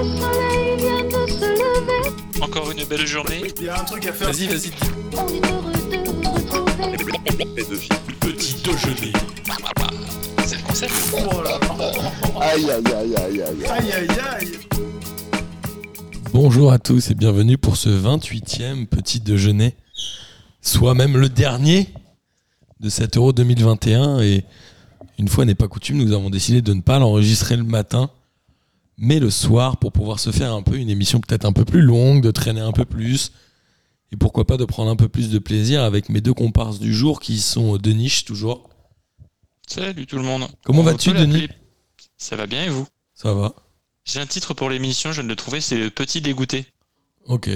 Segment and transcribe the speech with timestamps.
[0.00, 2.40] Le soleil vient de se lever.
[2.40, 3.42] Encore une belle journée.
[3.58, 4.32] Il y a un truc à faire.
[4.32, 4.70] Vas-y, vas-y.
[5.12, 7.06] On est heureux de vous retrouver.
[8.20, 9.12] Petit déjeuner.
[10.46, 10.92] C'est le concept.
[11.12, 11.60] Oh là.
[12.40, 13.66] Aïe aïe aïe aïe aïe.
[13.68, 14.08] Aïe aïe
[14.38, 14.58] aïe.
[16.32, 19.74] Bonjour à tous et bienvenue pour ce 28e petit déjeuner,
[20.62, 21.88] soit même le dernier
[22.80, 24.20] de cet Euro 2021.
[24.20, 24.44] Et
[25.18, 28.10] une fois n'est pas coutume, nous avons décidé de ne pas l'enregistrer le matin,
[29.00, 31.80] mais le soir pour pouvoir se faire un peu une émission peut-être un peu plus
[31.80, 33.32] longue, de traîner un peu plus.
[34.12, 36.92] Et pourquoi pas de prendre un peu plus de plaisir avec mes deux comparses du
[36.92, 38.68] jour qui sont de niche toujours.
[39.66, 40.48] Salut tout le monde.
[40.64, 41.48] Comment On vas-tu, Denis
[42.18, 42.86] Ça va bien et vous?
[43.14, 43.54] Ça va
[44.04, 46.66] J'ai un titre pour l'émission, je viens de le trouver, c'est le petit dégoûté.
[47.24, 47.48] Ok.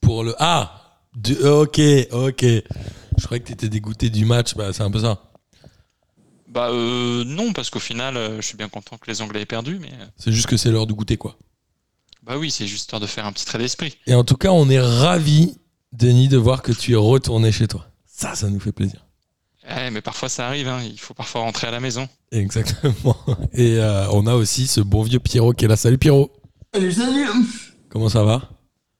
[0.00, 0.34] Pour le.
[0.38, 1.02] Ah
[1.44, 1.80] Ok,
[2.12, 2.44] ok.
[2.44, 5.27] Je croyais que tu étais dégoûté du match, bah c'est un peu ça.
[6.48, 9.46] Bah euh, non, parce qu'au final, euh, je suis bien content que les Anglais aient
[9.46, 11.36] perdu, mais euh, C'est juste que c'est l'heure de goûter quoi.
[12.22, 13.96] bah oui, c'est juste histoire de faire un petit trait d'esprit.
[14.06, 15.56] Et en tout cas, on est ravis,
[15.92, 17.86] Denis, de voir que tu es retourné chez toi.
[18.06, 19.04] Ça, ça nous fait plaisir.
[19.70, 22.08] Eh, mais parfois ça arrive, hein, il faut parfois rentrer à la maison.
[22.32, 23.16] Exactement.
[23.52, 25.76] Et euh, on a aussi ce bon vieux Pierrot qui est là.
[25.76, 26.32] Salut Pierrot.
[26.72, 27.26] Salut, salut
[27.90, 28.48] Comment ça va?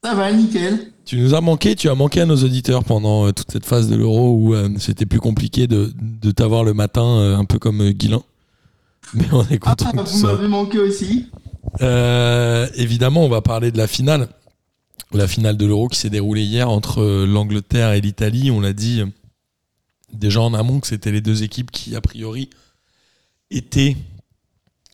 [0.05, 0.93] Ça va, nickel.
[1.05, 3.89] Tu nous as manqué, tu as manqué à nos auditeurs pendant euh, toute cette phase
[3.89, 7.59] de l'euro où euh, c'était plus compliqué de, de t'avoir le matin, euh, un peu
[7.59, 8.23] comme Guilain.
[9.15, 11.27] Mais on est Ah, content tu vous m'avez manqué aussi.
[11.81, 14.29] Euh, évidemment, on va parler de la finale.
[15.13, 18.51] La finale de l'Euro qui s'est déroulée hier entre l'Angleterre et l'Italie.
[18.51, 19.03] On l'a dit
[20.13, 22.51] déjà en amont que c'était les deux équipes qui, a priori,
[23.51, 23.97] étaient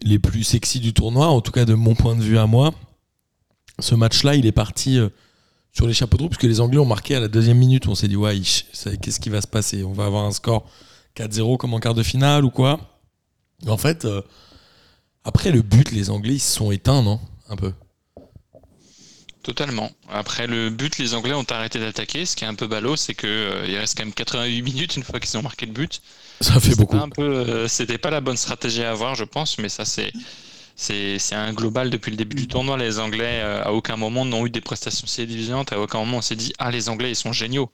[0.02, 2.72] les plus sexy du tournoi, en tout cas de mon point de vue à moi.
[3.78, 5.08] Ce match-là, il est parti euh,
[5.72, 7.88] sur les chapeaux de roue, parce que les Anglais ont marqué à la deuxième minute.
[7.88, 9.82] On s'est dit, ouais, qu'est-ce qui va se passer?
[9.82, 10.68] On va avoir un score
[11.16, 12.80] 4-0 comme en quart de finale ou quoi?
[13.66, 14.22] En fait, euh,
[15.24, 17.20] après le but, les Anglais, ils se sont éteints, non?
[17.48, 17.72] Un peu.
[19.42, 19.90] Totalement.
[20.08, 22.24] Après le but, les Anglais ont arrêté d'attaquer.
[22.24, 24.96] Ce qui est un peu ballot, c'est que euh, il reste quand même 88 minutes
[24.96, 26.00] une fois qu'ils ont marqué le but.
[26.40, 26.98] Ça fait beaucoup.
[27.18, 30.12] Euh, c'était pas la bonne stratégie à avoir, je pense, mais ça c'est
[30.76, 32.76] c'est un global depuis le début du tournoi.
[32.76, 35.72] Les Anglais euh, à aucun moment n'ont eu des prestations séduisantes.
[35.72, 37.70] À aucun moment on s'est dit ah les Anglais ils sont géniaux.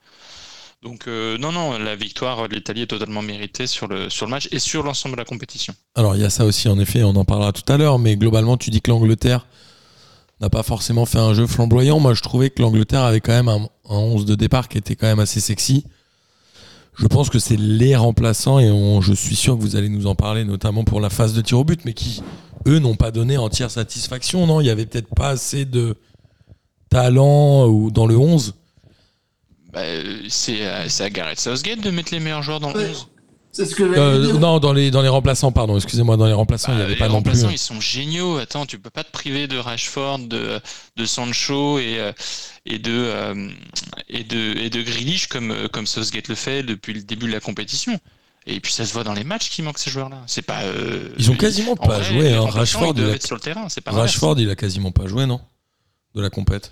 [0.83, 4.59] Donc euh, non non la victoire de l'Italie est totalement méritée sur le match et
[4.59, 5.73] sur l'ensemble de la compétition.
[5.95, 8.15] Alors, il y a ça aussi, en effet, on en parlera tout à l'heure, mais
[8.15, 9.45] globalement, tu dis que l'Angleterre
[10.39, 11.99] n'a pas forcément fait un jeu flamboyant.
[11.99, 14.95] Moi, je trouvais que l'Angleterre avait quand même un, un 11 de départ qui était
[14.95, 15.85] quand même assez sexy.
[16.97, 18.67] Je pense que c'est les remplaçants, et
[19.01, 21.59] je suis sûr que vous allez nous en parler, notamment pour la phase de tir
[21.59, 22.21] au but, mais qui,
[22.67, 24.61] eux, n'ont pas donné entière satisfaction, non?
[24.61, 25.95] Il y avait peut-être pas assez de
[26.89, 28.55] talent ou dans le 11.
[29.71, 32.79] Bah, euh, c'est à- c'est à Gareth Southgate de mettre les meilleurs joueurs dans le
[32.79, 32.89] Ouais.
[32.89, 33.07] 11.
[33.53, 34.39] C'est ce que j'allais Euh, dire.
[34.39, 36.93] non, dans les, dans les remplaçants, pardon, excusez-moi, dans les remplaçants, il n'y Bah, avait
[36.93, 37.31] les pas non plus.
[37.31, 38.37] remplaçants, ils sont géniaux.
[38.37, 40.59] Attends, tu peux pas te priver de Rashford, de,
[40.95, 42.13] de Sancho et, euh,
[42.65, 43.49] et de euh,
[44.07, 47.31] et de et de Grealish comme euh, comme Southgate le fait depuis le début de
[47.33, 47.99] la compétition.
[48.47, 50.23] Et puis ça se voit dans les matchs qu'il manque ces joueurs-là.
[50.27, 50.63] C'est pas.
[50.63, 52.45] euh, Ils ont quasiment en pas vrai, joué, hein.
[52.49, 53.69] Rashford, il a- être sur le terrain.
[53.69, 54.13] C'est pas l'inverse.
[54.13, 55.39] Rashford, il a quasiment pas joué, non
[56.15, 56.71] De la compète?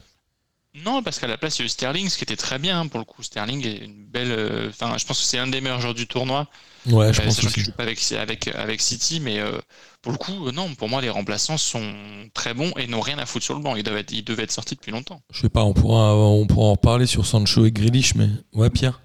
[0.85, 2.79] Non, parce qu'à la place il y a eu Sterling, ce qui était très bien
[2.81, 3.23] hein, pour le coup.
[3.23, 4.31] Sterling est une belle.
[4.31, 6.47] euh, Enfin, je pense que c'est un des meilleurs joueurs du tournoi.
[6.85, 9.57] Ouais, je Euh, pense sachant qu'il joue pas avec, avec, avec City, mais euh,
[10.01, 11.91] pour le coup, non, pour moi, les remplaçants sont
[12.33, 13.75] très bons et n'ont rien à foutre sur le banc.
[13.75, 15.21] Ils devaient être, ils devaient être sortis depuis longtemps.
[15.31, 18.69] Je sais pas, on pourra, on pourra en reparler sur Sancho et Grealish, mais ouais,
[18.69, 19.01] Pierre?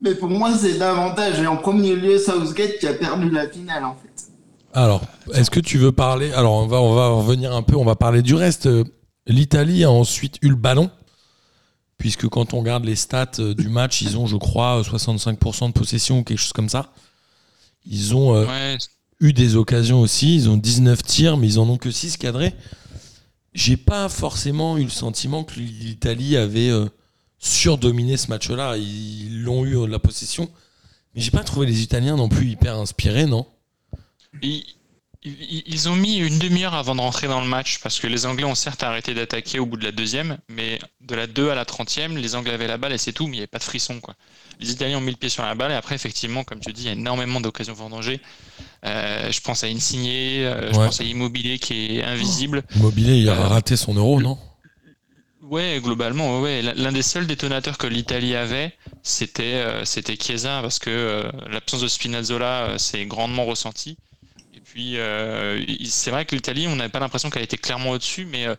[0.00, 3.84] Mais pour moi, c'est davantage, et en premier lieu, Southgate qui a perdu la finale,
[3.84, 4.28] en fait.
[4.74, 7.84] Alors, est-ce que tu veux parler Alors, on va, on va revenir un peu, on
[7.84, 8.66] va parler du reste.
[8.66, 8.84] Euh,
[9.26, 10.90] L'Italie a ensuite eu le ballon,
[11.96, 15.68] puisque quand on regarde les stats euh, du match, ils ont, je crois, euh, 65%
[15.68, 16.92] de possession ou quelque chose comme ça.
[17.86, 18.76] Ils ont euh, Ouais,
[19.20, 20.34] eu des occasions aussi.
[20.34, 22.52] Ils ont 19 tirs, mais ils en ont que 6 cadrés.
[23.54, 26.86] J'ai pas forcément eu le sentiment que l'Italie avait euh,
[27.44, 28.76] surdominé ce match-là.
[28.76, 30.50] Ils l'ont eu de la possession.
[31.14, 33.46] Mais j'ai pas trouvé les Italiens non plus hyper inspirés, non?
[35.26, 38.44] Ils, ont mis une demi-heure avant de rentrer dans le match parce que les Anglais
[38.44, 41.64] ont certes arrêté d'attaquer au bout de la deuxième, mais de la 2 à la
[41.64, 43.64] 30e, les Anglais avaient la balle et c'est tout, mais il n'y avait pas de
[43.64, 44.00] frisson.
[44.00, 44.14] Quoi.
[44.60, 46.82] Les Italiens ont mis le pied sur la balle et après, effectivement, comme tu dis,
[46.82, 48.20] il y a énormément d'occasions vendangées.
[48.84, 52.62] Euh, je pense à Insigne, euh, je pense à Immobilier qui est invisible.
[52.76, 54.36] Immobilier, il a Euh, raté son euro, non?
[55.50, 56.62] Ouais, globalement, ouais.
[56.62, 61.82] L'un des seuls détonateurs que l'Italie avait, c'était euh, c'était Chiesa, parce que euh, l'absence
[61.82, 63.98] de Spinazzola euh, s'est grandement ressentie.
[64.54, 68.24] Et puis, euh, c'est vrai que l'Italie, on n'avait pas l'impression qu'elle était clairement au-dessus,
[68.24, 68.54] mais euh,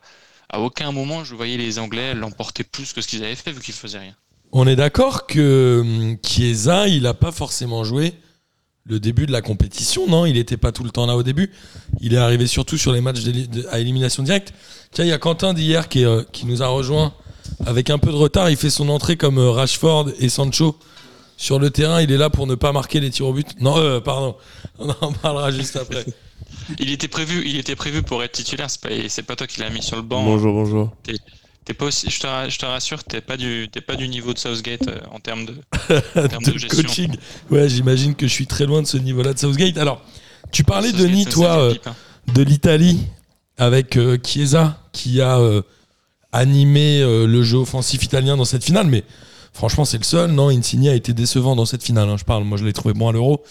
[0.49, 3.61] à aucun moment je voyais les Anglais l'emporter plus que ce qu'ils avaient fait, vu
[3.61, 4.15] qu'ils faisaient rien.
[4.51, 8.13] On est d'accord que hum, Chiesa, il n'a pas forcément joué
[8.87, 11.51] le début de la compétition, non Il n'était pas tout le temps là au début.
[12.01, 13.21] Il est arrivé surtout sur les matchs
[13.71, 14.53] à élimination directe.
[14.91, 17.13] Tiens, il y a Quentin d'hier qui, euh, qui nous a rejoint
[17.65, 18.49] avec un peu de retard.
[18.49, 20.77] Il fait son entrée comme euh, Rashford et Sancho
[21.35, 22.01] sur le terrain.
[22.01, 23.59] Il est là pour ne pas marquer les tirs au but.
[23.59, 24.35] Non, euh, pardon.
[24.79, 26.05] On en parlera juste après.
[26.79, 28.69] Il était prévu, il était prévu pour être titulaire.
[28.69, 30.23] C'est pas, c'est pas toi qui l'as mis sur le banc.
[30.23, 30.91] Bonjour, bonjour.
[31.65, 34.07] T'es pas aussi, je te, ra- je te rassure, t'es pas du, t'es pas du
[34.07, 35.53] niveau de Southgate euh, en termes de,
[36.15, 37.15] en termes de coaching.
[37.49, 39.77] Ouais, j'imagine que je suis très loin de ce niveau-là de Southgate.
[39.79, 40.03] Alors,
[40.51, 41.95] tu parlais, Southgate, Denis, toi, euh, pipe, hein.
[42.33, 42.99] de l'Italie
[43.57, 45.39] avec euh, Chiesa qui a
[46.31, 48.85] animé le jeu offensif italien dans cette finale.
[48.87, 49.03] Mais
[49.53, 50.31] franchement, c'est le seul.
[50.31, 52.09] Non, Insigne a été décevant dans cette finale.
[52.09, 52.43] hein, je parle.
[52.43, 53.43] Moi, je l'ai trouvé bon à l'euro.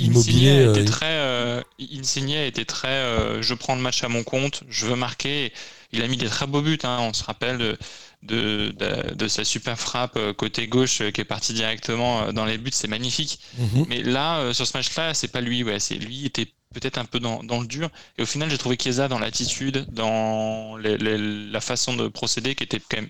[0.00, 0.50] Immobilier.
[0.50, 1.64] Insigne a été très,
[2.00, 5.52] Insigne a été très, je prends le match à mon compte, je veux marquer.
[5.92, 6.78] Il a mis des très beaux buts.
[6.84, 7.78] hein, on se rappelle de,
[8.22, 12.32] de, de, de sa super frappe euh, côté gauche euh, qui est partie directement euh,
[12.32, 12.70] dans les buts.
[12.72, 13.40] C'est magnifique.
[13.58, 13.86] mhm.
[13.88, 15.62] Mais là, sur ce match-là, c'est pas lui.
[15.64, 17.88] Ouais, c'est lui était peut-être un peu dans, dans le dur.
[18.18, 22.54] Et au final, j'ai trouvé Chiesa dans l'attitude, dans les- les- la façon de procéder,
[22.54, 23.08] qui était quand même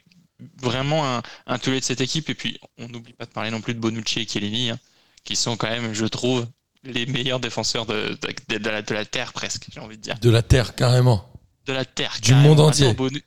[0.62, 2.30] vraiment un, un de cette équipe.
[2.30, 4.78] Et puis, on n'oublie pas de parler non plus de Bonucci et Chiellini, hein,
[5.24, 6.46] qui sont quand même, je trouve,
[6.84, 8.16] les meilleurs défenseurs de,
[8.48, 9.66] de, de la, de la terre presque.
[9.74, 11.28] J'ai envie de dire De la terre, carrément.
[11.68, 12.16] De la terre.
[12.22, 12.92] Du monde entier.
[12.94, 13.22] Bonu-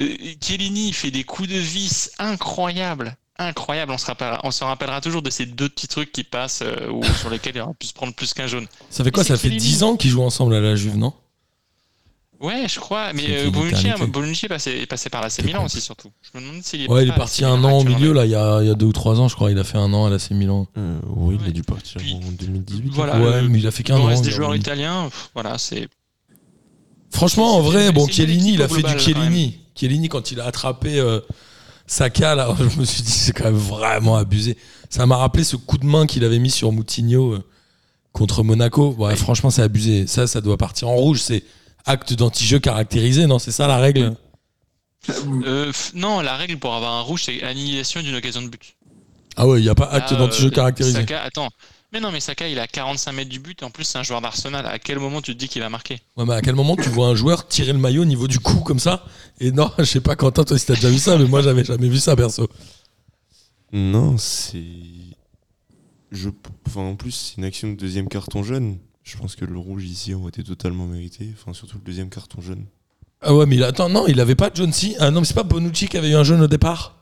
[0.00, 0.06] Euh,
[0.40, 3.14] Chiellini il fait des coups de vis incroyables.
[3.38, 6.62] Incroyable, on se, rappellera, on se rappellera toujours de ces deux petits trucs qui passent
[6.62, 8.66] euh, ou sur lesquels il aurait pu se prendre plus qu'un jaune.
[8.88, 9.60] Ça fait quoi Ça fait Chiellini.
[9.62, 11.12] 10 ans qu'ils jouent ensemble à la Juve, non?
[12.40, 13.12] Ouais, je crois.
[13.12, 13.88] Mais euh, Bonucci.
[14.08, 16.10] Bonucci est, passé, est passé par la C'est Milan aussi, surtout.
[16.22, 18.30] Je me demande s'il est Ouais, il est parti un an au milieu, là, il
[18.32, 19.50] y a, il y a deux ou trois ans, je crois.
[19.52, 20.66] Il a fait un an à l'AC Milan.
[20.76, 22.90] Euh, oui, il a dû partir Puis- en 2018.
[22.92, 24.06] Voilà, ouais, mais il a fait qu'un Le an.
[24.06, 25.88] reste des il joueurs italiens, pff, voilà, c'est.
[27.12, 29.58] Franchement, en vrai, bon, Chiellini, il a fait du Chiellini.
[29.74, 31.20] Chiellini, quand il a attrapé euh,
[31.86, 34.56] Saka, là, je me suis dit, c'est quand même vraiment abusé.
[34.88, 37.42] Ça m'a rappelé ce coup de main qu'il avait mis sur Moutinho euh,
[38.12, 38.94] contre Monaco.
[38.98, 40.06] Ouais, franchement, c'est abusé.
[40.06, 41.20] Ça, ça doit partir en rouge.
[41.20, 41.44] C'est
[41.86, 43.38] acte d'anti-jeu caractérisé, non?
[43.38, 44.14] C'est ça la règle?
[45.44, 48.74] Euh, non, la règle pour avoir un rouge, c'est annihilation d'une occasion de but.
[49.36, 51.00] Ah ouais, il n'y a pas acte d'anti-jeu euh, caractérisé.
[51.00, 51.48] Saka, attends.
[51.92, 53.60] Mais non, mais Saka, il a 45 mètres du but.
[53.60, 54.64] Et en plus, c'est un joueur d'Arsenal.
[54.66, 56.00] À quel moment tu te dis qu'il va marquer?
[56.16, 58.38] Ouais, mais à quel moment tu vois un joueur tirer le maillot au niveau du
[58.38, 59.04] cou comme ça?
[59.40, 61.64] Et non, je sais pas, Quentin, toi si t'as déjà vu ça, mais moi j'avais
[61.64, 62.48] jamais vu ça perso.
[63.72, 64.62] Non, c'est.
[66.10, 66.30] Je...
[66.66, 68.78] Enfin, en plus, c'est une action de deuxième carton jaune.
[69.02, 71.30] Je pense que le rouge ici aurait été totalement mérité.
[71.34, 72.64] Enfin, surtout le deuxième carton jaune.
[73.20, 74.96] Ah ouais, mais il- attends, non, il avait pas John C.
[74.98, 77.01] Ah non, mais c'est pas Bonucci qui avait eu un jaune au départ?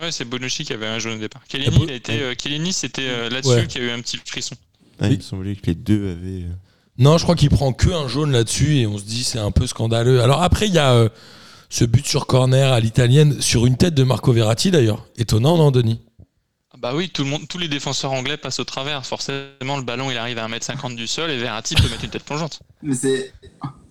[0.00, 1.42] Ouais, c'est Bonucci qui avait un jaune au départ.
[1.48, 3.66] Et Chiellini, Bo- il a été, euh, Chiellini, c'était euh, là-dessus Ouais.
[3.66, 4.54] qu'il y a eu un petit frisson.
[5.00, 5.08] Ah.
[5.08, 6.44] Il me semblait que les deux avaient.
[6.44, 6.52] euh,
[6.98, 9.50] Non, je crois qu'il prend que un jaune là-dessus et on se dit c'est un
[9.50, 10.20] peu scandaleux.
[10.22, 11.08] Alors après, il y a euh,
[11.68, 15.06] ce but sur corner à l'italienne sur une tête de Marco Verratti d'ailleurs.
[15.16, 16.00] Étonnant, non, Denis?
[16.78, 19.04] Bah oui, tout le monde, tous les défenseurs anglais passent au travers.
[19.04, 22.22] Forcément, le ballon, il arrive à 1m50 du sol et Verratti peut mettre une tête
[22.24, 22.60] plongeante.
[22.82, 23.34] Mais c'est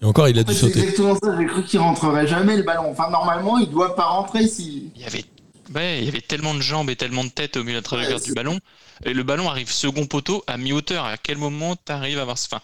[0.02, 0.80] Et encore, il a en dû fait, c'est sauter.
[0.80, 1.38] exactement ça.
[1.40, 2.90] J'ai cru qu'il rentrerait jamais le ballon.
[2.90, 4.92] Enfin, normalement, il doit pas rentrer si.
[4.96, 5.24] Il y avait,
[5.74, 7.84] ouais, il y avait tellement de jambes et tellement de têtes au milieu de la
[7.84, 8.60] trajectoire Ouais, du ballon.
[9.06, 11.06] Et le ballon arrive second poteau à mi-hauteur.
[11.06, 12.38] À quel moment tu arrives à avoir.
[12.52, 12.62] Enfin,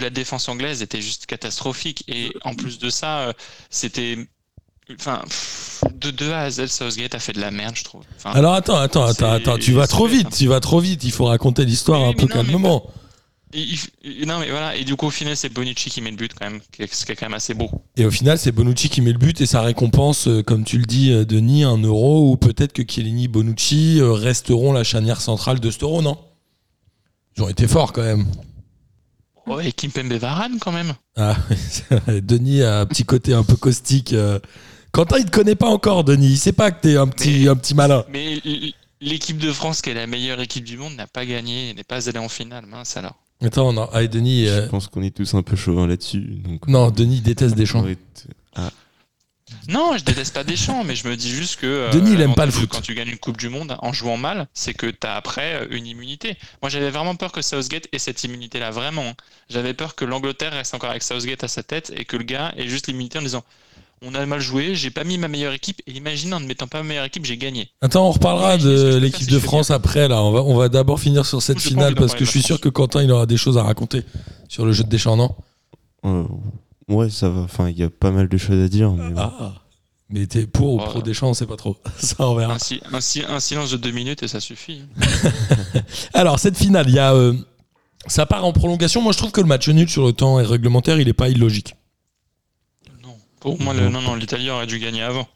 [0.00, 2.04] la défense anglaise était juste catastrophique.
[2.08, 3.32] Et en plus de ça, euh,
[3.70, 4.18] c'était.
[4.98, 5.22] Enfin,
[5.92, 8.02] de, de A à Z, Southgate a fait de la merde, je trouve.
[8.16, 11.04] Enfin, Alors attends, attends, attends, attends, tu vas trop vite, tu vas trop vite.
[11.04, 12.90] Il faut raconter l'histoire Oui, un peu non, mais calmement.
[13.52, 14.76] Il- il- non, mais voilà.
[14.76, 16.60] Et du coup, au final, c'est Bonucci qui met le but, quand même.
[16.90, 17.70] Ce qui est quand même assez beau.
[17.96, 20.78] Et au final, c'est Bonucci qui met le but et ça récompense, euh, comme tu
[20.78, 24.84] le dis, euh, Denis, un euro ou peut-être que Chiellini et Bonucci euh, resteront la
[24.84, 26.18] chanière centrale de cet euro, non?
[27.36, 28.26] Ils ont été forts quand même.
[29.46, 30.92] Oh, et Kimpembe Varane, quand même.
[31.16, 31.34] Ah.
[32.08, 34.14] Denis a un petit côté un peu caustique.
[34.92, 36.32] Quentin, il te connaît pas encore, Denis.
[36.32, 38.04] Il sait pas que t'es un petit, Mais- un petit malin.
[38.10, 38.40] Mais
[39.00, 42.08] l'équipe de France, qui est la meilleure équipe du monde, n'a pas gagné, n'est pas
[42.08, 42.66] allée en finale.
[42.66, 43.14] Mince alors.
[43.42, 43.88] Attends, non.
[43.92, 44.48] Allez, Denis.
[44.48, 46.20] euh, Je pense qu'on est tous un peu chauvins là-dessus.
[46.44, 47.86] Donc Non, Denis déteste Deschamps.
[47.86, 48.26] être-
[49.66, 51.66] Non, je déteste pas Deschamps, mais je me dis juste que.
[51.66, 52.68] euh, Denis, il aime pas le foot.
[52.70, 55.54] Quand tu gagnes une Coupe du Monde en jouant mal, c'est que tu as après
[55.62, 56.36] euh, une immunité.
[56.60, 59.06] Moi, j'avais vraiment peur que Southgate ait cette immunité-là, vraiment.
[59.10, 59.14] hein.
[59.48, 62.52] J'avais peur que l'Angleterre reste encore avec Southgate à sa tête et que le gars
[62.58, 63.42] ait juste l'immunité en disant
[64.02, 66.66] On a mal joué, j'ai pas mis ma meilleure équipe, et imagine en ne mettant
[66.68, 67.68] pas ma meilleure équipe, j'ai gagné.
[67.80, 70.06] Attends, on reparlera de l'équipe de France après.
[70.08, 72.60] Là, on va, on va d'abord finir sur cette finale parce que je suis sûr
[72.60, 74.02] que Quentin, il aura des choses à raconter
[74.48, 75.34] sur le jeu de Deschamps, non?
[76.04, 76.24] Euh,
[76.88, 77.40] ouais, ça va.
[77.40, 78.90] Enfin, il y a pas mal de choses à dire.
[78.92, 79.14] Mais.
[79.16, 79.54] Ah.
[80.10, 80.84] Mais t'es pour ou Oh.
[80.84, 81.76] pro Deschamps, on sait pas trop.
[81.98, 82.54] Ça, on verra.
[82.54, 84.82] Un, si- un si- un silence de deux minutes et ça suffit.
[86.14, 87.12] Alors, cette finale, il y a.
[87.14, 87.34] euh,
[88.06, 89.02] ça part en prolongation.
[89.02, 91.74] Moi, je trouve que le match nul sur le temps réglementaire, il est pas illogique.
[93.40, 95.28] Pour moi, le, non, non, l'Italie aurait dû gagner avant.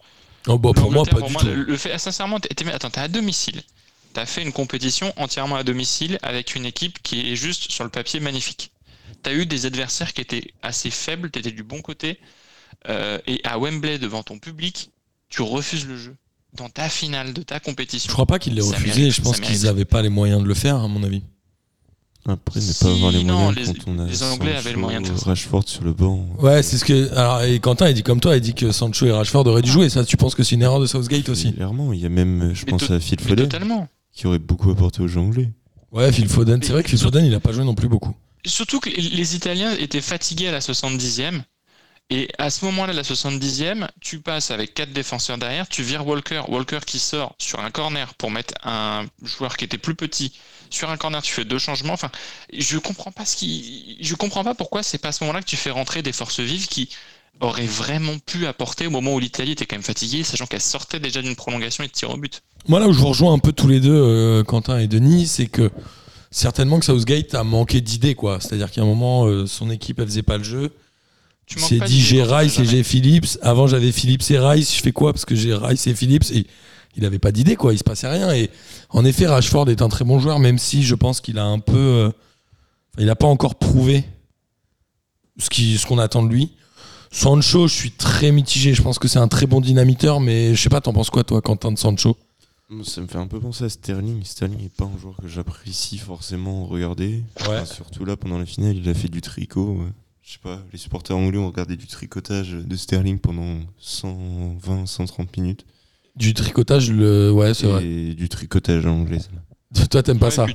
[0.49, 1.47] Oh, bon, pour moi, pas du tout.
[1.47, 3.63] Le, le fait, ah, sincèrement, t'es, attends, t'es à domicile.
[4.15, 7.85] tu as fait une compétition entièrement à domicile avec une équipe qui est juste sur
[7.85, 8.73] le papier magnifique.
[9.23, 12.19] Tu as eu des adversaires qui étaient assez faibles, tu étais du bon côté.
[12.89, 14.91] euh, et à Wembley, devant ton public,
[15.29, 16.17] tu refuses le jeu.
[16.55, 18.09] Dans ta finale de ta compétition.
[18.09, 18.87] Je crois pas qu'ils l'aient refusé.
[19.01, 21.23] mérite, je pense qu'ils n'avaient pas les moyens de le faire, à mon avis.
[22.29, 24.73] Après, ne Si, pas avoir les non, moyens les- quand on a les Anglais avaient
[24.73, 25.25] le moyen de faire ça.
[25.31, 26.25] Rashford sur le banc.
[26.39, 27.13] Ouais, c'est ce que.
[27.15, 29.71] Alors, et Quentin, il dit comme toi, il dit que Sancho et Rashford auraient dû
[29.71, 29.89] jouer.
[29.91, 31.53] Ça, tu penses que c'est une erreur de Southgate aussi?
[31.53, 33.89] Clairement, il y a même, je Mais pense to- à Phil Foden, totalement.
[34.13, 35.51] qui aurait beaucoup apporté aux jeux anglais.
[35.91, 36.63] Ouais, Phil Foden.
[36.63, 38.15] C'est vrai que Phil Foden, il a pas joué non plus beaucoup.
[38.47, 41.43] Surtout que les Italiens étaient fatigués à la 70e.
[42.11, 46.43] Et à ce moment-là, la 70e, tu passes avec quatre défenseurs derrière, tu vires Walker,
[46.49, 50.33] Walker qui sort sur un corner pour mettre un joueur qui était plus petit
[50.69, 51.95] sur un corner, tu fais deux changements.
[51.95, 52.11] Enfin,
[52.53, 55.47] je comprends pas ce qui, je comprends pas pourquoi c'est pas à ce moment-là que
[55.47, 56.91] tu fais rentrer des forces vives qui
[57.41, 61.01] auraient vraiment pu apporter au moment où l'Italie était quand même fatiguée, sachant qu'elle sortait
[61.01, 62.43] déjà d'une prolongation et de tir au but.
[62.69, 65.27] Moi, là où je vous rejoins un peu tous les deux, euh, Quentin et Denis,
[65.27, 65.71] c'est que
[66.31, 68.39] certainement que Southgate a manqué d'idées, quoi.
[68.41, 70.71] C'est-à-dire qu'à un moment, euh, son équipe, elle faisait pas le jeu.
[71.79, 73.39] Pas dit j'ai Rice et j'ai Phillips.
[73.43, 74.75] Avant j'avais Phillips et Rice.
[74.77, 75.13] Je fais quoi?
[75.13, 76.31] Parce que j'ai Rice et Phillips.
[76.33, 76.47] Et
[76.97, 77.73] il avait pas d'idée quoi.
[77.75, 78.33] Il se passait rien.
[78.35, 78.51] Et
[78.91, 81.59] en effet, Rashford est un très bon joueur, même si je pense qu'il a un
[81.59, 81.77] peu.
[81.77, 84.05] euh, enfin, il n'a pas encore prouvé
[85.39, 86.53] ce qui- ce qu'on attend de lui.
[87.11, 88.73] Sancho, je suis très mitigé.
[88.73, 90.81] Je pense que c'est un très bon dynamiteur, mais je sais pas.
[90.81, 92.17] T'en penses quoi toi, Quentin de Sancho?
[92.85, 94.25] Ça me fait un peu penser à Sterling.
[94.25, 97.23] Sterling n'est pas un joueur que j'apprécie forcément regarder.
[97.41, 97.59] Ouais.
[97.61, 99.77] Enfin, surtout là, pendant la finale, il a fait du tricot.
[99.81, 99.93] ouais.
[100.25, 105.37] Je sais pas, les supporters anglais ont regardé du tricotage de Sterling pendant 120, 130
[105.37, 105.65] minutes.
[106.15, 107.85] Du tricotage, le ouais, c'est vrai.
[107.85, 109.19] Et du tricotage anglais.
[109.91, 110.55] Toi, t'aimes pas ça et puis-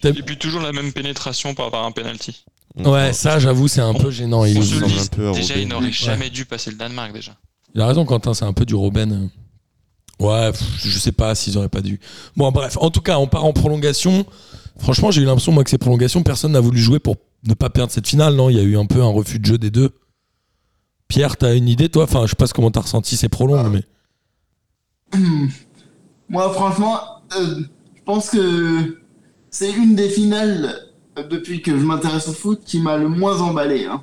[0.00, 2.44] T'aimes- Et puis toujours la même pénétration par rapport à un penalty.
[2.76, 4.44] Ouais, ça, j'avoue, c'est un peu gênant.
[4.44, 5.92] Il se un peu déjà, il n'aurait Ouais.
[5.92, 7.36] jamais dû passer le Danemark déjà.
[7.74, 9.28] Il a raison, Quentin, c'est un peu du Robben.
[10.20, 11.98] Ouais, pff, je sais pas s'ils auraient pas dû.
[12.36, 14.24] Bon, bref, en tout cas, on part en prolongation.
[14.78, 17.16] Franchement, j'ai eu l'impression, moi, que ces prolongations, personne n'a voulu jouer pour
[17.46, 18.50] ne pas perdre cette finale, non?
[18.50, 19.90] Il y a eu un peu un refus de jeu des deux.
[21.08, 22.04] Pierre, t'as une idée, toi?
[22.04, 23.82] Enfin, je sais pas comment t'as ressenti ces prolonges, mais.
[26.28, 27.00] Moi, franchement,
[27.38, 27.60] euh,
[27.96, 28.98] je pense que
[29.50, 30.78] c'est une des finales
[31.18, 33.86] euh, depuis que je m'intéresse au foot qui m'a le moins emballé.
[33.86, 34.02] hein.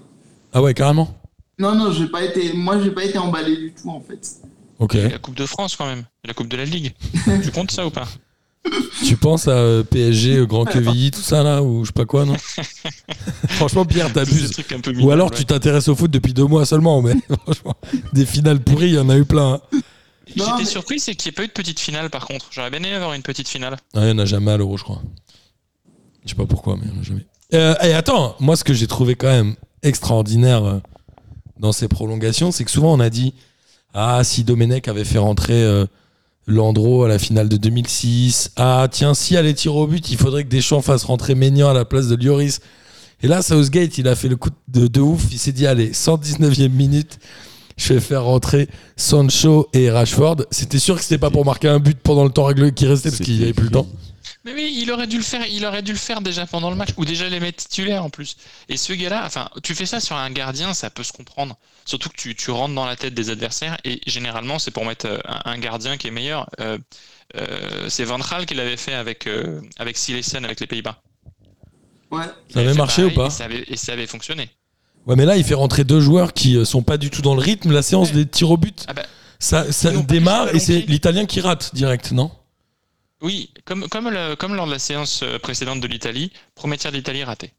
[0.53, 1.15] Ah ouais, carrément?
[1.59, 2.53] Non, non, j'ai pas été.
[2.53, 4.27] Moi, j'ai pas été emballé du tout en fait.
[4.79, 4.95] Ok.
[4.95, 6.93] Et La Coupe de France quand même, et la Coupe de la Ligue.
[7.43, 8.07] tu comptes ça ou pas?
[9.05, 12.05] Tu penses à euh, PSG, euh, Grand Quevilly, tout ça, là Ou je sais pas
[12.05, 12.35] quoi, non
[13.49, 14.51] Franchement, Pierre, t'abuses.
[15.01, 15.37] Ou alors ouais.
[15.37, 17.75] tu t'intéresses au foot depuis deux mois seulement, mais franchement,
[18.13, 19.53] des finales pourries, il y en a eu plein.
[19.73, 19.79] hein.
[20.27, 22.47] J'étais mais- surpris, c'est qu'il n'y ait pas eu de petite finale par contre.
[22.51, 23.77] J'aurais bien aimé avoir une petite finale.
[23.93, 25.01] Ah, il n'y en a jamais à l'euro, je crois.
[26.23, 27.25] Je sais pas pourquoi, mais il y en a jamais.
[27.53, 30.79] Euh, et attends, moi, ce que j'ai trouvé quand même extraordinaire euh,
[31.59, 33.33] dans ces prolongations, c'est que souvent on a dit
[33.93, 35.85] Ah, si Domenech avait fait rentrer euh,
[36.47, 40.17] Landreau à la finale de 2006, ah, tiens, si à les tirs au but, il
[40.17, 42.59] faudrait que Deschamps fasse rentrer Maignan à la place de Lloris.
[43.23, 45.23] Et là, Southgate, il a fait le coup de, de ouf.
[45.31, 47.19] Il s'est dit Allez, 119e minute.
[47.77, 50.45] Je vais faire rentrer Sancho et Rashford.
[50.51, 53.21] C'était sûr que c'était pas pour marquer un but pendant le temps qui restait parce
[53.21, 53.87] qu'il n'y avait plus le temps.
[54.45, 55.45] Mais oui, il aurait dû le faire.
[55.47, 58.11] Il aurait dû le faire déjà pendant le match, ou déjà les mettre titulaires en
[58.11, 58.37] plus.
[58.69, 61.57] Et ce gars-là, enfin, tu fais ça sur un gardien, ça peut se comprendre.
[61.83, 65.07] Surtout que tu, tu rentres dans la tête des adversaires, et généralement c'est pour mettre
[65.07, 66.47] euh, un, un gardien qui est meilleur.
[66.59, 66.77] Euh,
[67.35, 71.01] euh, c'est Van Gaal qui l'avait fait avec euh, avec Silesen avec les Pays-Bas.
[72.11, 72.25] Ouais.
[72.53, 74.49] Ça avait marché ou pas et ça, avait, et ça avait fonctionné.
[75.07, 77.41] Ouais, mais là, il fait rentrer deux joueurs qui sont pas du tout dans le
[77.41, 77.71] rythme.
[77.71, 78.15] La séance Ouais.
[78.17, 79.05] des tirs au but, Ah bah,
[79.39, 82.31] ça, ça démarre et c'est l'Italien qui rate direct, non?
[83.21, 86.31] Oui, comme, comme, le- comme lors de la séance euh, précédente de l'Italie,
[86.63, 87.51] de l'Italie raté.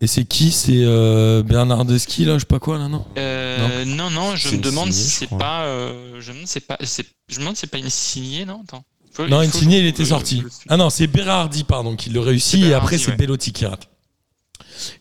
[0.00, 0.50] Et c'est qui?
[0.50, 3.04] C'est euh, Bernardeschi, là, je sais pas quoi, là, non?
[3.16, 4.10] Euh, non.
[4.10, 5.64] non, je C'est me demande si je c'est pas.
[5.66, 6.78] euh, je me demande si c'est pas.
[6.80, 8.62] Je me demande si c'est pas une signée, non?
[8.64, 8.84] Attends.
[9.12, 10.40] Faut- Non, faut- Insigne, il était euh, sorti.
[10.40, 13.16] le- Ah non, c'est Berardi, pardon, qui le réussit et après, c'est ouais.
[13.16, 13.88] Bellotti qui rate.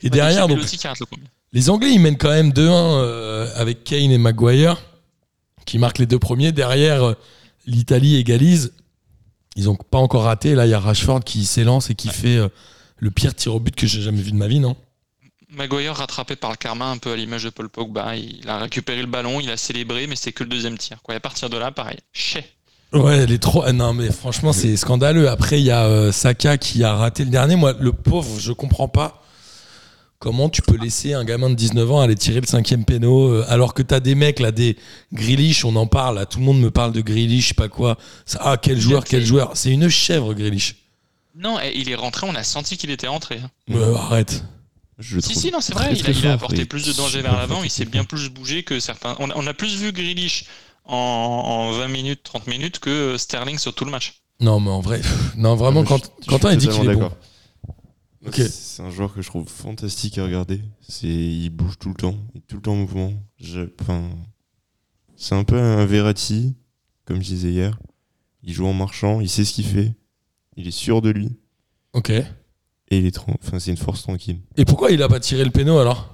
[0.02, 1.24] Et Ouais, derrière, donc, Belotti qui rate le premier.
[1.52, 2.70] les Anglais, ils mènent quand même 2-1
[3.02, 4.78] euh, avec Kane et Maguire
[5.66, 6.52] qui marquent les deux premiers.
[6.52, 7.14] Derrière, euh,
[7.66, 8.74] l'Italie égalise.
[9.56, 10.56] Ils ont pas encore raté.
[10.56, 12.50] Là, il y a Rashford qui s'élance et qui fait euh,
[12.98, 14.76] le pire tir au but que j'ai jamais vu de ma vie, non?
[15.50, 18.16] Maguire rattrapé par le karma, un peu à l'image de Paul Pogba.
[18.16, 21.02] Il a récupéré le ballon, il a célébré, mais c'est que le deuxième tir.
[21.04, 21.14] Quoi.
[21.14, 22.00] Et à partir de là, pareil.
[22.12, 22.46] Chais.
[22.92, 23.72] Ouais, les trois.
[23.72, 25.30] Non, mais franchement, c'est scandaleux.
[25.30, 27.56] Après, il y a euh, Saka qui a raté le dernier.
[27.56, 29.23] Moi, le pauvre, je comprends pas
[30.24, 33.46] comment tu peux laisser un gamin de 19 ans aller tirer le cinquième péno euh,
[33.50, 34.78] alors que t'as des mecs là, des
[35.12, 36.16] Grealish, on en parle.
[36.16, 37.98] Là, tout le monde me parle de Grealish, je sais pas quoi.
[38.26, 39.52] Ça- Ah, quel joueur, quel joueur.
[39.56, 40.78] C'est une chèvre, Grealish.
[41.36, 43.42] Non, et il est rentré, on a senti qu'il était rentré.
[43.72, 44.46] Euh, arrête.
[44.98, 45.90] Je Si, si, non, c'est vrai.
[45.92, 47.62] Il a, il apporté plus de danger vers l'avant.
[47.64, 49.18] Il s'est bien plus bougé que certains.
[49.20, 50.46] On a, on a plus vu Grealish
[50.86, 54.14] en, en 20 minutes, 30 minutes que Sterling sur tout le match.
[54.40, 55.02] Non, mais en vrai,
[55.36, 57.12] non, vraiment, quand, je- Quentin il dit qu'il est bon.
[58.32, 60.62] C'est- un joueur que je trouve fantastique à regarder.
[60.88, 63.14] C'est, il bouge tout le temps, il est tout le temps en mouvement.
[63.40, 64.10] Je- enfin,
[65.16, 66.56] c'est un peu un Verratti,
[67.06, 67.78] comme je disais hier.
[68.44, 69.94] Il joue en marchant, il sait ce qu'il fait,
[70.58, 71.30] il est sûr de lui
[71.94, 72.10] Ok.
[72.10, 72.26] et
[72.92, 74.40] il est enfin, c'est une force tranquille.
[74.58, 76.10] Et pourquoi il a pas tiré le péno alors?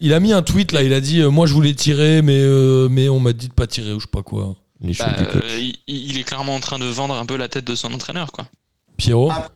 [0.00, 2.38] Il a mis un tweet là, il a dit euh, Moi je voulais tirer, mais,
[2.40, 4.56] euh, mais on m'a dit de pas tirer ou je sais pas quoi.
[4.80, 7.36] Il est chaud Bah, euh, il, il est clairement en train de vendre un peu
[7.36, 8.46] la tête de son entraîneur, quoi.
[8.96, 9.30] Pierrot?
[9.30, 9.50] Ah.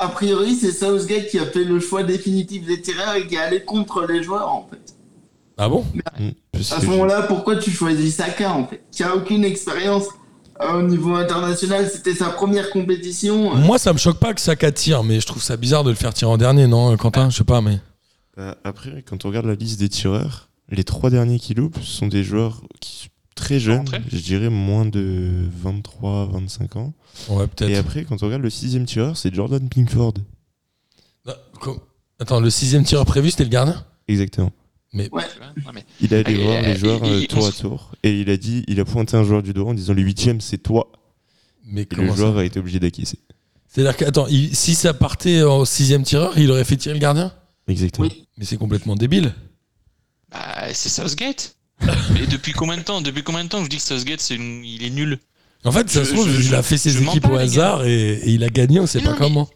[0.00, 3.38] A priori, c'est Southgate qui a fait le choix définitif des tireurs et qui est
[3.38, 4.94] allé contre les joueurs, en fait.
[5.58, 5.84] Ah bon?
[6.18, 8.82] Mm, parce À ce moment-là, pourquoi tu choisis Saka, en fait?
[8.90, 10.06] Qui a aucune expérience
[10.62, 13.54] euh, au niveau international, c'était sa première compétition.
[13.56, 15.96] Moi ça me choque pas que Saka tire, mais je trouve ça bizarre de le
[15.96, 17.30] faire tirer en dernier, non, Quentin?
[17.30, 17.78] Je sais pas, mais.
[18.36, 22.08] Bah, après, quand on regarde la liste des tireurs, les trois derniers qui loupent sont
[22.08, 23.08] des joueurs qui
[23.40, 26.92] très rentrés je dirais moins de 23-25 ans.
[27.28, 27.78] Ouais, Et peut-être.
[27.78, 30.14] après, quand on regarde le sixième tireur, c'est Jordan Pinkford.
[32.18, 33.84] Attends, le sixième tireur prévu c'était le gardien?
[34.08, 34.52] Exactement.
[34.92, 35.08] Mais-
[36.00, 38.36] Il a allé Et, voir les joueurs il- il- tour à tour et il a
[38.36, 40.90] dit, il a pointé un joueur du doigt en disant le huitième c'est toi.
[41.64, 43.18] Mais Et le joueur a été obligé d'acquiescer.
[43.68, 47.00] C'est-à-dire que, attends, il- si ça partait au sixième tireur, il aurait fait tirer le
[47.00, 47.32] gardien?
[47.68, 48.08] Exactement.
[48.08, 48.26] Oui.
[48.36, 49.32] Mais c'est complètement débile.
[50.30, 51.56] Bah, c'est Southgate.
[52.12, 54.64] Mais depuis combien de temps Depuis combien de temps je dis que Southgate, c'est une-
[54.64, 55.18] il est nul
[55.64, 57.28] En fait, ça Je- se trouve, je- il je- a fait ses mens équipes pas,
[57.30, 59.50] au les hasard et, et il a gagné, on sait Mais pas non, mais- comment.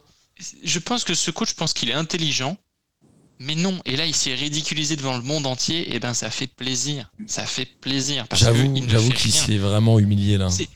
[0.63, 2.57] Je pense que ce coach, je pense qu'il est intelligent.
[3.39, 6.47] Mais non, et là il s'est ridiculisé devant le monde entier, et ben ça fait
[6.47, 7.11] plaisir.
[7.27, 8.27] Ça fait plaisir.
[8.29, 9.41] parce que J'avoue, il ne j'avoue fait qu'il rien.
[9.45, 10.49] s'est vraiment humilié là.
[10.49, 10.69] C'est-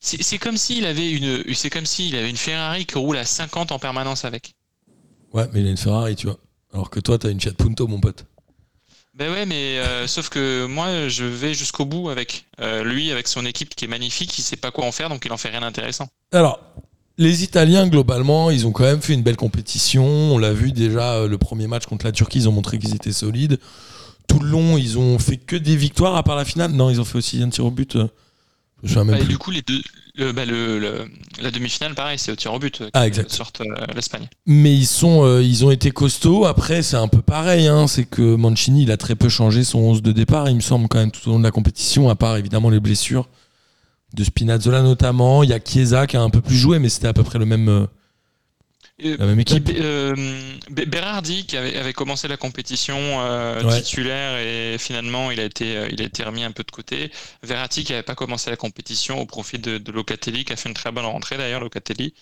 [0.00, 3.24] C'est c'est comme s'il avait une, c'est comme s'il avait une Ferrari qui roule à
[3.24, 4.54] 50 en permanence avec.
[5.32, 6.38] Ouais, mais il a une Ferrari, tu vois.
[6.72, 8.26] Alors que toi, t'as une Fiat Punto, mon pote.
[9.14, 13.26] Ben ouais, mais euh, sauf que moi je vais jusqu'au bout avec Euh, lui, avec
[13.26, 15.48] son équipe qui est magnifique, il sait pas quoi en faire, donc il en fait
[15.48, 16.08] rien d'intéressant.
[16.32, 16.60] Alors,
[17.18, 20.04] les Italiens, globalement, ils ont quand même fait une belle compétition.
[20.04, 22.94] On l'a vu déjà, euh, le premier match contre la Turquie, ils ont montré qu'ils
[22.94, 23.58] étaient solides.
[24.28, 26.72] Tout le long, ils ont fait que des victoires à part la finale.
[26.72, 27.98] Non, ils ont fait aussi un tir au but.
[28.84, 29.80] Euh, Je Bah, du coup, les deux,
[30.16, 31.06] le, bah, le- le-
[31.42, 32.80] la demi-finale, pareil, c'est au tir au but.
[32.80, 33.30] euh, Ah, exact.
[33.30, 34.28] Sorte euh, l'Espagne.
[34.46, 36.44] Mais ils, sont, euh, ils ont été costauds.
[36.44, 37.66] Après, c'est un peu pareil.
[37.66, 37.86] hein.
[37.86, 40.88] C'est que Mancini, il a très peu changé son 11 de départ, il me semble,
[40.88, 43.28] quand même, tout au long de la compétition, à part évidemment les blessures
[44.14, 45.42] de Spinazzola notamment.
[45.42, 47.38] Il y a Chiesa qui a un peu plus joué, mais c'était à peu près
[47.38, 47.86] le même, euh, Euh,
[48.98, 49.68] la même équipe.
[49.68, 50.14] Be- euh,
[50.86, 53.82] Berardi qui avait, avait commencé la compétition euh, Ouais.
[53.82, 57.10] titulaire et finalement il a été euh, il a été remis un peu de côté.
[57.42, 60.68] Verratti qui n'avait pas commencé la compétition au profit de, de Locatelli qui a fait
[60.68, 62.14] une très bonne rentrée d'ailleurs Locatelli.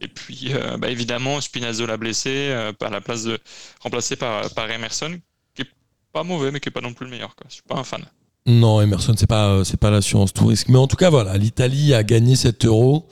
[0.00, 3.38] Et puis euh, bah, évidemment Spinazzola blessé euh, à la place de
[3.80, 5.18] remplacé par par Emerson
[5.54, 5.70] qui est
[6.12, 7.46] pas mauvais mais qui est pas non plus le meilleur quoi.
[7.48, 8.04] Je suis pas un fan.
[8.46, 10.68] Non, Emerson, c'est pas, euh, c'est pas l'assurance tout risque.
[10.68, 13.06] Mais en tout cas, voilà, l'Italie a gagné 7 euros.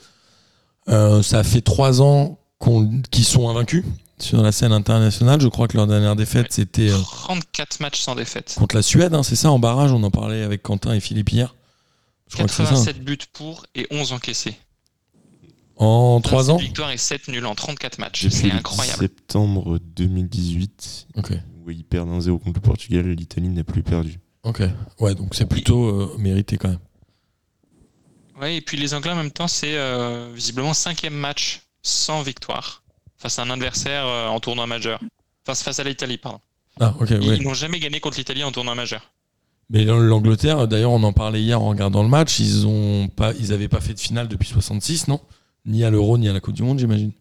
[0.89, 3.83] Euh, ça fait trois ans qu'ils sont invaincus
[4.19, 5.39] sur la scène internationale.
[5.41, 6.51] Je crois que leur dernière défaite, Ouais.
[6.51, 8.55] c'était euh, 34 matchs sans défaite.
[8.57, 9.91] contre la Suède, hein, c'est ça, en barrage.
[9.91, 11.55] On en parlait avec Quentin et Philippe hier.
[12.29, 12.69] Je crois que c'est ça.
[12.69, 12.83] hein.
[12.85, 14.57] 87 buts pour et 11 encaissés.
[15.79, 16.57] En trois 27 ans?
[16.57, 18.27] victoires et 7 nuls en 34 matchs.
[18.29, 18.97] C'est le incroyable.
[18.99, 21.33] septembre 2018, Ok.
[21.65, 24.19] où ils perdent 1-0 contre le Portugal, l'Italie n'a plus perdu.
[24.43, 24.63] Ok.
[24.99, 26.79] Ouais, donc c'est plutôt euh, mérité quand même.
[28.41, 32.83] Ouais, et puis les Anglais en même temps, c'est euh, visiblement cinquième match sans victoire
[33.17, 34.99] face à un adversaire euh, en tournoi majeur.
[35.45, 36.39] Face à l'Italie, pardon.
[36.79, 37.39] Ah, Ils, ouais.
[37.39, 39.01] n'ont jamais gagné contre l'Italie en tournoi majeur.
[39.69, 42.39] Mais l'Angleterre, d'ailleurs, on en parlait hier en regardant le match.
[42.39, 45.19] Ils ont pas, ils avaient pas fait de finale depuis 66, non?
[45.65, 47.11] Ni à l'Euro, ni à la Coupe du Monde, j'imagine.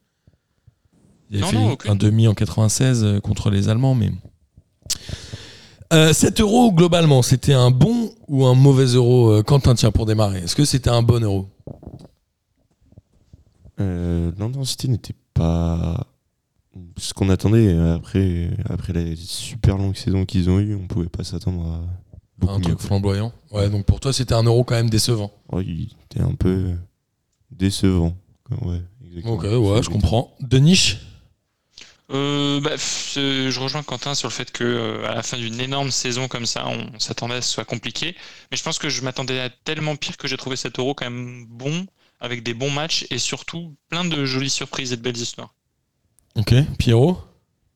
[1.30, 1.90] Ils avaient Non, fait non, aucune.
[1.90, 4.10] un demi en 96 euh, contre les Allemands, mais.
[5.92, 10.06] Euh, 7 euros, globalement, c'était un bon ou un mauvais euro euh, Quentin, tiens, pour
[10.06, 10.40] démarrer.
[10.40, 11.48] Est-ce que c'était un bon euro?
[13.80, 16.06] Euh, L'intensité n'était pas
[16.96, 17.76] ce qu'on attendait.
[17.94, 21.80] Après, après la super longue saison qu'ils ont eue, on pouvait pas s'attendre à
[22.38, 22.64] beaucoup Un mieux.
[22.64, 25.32] truc flamboyant Ouais, donc pour toi, c'était un euro quand même décevant.
[25.52, 26.72] Ouais, il était un peu
[27.50, 28.16] décevant.
[28.62, 29.34] Ouais, exactement.
[29.34, 30.34] Ok, ouais, je comprends.
[30.40, 30.98] De niche
[32.12, 32.70] Euh, bah,
[33.16, 36.28] euh, je rejoins Quentin sur le fait que euh, à la fin d'une énorme saison
[36.28, 38.14] comme ça, on s'attendait à ce que ce soit compliqué.
[38.50, 41.06] Mais je pense que je m'attendais à tellement pire que j'ai trouvé cet euro quand
[41.10, 41.86] même bon,
[42.20, 45.54] avec des bons matchs et surtout plein de jolies surprises et de belles histoires.
[46.36, 47.18] Ok, Pierrot?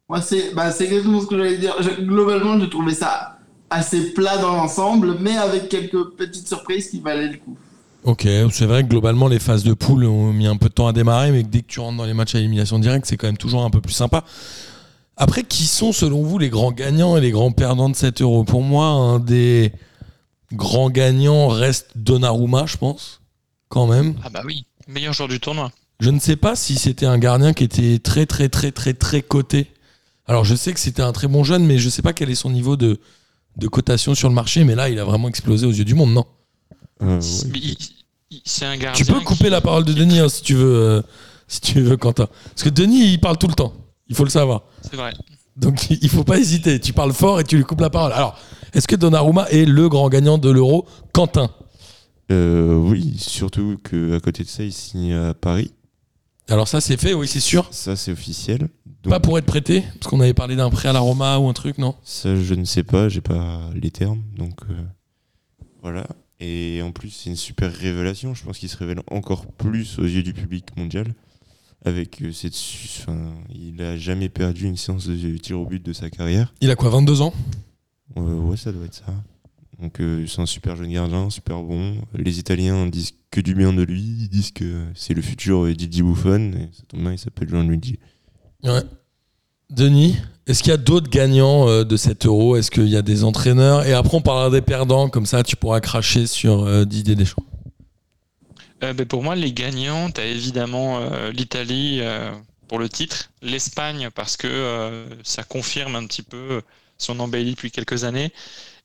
[0.09, 1.74] Moi, c'est bah, c'est exactement ce que j'allais dire.
[1.81, 3.38] Je- globalement, j'ai trouvé ça
[3.70, 7.57] assez plat dans l'ensemble, mais avec quelques petites surprises qui valaient le coup.
[8.03, 10.87] Ok, c'est vrai que globalement les phases de poule ont mis un peu de temps
[10.87, 13.16] à démarrer, mais que dès que tu rentres dans les matchs à élimination directe, c'est
[13.18, 14.24] quand même toujours un peu plus sympa.
[15.16, 18.42] Après, qui sont selon vous les grands gagnants et les grands perdants de 7 euros?
[18.44, 19.72] Pour moi, un des
[20.53, 23.19] grands gagnants reste Donnarumma, je pense,
[23.70, 24.14] quand même.
[24.22, 25.70] Ah bah oui, meilleur joueur du tournoi.
[26.00, 29.22] Je ne sais pas si c'était un gardien qui était très très très très très
[29.22, 29.68] coté.
[30.26, 32.35] Alors je sais que c'était un très bon jeune, mais je sais pas quel est
[32.35, 33.00] son niveau de,
[33.56, 34.64] de cotation sur le marché.
[34.64, 36.26] Mais là, il a vraiment explosé aux yeux du monde, non?
[37.02, 37.20] Euh,
[38.44, 38.92] C'est un gardien.
[39.04, 41.02] Tu peux couper qui- la parole de Denis hein, si tu veux, euh,
[41.48, 42.28] si tu veux, Quentin.
[42.50, 43.72] Parce que Denis, il parle tout le temps.
[44.09, 44.62] Il faut le savoir.
[44.83, 45.12] C'est vrai.
[45.56, 46.80] Donc il faut pas hésiter.
[46.80, 48.12] Tu parles fort et tu lui coupes la parole.
[48.12, 48.38] Alors,
[48.72, 50.87] est-ce que Donnarumma est le grand gagnant de l'Euro?
[51.12, 51.50] Quentin
[52.31, 55.73] Euh, oui, surtout qu'à côté de ça, il signe à Paris.
[56.49, 57.69] Alors ça, c'est fait, oui, c'est sûr.
[57.73, 58.69] Ça, c'est officiel.
[59.03, 61.49] Donc, Pas pour être prêté, parce qu'on avait parlé d'un prêt à la Roma ou
[61.49, 61.95] un truc, non?
[62.03, 64.23] Ça, je ne sais pas, j'ai pas les termes.
[64.37, 64.75] Donc, euh,
[65.83, 66.07] voilà.
[66.40, 68.35] Et en plus, c'est une super révélation.
[68.35, 71.14] Je pense qu'il se révèle encore plus aux yeux du public mondial.
[71.85, 72.55] Avec euh, cette.
[73.01, 76.53] Enfin, il a jamais perdu une séance de tir au but de sa carrière.
[76.61, 77.33] Il a quoi, 22 ans?
[78.16, 79.05] Ouais, ça doit être ça.
[79.81, 81.97] Donc, euh, c'est un super jeune gardien, super bon.
[82.14, 84.03] Les Italiens disent que du bien de lui.
[84.03, 86.53] Ils disent que c'est le futur Didier Buffon.
[86.53, 87.99] Et ça tombe bien, il s'appelle Gianluigi.
[88.62, 88.83] Ouais.
[89.71, 90.16] Denis,
[90.47, 92.57] est-ce qu'il y a d'autres gagnants euh, de cet Euro?
[92.57, 93.87] Est-ce qu'il y a des entraîneurs?
[93.87, 97.45] Et après, on parlera des perdants, comme ça, tu pourras cracher sur euh, Didier Deschamps.
[98.83, 102.33] Euh, ben, pour moi, les gagnants, tu as évidemment euh, l'Italie euh,
[102.66, 106.62] pour le titre, l'Espagne parce que euh, ça confirme un petit peu
[106.99, 108.33] son embellie depuis quelques années.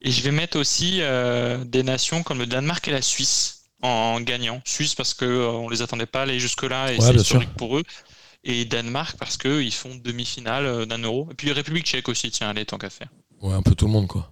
[0.06, 4.22] Et je vais mettre aussi euh, des nations comme le Danemark et la Suisse en
[4.22, 4.62] gagnant.
[4.64, 7.78] Suisse parce que euh, on les attendait pas aller jusque-là et Ouais, c'est historique pour
[7.78, 7.84] eux.
[8.44, 11.28] Et Danemark parce qu'ils font demi-finale euh, d'un euro.
[11.32, 13.08] Et puis République tchèque aussi, tiens, allez, tant qu'à faire.
[13.42, 14.32] Ouais, un peu tout le monde, quoi.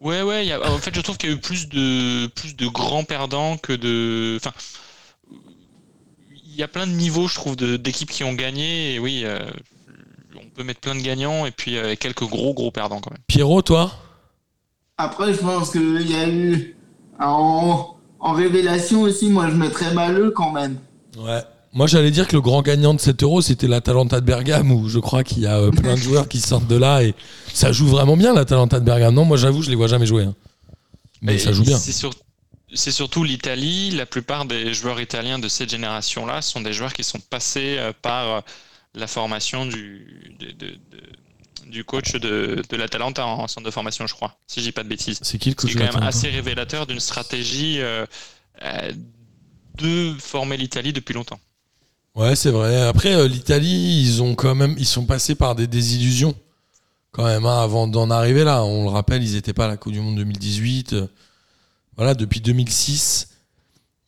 [0.00, 0.44] Ouais, ouais.
[0.44, 2.66] il y a- en fait, je trouve qu'il y a eu plus de, plus de
[2.66, 4.36] grands perdants que de.
[4.36, 4.52] Enfin,
[6.44, 8.94] il y a plein de niveaux, je trouve, d'équipes qui ont gagné.
[8.94, 9.38] Et oui, euh,
[10.34, 13.22] on peut mettre plein de gagnants et puis euh, quelques gros, gros perdants quand même.
[13.28, 13.92] Pierrot, toi?
[15.00, 16.76] Après, je pense qu'il y a eu.
[17.18, 20.78] En, en révélation aussi, moi, je mettrais Maleux quand même.
[21.18, 21.42] Ouais.
[21.72, 24.88] Moi, j'allais dire que le grand gagnant de cet Euro, c'était l'Atalanta de Bergame, où
[24.88, 27.14] je crois qu'il y a euh, plein de joueurs qui sortent de là et
[27.52, 29.14] ça joue vraiment bien, l'Atalanta de Bergame.
[29.14, 30.24] Non, moi, j'avoue, je les vois jamais jouer.
[30.24, 30.34] hein.
[31.22, 31.78] Mais Et ça joue bien.
[31.78, 32.14] C'est sur-
[32.72, 33.90] c'est surtout l'Italie.
[33.90, 37.92] La plupart des joueurs italiens de cette génération-là sont des joueurs qui sont passés euh,
[38.00, 38.40] par euh,
[38.94, 40.76] la formation du, de- de- de-
[41.70, 44.82] du coach de, de l'Atalanta en centre de formation, je crois, si je dis pas
[44.82, 45.18] de bêtises.
[45.22, 48.04] C'est qui le coach qui est de quand même assez révélateur d'une stratégie euh,
[48.62, 48.92] euh,
[49.78, 51.40] de former l'Italie depuis longtemps.
[52.14, 52.82] Ouais, c'est vrai.
[52.82, 56.34] Après, euh, l'Italie, ils ont quand même, ils sont passés par des désillusions
[57.12, 58.64] quand même hein, avant d'en arriver là.
[58.64, 60.92] On le rappelle, ils n'étaient pas à la Coupe du Monde 2018.
[60.92, 61.06] euh,
[61.96, 63.28] Voilà, depuis 2006.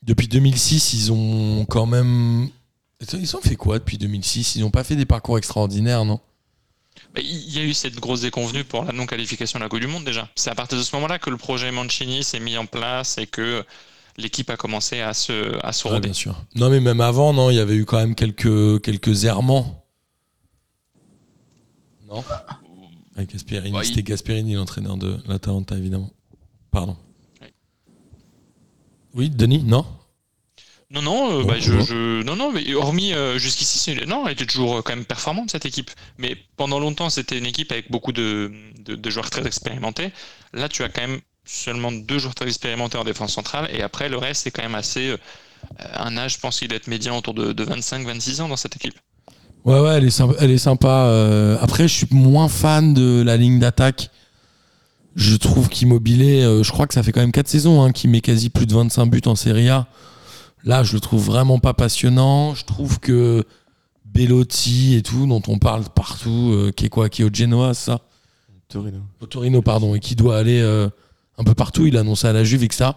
[0.02, 2.48] Depuis 2006, ils ont quand même.
[3.12, 6.20] Ils ont fait quoi depuis 2006 Ils n'ont pas fait des parcours extraordinaires, non?
[7.16, 10.04] Il y a eu cette grosse déconvenue pour la non-qualification de la Coupe du Monde
[10.04, 10.28] déjà.
[10.34, 13.26] C'est à partir de ce moment-là que le projet Mancini s'est mis en place et
[13.26, 13.64] que
[14.16, 16.36] l'équipe a commencé à se, à se bien sûr.
[16.54, 19.84] Non, mais même avant, non, il y avait eu quand même quelques, quelques errements.
[22.08, 22.24] Non
[23.16, 23.76] Avec Gasperini.
[23.76, 26.10] Ouais, il- C'était Gasperini, l'entraîneur de l'Atalanta, évidemment.
[26.70, 26.96] Pardon.
[29.14, 29.84] Oui, Denis Non
[30.92, 31.80] Non, non, euh, bah, je, bon.
[31.80, 35.50] je- non, non, mais hormis euh, jusqu'ici, non, elle était toujours euh, quand même performante
[35.50, 35.90] cette équipe.
[36.18, 38.52] Mais pendant longtemps, c'était une équipe avec beaucoup de,
[38.84, 40.10] de, de joueurs très expérimentés.
[40.52, 44.08] Là, tu as quand même seulement deux joueurs très expérimentés en défense centrale, et après
[44.10, 45.16] le reste, c'est quand même assez euh,
[45.94, 48.76] un âge, je pense qu'il doit être médian autour de, de 25-26 ans dans cette
[48.76, 48.94] équipe.
[49.64, 50.34] Ouais, ouais, elle est sympa.
[50.40, 51.58] Elle est sympa.
[51.60, 54.10] Après, je suis moins fan de la ligne d'attaque.
[55.14, 58.20] Je trouve qu'Immobilier, je crois que ça fait quand même 4 saisons hein, qu'il met
[58.20, 59.86] quasi plus de 25 buts en Serie A.
[60.64, 62.54] Là, je le trouve vraiment pas passionnant.
[62.54, 63.44] Je trouve que
[64.04, 67.74] Bellotti et tout, dont on parle partout, euh, qui est quoi Qui est au Genoa,
[67.74, 68.00] ça
[68.68, 68.98] Torino.
[69.20, 70.88] Au Torino, pardon, et qui doit aller euh,
[71.38, 71.86] un peu partout.
[71.86, 72.96] Il a annoncé à la Juve et que ça.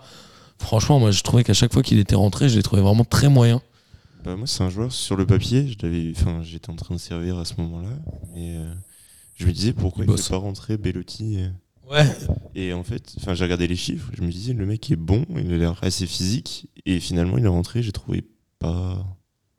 [0.60, 3.30] Franchement, moi, je trouvais qu'à chaque fois qu'il était rentré, je l'ai trouvé vraiment très
[3.30, 3.62] moyen.
[4.24, 5.68] Bah, moi, c'est un joueur sur le papier.
[5.68, 7.90] J'étais en train de servir à ce moment-là,
[8.36, 8.74] et euh,
[9.36, 11.40] je me disais pourquoi Il ne fait pas rentrer Bellotti.
[11.90, 12.06] Ouais,
[12.56, 14.10] Et en fait, enfin, j'ai regardé les chiffres.
[14.18, 17.46] Je me disais le mec est bon, il a l'air assez physique, et finalement, il
[17.46, 17.84] est rentré.
[17.84, 18.24] J'ai trouvé
[18.60, 19.06] pas.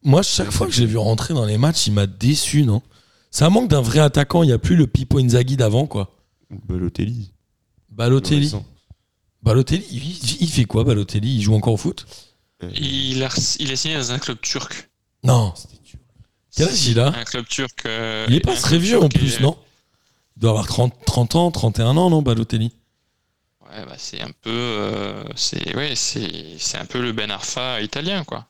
[0.03, 2.83] Moi, chaque fois que j'ai vu rentrer dans les matchs, il m'a déçu, non?
[3.31, 4.43] Ça manque d'un vrai attaquant.
[4.43, 6.17] Il n'y a plus le Pipo Inzaghi d'avant, quoi.
[6.51, 7.33] Balotelli.
[7.91, 8.53] Balotelli.
[9.43, 11.37] Balotelli, il, il fait quoi, Balotelli?
[11.37, 12.07] Il joue encore au foot?
[12.63, 13.29] Euh, Il a,
[13.61, 14.91] il a signé dans un club turc.
[15.23, 15.53] Non.
[16.57, 17.09] Quel âge il a?
[17.09, 17.85] Un club turc.
[17.87, 19.57] euh, Il est pas très vieux en plus, non?
[20.37, 22.73] Il doit avoir 30, 30 ans, 31 ans, non, Balotelli?
[23.63, 27.81] Ouais, bah, c'est un peu, euh, c'est ouais, c'est c'est un peu le Ben Arfa
[27.83, 28.47] italien quoi.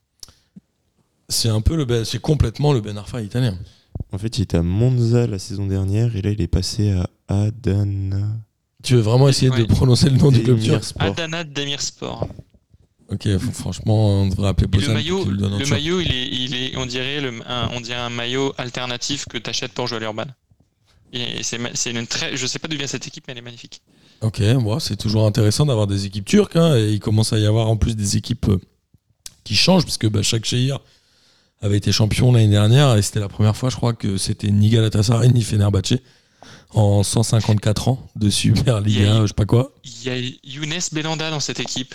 [1.29, 3.57] C'est un peu le Ben- c'est complètement le Ben Arfa italien.
[4.13, 7.09] En fait, il était à Monza la saison dernière, et là, il est passé à
[7.45, 8.29] Adana.
[8.83, 10.85] Tu veux vraiment essayer de prononcer le nom du club turc.
[10.99, 12.29] Adana Demirspor.
[13.09, 16.87] Ok, franchement, on devrait appeler Bozan le maillot, le maillot, il est, il est, on
[16.87, 20.25] dirait le, un, on dirait un maillot alternatif que t'achètes pour jouer à l'Urban.
[21.13, 23.81] Et c'est, une très, je sais pas d'où vient cette équipe, mais elle est magnifique.
[24.23, 26.57] Ok, bon, c'est toujours intéressant d'avoir des équipes turques.
[26.57, 28.59] hein, et il commence à y avoir en plus des équipes euh,
[29.45, 30.81] qui changent, parce que bah, chaque Shehir
[31.63, 34.69] avait été champion l'année dernière, et c'était la première fois, je crois, que c'était ni
[34.71, 35.95] Galatasaray ni Fenerbahçe
[36.75, 39.73] en 154 ans de Super Liga, eu- je sais pas quoi.
[39.85, 41.95] Il y a Younes Belanda dans cette équipe.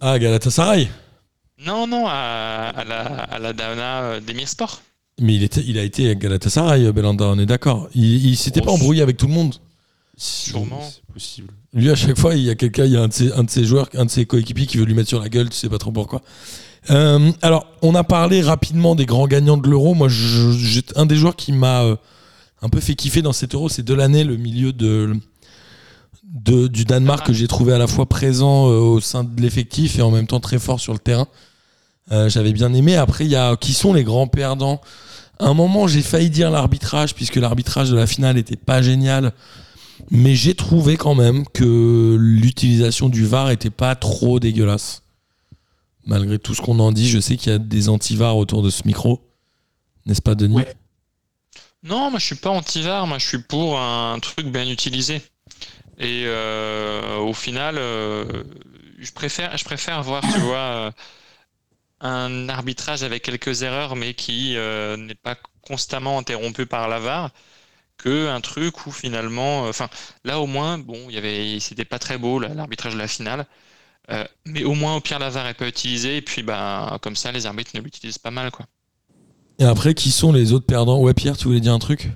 [0.00, 0.90] Ah, Galatasaray?
[1.64, 4.82] Non, non, à, à la, à la Dana euh, d'Emirsport.
[5.20, 7.88] Mais il, était, il a été à Galatasaray, euh, Belanda, on est d'accord.
[7.94, 9.54] Il, il s'était pas embrouillé avec tout le monde.
[10.16, 10.80] Sûrement.
[10.82, 11.48] C'est possible.
[11.74, 13.44] Lui, à chaque fois, il y a quelqu'un, il y a un de, ses, un
[13.44, 15.56] de ses joueurs, un de ses coéquipiers qui veut lui mettre sur la gueule, tu
[15.56, 16.22] sais pas trop pourquoi.
[16.90, 19.94] Euh, alors, on a parlé rapidement des grands gagnants de l'euro.
[19.94, 21.96] Moi, je- un des joueurs qui m'a euh,
[22.60, 25.14] un peu fait kiffer dans cet euro, c'est Delaney, le milieu de,
[26.24, 29.98] de- du Danemark, que j'ai trouvé à la fois présent euh, au sein de l'effectif
[29.98, 31.26] et en même temps très fort sur le terrain.
[32.10, 32.96] Euh, J'avais bien aimé.
[32.96, 34.80] Après, il y a qui sont les grands perdants?
[35.38, 39.32] À un moment, j'ai failli dire l'arbitrage, puisque l'arbitrage de la finale n'était pas génial.
[40.10, 45.02] Mais j'ai trouvé quand même que l'utilisation du VAR était pas trop dégueulasse.
[46.04, 48.70] Malgré tout ce qu'on en dit, je sais qu'il y a des anti-VAR autour de
[48.70, 49.20] ce micro.
[50.06, 50.64] N'est-ce pas, Denis?
[51.84, 55.22] Non, moi je suis pas anti-VAR, moi je suis pour un truc bien utilisé.
[55.98, 58.24] Et euh, au final, euh,
[58.98, 60.92] je préfère, je préfère voir, tu vois,
[62.02, 67.30] un arbitrage avec quelques erreurs, mais qui euh, n'est pas constamment interrompu par la VAR,
[67.96, 69.88] que un truc où finalement, euh, enfin,
[70.24, 73.46] là au moins, bon, il y avait, c'était pas très beau l'arbitrage de la finale.
[74.10, 77.14] Euh, mais au moins, au pire, la VAR est pas utilisée, et puis bah, comme
[77.14, 78.66] ça, les arbitres ne l'utilisent pas mal, quoi.
[79.60, 80.98] Et après, qui sont les autres perdants?
[81.00, 82.10] Ouais, Pierre, tu voulais dire un truc?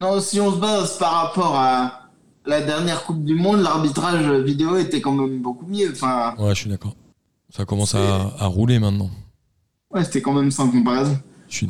[0.00, 2.08] Non, si on se base par rapport à
[2.44, 5.92] la dernière Coupe du Monde, l'arbitrage vidéo était quand même beaucoup mieux.
[5.92, 6.94] Enfin, Ouais, je suis d'accord.
[7.50, 9.10] Ça commence à, à rouler maintenant.
[9.90, 11.18] Ouais, c'était quand même sans comparaison.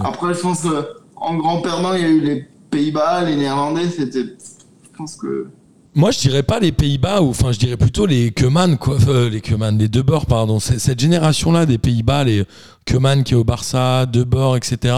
[0.01, 3.89] Après, je pense que en grand perdant, il y a eu les Pays-Bas, les Néerlandais.
[3.91, 5.49] C'était, je pense que
[5.95, 8.99] Moi, je dirais pas les Pays-Bas, ou enfin, je dirais plutôt les Keman, quoi.
[9.09, 10.61] Euh, les Keman, les De Boer, pardon.
[10.61, 12.45] Cette génération-là des Pays-Bas, les
[12.85, 14.97] Keman qui est au Barça, De Boer, etc.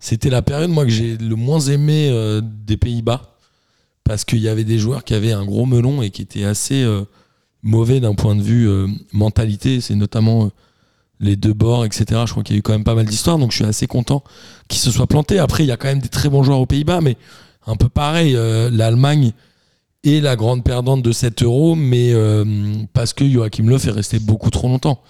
[0.00, 3.34] C'était la période, moi, que j'ai le moins aimé euh, des Pays-Bas.
[4.04, 6.82] Parce qu'il y avait des joueurs qui avaient un gros melon et qui étaient assez
[6.82, 7.02] euh,
[7.62, 8.66] mauvais d'un point de vue
[9.12, 9.82] mentalité.
[9.82, 10.50] C'est notamment
[11.20, 12.22] les deux bords, etc.
[12.26, 13.86] Je crois qu'il y a eu quand même pas mal d'histoires, donc je suis assez
[13.86, 14.22] content
[14.68, 15.38] qu'ils se soient plantés.
[15.38, 17.16] Après, il y a quand même des très bons joueurs aux Pays-Bas, mais
[17.66, 19.32] un peu pareil, euh, l'Allemagne
[20.04, 22.44] est la grande perdante de 7 euros, mais euh,
[22.92, 25.02] parce que Joachim Löw est resté beaucoup trop longtemps.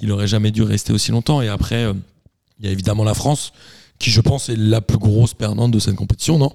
[0.00, 1.42] Il aurait jamais dû rester aussi longtemps.
[1.42, 1.92] Et après, euh,
[2.58, 3.52] il y a évidemment la France,
[3.98, 6.52] qui je pense est la plus grosse perdante de cette compétition, non?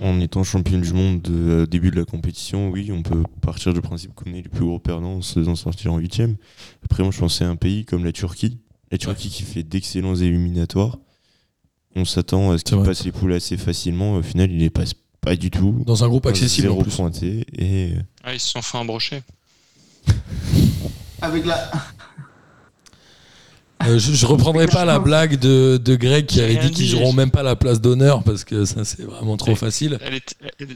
[0.00, 3.72] En étant champion du monde de euh, début de la compétition, oui, on peut partir
[3.72, 6.36] du principe qu'on est les plus gros perdants en se faisant sortir en huitième.
[6.84, 8.58] Après, moi, je pensais à un pays comme la Turquie.
[8.90, 10.98] La Turquie qui fait d'excellents éliminatoires.
[11.94, 14.14] On s'attend à ce qu'il passe les poules assez facilement.
[14.16, 15.82] Au final, il les passe pas du tout.
[15.86, 16.96] Dans un groupe accessible en Zéro plus.
[16.96, 17.46] pointé.
[17.52, 19.22] Et euh, Ah, ils se sont fait embrocher.
[21.20, 21.70] avec la,
[23.86, 27.12] Euh, je, je reprendrai pas la blague de, de Greg qui avait dit qu'ils joueront
[27.12, 29.98] même pas la place d'honneur parce que ça c'est vraiment trop facile.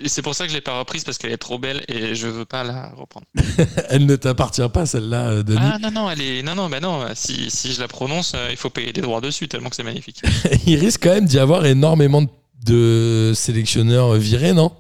[0.07, 2.27] C'est pour ça que je l'ai pas reprise parce qu'elle est trop belle et je
[2.27, 3.27] veux pas la reprendre.
[3.90, 5.59] Elle ne t'appartient pas celle-là, euh, Denis.
[5.62, 7.05] Ah non non, elle est non non bah non.
[7.14, 9.83] Si, si je la prononce, euh, il faut payer des droits dessus tellement que c'est
[9.83, 10.23] magnifique.
[10.66, 12.29] Il risque quand même d'y avoir énormément de-
[12.64, 14.73] de sélectionneurs virés, non?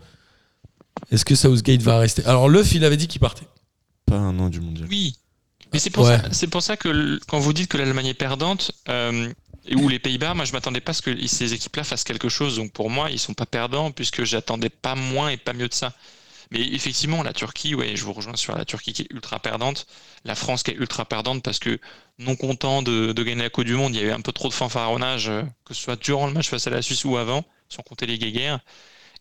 [1.12, 2.24] Est-ce que Southgate va rester?
[2.26, 3.46] Alors Leuf, il avait dit qu'il partait.
[4.06, 4.88] pas un an du mondial.
[4.90, 5.14] Oui.
[5.76, 6.16] Mais c'est pour, Ouais.
[6.18, 9.30] ça- c'est pour ça que quand vous dites que l'Allemagne est perdante, euh,
[9.74, 12.56] ou les Pays-Bas, moi je m'attendais pas à ce que ces équipes-là fassent quelque chose.
[12.56, 15.74] Donc pour moi, ils sont pas perdants puisque j'attendais pas moins et pas mieux de
[15.74, 15.92] ça.
[16.52, 19.86] Mais effectivement, la Turquie, ouais, je vous rejoins sur la Turquie qui est ultra perdante,
[20.24, 21.78] la France qui est ultra perdante parce que
[22.20, 24.30] non content de, de gagner la Coupe du Monde, il y a eu un peu
[24.32, 27.16] trop de fanfaronnage, euh, que ce soit durant le match face à la Suisse ou
[27.16, 28.60] avant, sans compter les guéguerres.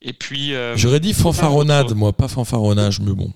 [0.03, 3.33] Et puis, euh, J'aurais dit fanfaronnade, moi, pas fanfaronnage, mais bon.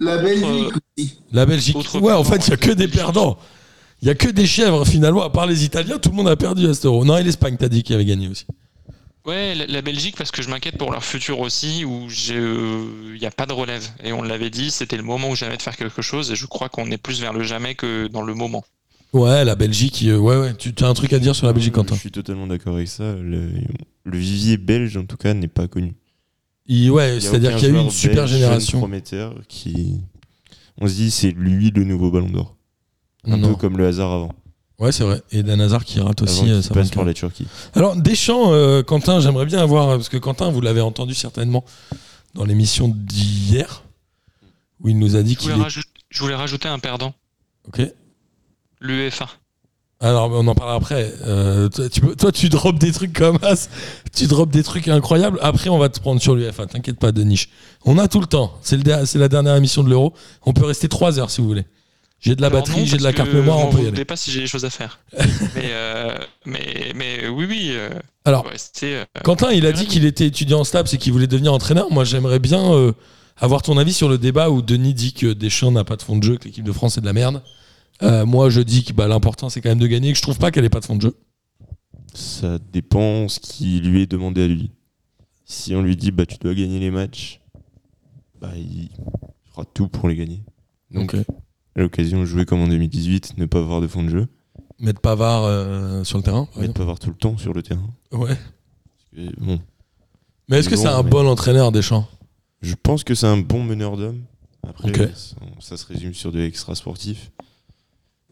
[0.00, 1.18] La Belgique aussi.
[1.32, 1.76] La Belgique.
[1.76, 3.00] Autre ouais, en perdant, fait, il y a ouais, que la des Belgique.
[3.00, 3.38] perdants.
[4.02, 6.36] Il y a que des chèvres finalement, à part les Italiens, tout le monde a
[6.36, 7.04] perdu à cet euro.
[7.04, 8.46] Non, et l'Espagne, t'as dit qu'il avait gagné aussi.
[9.26, 13.26] Ouais, la, la Belgique, parce que je m'inquiète pour leur futur aussi, où il n'y
[13.26, 13.86] a pas de relève.
[14.02, 16.46] Et on l'avait dit, c'était le moment ou jamais de faire quelque chose, et je
[16.46, 18.64] crois qu'on est plus vers le jamais que dans le moment.
[19.12, 20.54] Ouais, la Belgique, euh, ouais, ouais.
[20.54, 21.96] Tu as un truc à dire sur la Belgique, Quentin?
[21.96, 23.12] Je suis totalement d'accord avec ça.
[23.12, 23.50] Le,
[24.04, 25.94] le vivier belge, en tout cas, n'est pas connu.
[26.72, 28.78] Il- Ouais, c'est-à-dire qu'il y a eu une super génération.
[28.78, 29.96] prometteur qui.
[30.80, 32.56] On se dit, c'est lui le nouveau ballon d'or.
[33.24, 33.48] Un Non.
[33.48, 34.32] peu comme le hasard avant.
[34.78, 35.20] Ouais, c'est vrai.
[35.30, 37.46] Et Dan Hazard qui rate aussi avant euh, passe par la Turquie.
[37.74, 41.64] Alors, Deschamps, euh, Quentin, j'aimerais bien avoir, parce que Quentin, vous l'avez entendu certainement
[42.34, 43.82] dans l'émission d'hier,
[44.80, 45.54] où il nous a dit Je qu'il est...
[45.54, 47.12] rajouter, je voulais rajouter un perdant.
[47.68, 47.82] Ok.
[48.80, 49.28] L'UEFA.
[50.02, 51.12] Alors, on en parlera après.
[51.26, 53.68] Euh, toi, tu peux- toi, tu drops des trucs comme as.
[54.16, 55.38] Tu drops des trucs incroyables.
[55.42, 56.64] Après, on va te prendre sur l'UFA.
[56.66, 57.44] T'inquiète pas, Denis.
[57.84, 58.54] On a tout le temps.
[58.62, 60.14] C'est le la dernière émission de l'Euro.
[60.46, 61.66] On peut rester trois heures si vous voulez.
[62.22, 63.96] J'ai de la Alors batterie, j'ai de la carte mémoire, on m'en peut y voulez
[63.96, 64.04] aller.
[64.04, 65.00] pas si j'ai des choses à faire.
[65.54, 67.70] mais, euh, mais, mais oui, oui.
[67.72, 67.88] euh,
[68.26, 68.44] Alors,
[69.24, 71.90] Quentin, il a dit qu'il était étudiant en STAPS et qu'il voulait devenir entraîneur.
[71.90, 72.92] Moi, j'aimerais bien
[73.38, 76.16] avoir ton avis sur le débat où Denis dit que Deschamps n'a pas de fond
[76.18, 77.42] de jeu, que l'équipe de France est de la merde.
[78.02, 80.38] Euh, moi, je dis que bah, l'important, c'est quand même de gagner, que je trouve
[80.38, 81.16] pas qu'elle ait pas de fond de jeu.
[82.14, 84.70] Ça dépend ce qui lui est demandé à lui.
[85.44, 87.40] Si on lui dit bah tu dois gagner les matchs,
[88.40, 88.88] bah il
[89.50, 90.42] fera tout pour les gagner.
[90.90, 91.20] Donc Ok.
[91.76, 94.28] à l'occasion jouer comme en 2018, ne pas avoir de fond de jeu,
[94.80, 96.46] Mettre Pavard euh, sur le terrain.
[96.54, 97.90] pas avoir tout le temps sur le terrain.
[98.12, 98.36] Ouais.
[99.38, 99.60] Bon,
[100.48, 102.08] Mais est-ce que c'est un mais- bon entraîneur, Deschamps?
[102.62, 104.22] Je pense que c'est un bon meneur d'hommes.
[104.66, 105.12] Après,
[105.60, 107.30] ça se résume sur de l'extra sportif.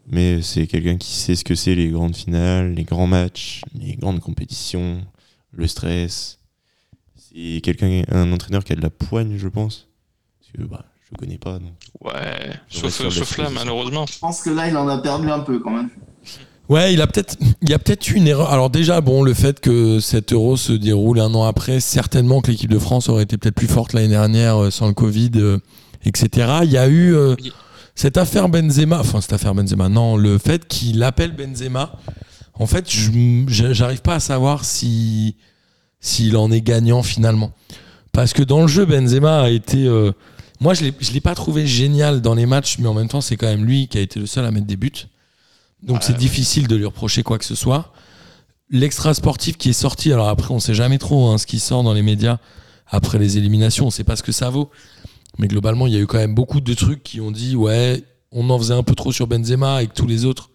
[0.09, 3.95] Mais c'est quelqu'un qui sait ce que c'est les grandes finales, les grands matchs, les
[3.95, 5.01] grandes compétitions,
[5.51, 6.39] le stress.
[7.15, 9.87] C'est quelqu'un, un entraîneur qui a de la poigne, je pense.
[10.39, 11.59] Parce que bah, je le connais pas.
[11.59, 11.73] Donc.
[12.01, 14.05] ouais, Je sauf, sur sauf là, malheureusement.
[14.07, 15.89] Je pense que là, il en a perdu un peu quand même.
[16.69, 18.51] Ouais, il a peut-être, il y a peut-être eu une erreur.
[18.51, 22.51] Alors déjà, bon, le fait que cet Euro se déroule un an après, certainement que
[22.51, 25.57] l'équipe de France aurait été peut-être plus forte l'année dernière euh, sans le Covid, euh,
[26.05, 26.59] etc.
[26.63, 27.35] Il y a eu euh.
[27.99, 31.91] Cette affaire Benzema, enfin cette affaire Benzema, non, le fait qu'il appelle Benzema.
[32.53, 35.35] En fait, j'arrive pas à savoir si
[35.99, 37.51] s'il en est gagnant finalement,
[38.13, 40.13] parce que dans le jeu, Benzema a été euh,
[40.61, 43.19] moi, je l'ai, je l'ai pas trouvé génial dans les matchs, mais en même temps,
[43.19, 44.91] c'est quand même lui qui a été le seul à mettre des buts.
[45.83, 46.19] Donc Ouais, c'est ouais.
[46.19, 47.91] difficile de lui reprocher quoi que ce soit.
[48.69, 51.83] L'extra sportif qui est sorti, alors après, on sait jamais trop hein, ce qui sort
[51.83, 52.37] dans les médias
[52.87, 54.71] après les éliminations, on sait pas ce que ça vaut.
[55.39, 58.03] Mais globalement, il y a eu quand même beaucoup de trucs qui ont dit ouais,
[58.31, 60.49] on en faisait un peu trop sur Benzema et que tous les autres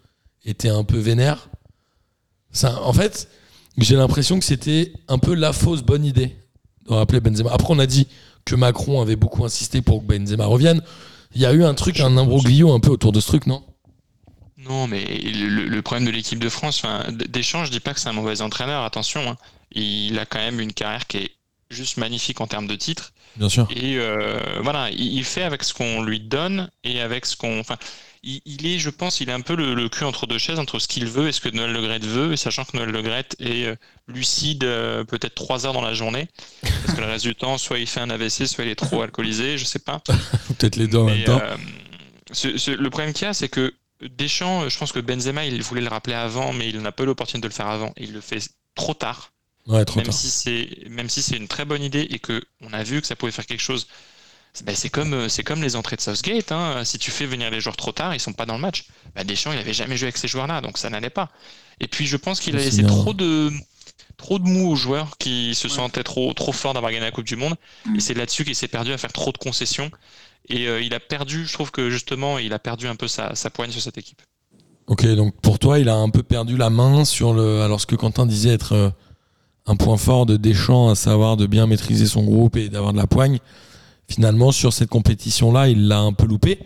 [0.45, 1.49] étaient un peu vénères.
[2.51, 3.27] Ça, en fait,
[3.77, 6.35] j'ai l'impression que c'était un peu la fausse bonne idée
[6.87, 7.51] de rappeler Benzema.
[7.51, 8.07] Après, on a dit
[8.45, 10.81] que Macron avait beaucoup insisté pour que Benzema revienne.
[11.33, 13.63] Il y a eu un truc, un imbroglio un peu autour de ce truc, non?
[14.57, 18.09] Non, mais le, problème de l'équipe de France, enfin, Deschamps, je dis pas que c'est
[18.09, 19.29] un mauvais entraîneur, attention.
[19.29, 19.37] hein.
[19.71, 21.31] Il a quand même une carrière qui est
[21.69, 23.11] juste magnifique en termes de titres.
[23.37, 23.67] Bien sûr.
[23.75, 27.59] Et euh, voilà, il, il fait avec ce qu'on lui donne et avec ce qu'on.
[27.59, 27.77] Enfin,
[28.23, 30.57] il, il est, je pense, il est un peu le, le cul entre deux chaises,
[30.59, 32.89] entre ce qu'il veut et ce que Noël Le Graët veut, et sachant que Noël
[32.89, 33.75] Le Graët est euh,
[34.07, 36.27] lucide euh, peut-être trois heures dans la journée,
[36.61, 39.01] parce que le reste du temps, soit il fait un AVC, soit il est trop
[39.01, 40.01] alcoolisé, je sais pas.
[40.57, 41.41] Peut-être les deux en Mais, même temps.
[41.41, 41.55] euh,
[42.31, 45.61] ce- ce- le problème qu'il y a, c'est que Deschamps, je pense que Benzema, il
[45.61, 48.03] voulait le rappeler avant, mais il n'a pas eu l'opportunité de le faire avant, et
[48.05, 48.39] il le fait
[48.75, 49.31] trop tard
[49.67, 50.13] Ouais, trop même tard.
[50.13, 53.07] si c'est même si c'est une très bonne idée et que on a vu que
[53.07, 53.87] ça pouvait faire quelque chose
[54.53, 56.83] c'est ben, c'est comme euh, c'est comme les entrées de Southgate hein.
[56.85, 59.23] si tu fais venir les joueurs trop tard ils sont pas dans le match bah,
[59.23, 61.29] Deschamps il avait jamais joué avec ces joueurs là donc ça n'allait pas
[61.79, 63.51] et puis je pense qu'il a laissé trop de
[64.17, 65.73] trop de mou aux joueurs qui se Ouais.
[65.73, 67.55] sentaient trop trop forts d'avoir gagné la Coupe du Monde
[67.87, 67.95] Mm.
[67.95, 69.89] et c'est là-dessus qu'il s'est perdu à faire trop de concessions
[70.47, 73.33] et euh, il a perdu je trouve que justement il a perdu un peu sa,
[73.33, 74.21] sa poigne sur cette équipe
[74.87, 77.63] Ok, donc pour toi, il a un peu perdu la main sur le.
[77.63, 78.89] Alors, ce que Quentin disait être euh,
[79.65, 82.97] un point fort de Deschamps, à savoir de bien maîtriser son groupe et d'avoir de
[82.97, 83.39] la poigne.
[84.07, 86.59] Finalement, sur cette compétition-là, il l'a un peu loupé.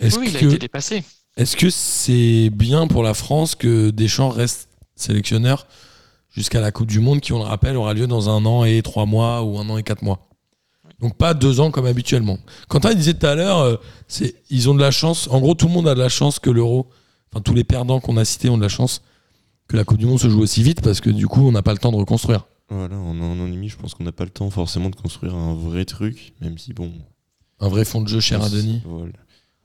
[0.00, 1.04] Est-ce oui il a que été dépassé
[1.36, 5.66] est-ce que c'est bien pour la France que Deschamps reste sélectionneur
[6.28, 8.82] jusqu'à la Coupe du Monde, qui, on le rappelle, aura lieu dans un an et
[8.82, 10.28] trois mois ou un an et quatre mois?
[11.00, 12.38] Donc pas deux ans comme habituellement.
[12.68, 13.76] Quentin disait tout à l'heure, euh,
[14.50, 15.26] ils ont de la chance.
[15.30, 16.90] En gros, tout le monde a de la chance que l'Euro,
[17.32, 19.02] enfin tous les perdants qu'on a cités ont de la chance
[19.68, 21.62] que la Coupe du Monde se joue aussi vite parce que du coup, on n'a
[21.62, 22.46] pas le temps de reconstruire.
[22.68, 24.96] Voilà, en un an et demi, je pense qu'on n'a pas le temps forcément de
[24.96, 26.92] construire un vrai truc, même si bon.
[27.60, 28.80] Un vrai fond de jeu cher à Denis.
[28.84, 29.12] Voilà.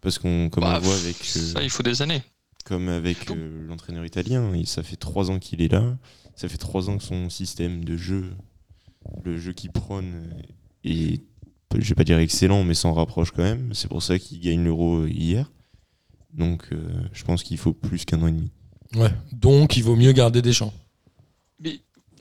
[0.02, 2.22] Parce qu'on, comme Bah, on voit avec, euh, ça il faut des années
[2.66, 5.98] comme avec euh, l'entraîneur italien, il- ça fait trois ans qu'il est là.
[6.36, 8.26] Ça fait trois ans que son système de jeu,
[9.24, 10.34] le jeu qu'il prône,
[10.84, 11.22] est,
[11.74, 13.74] je vais pas dire excellent, mais s'en rapproche quand même.
[13.74, 15.50] C'est pour ça qu'il gagne l'Euro hier.
[16.34, 18.52] Donc, euh, je pense qu'il faut plus qu'un an et demi.
[18.96, 19.12] Ouais.
[19.32, 20.74] Donc, il vaut mieux garder Deschamps.
[21.60, 21.80] mais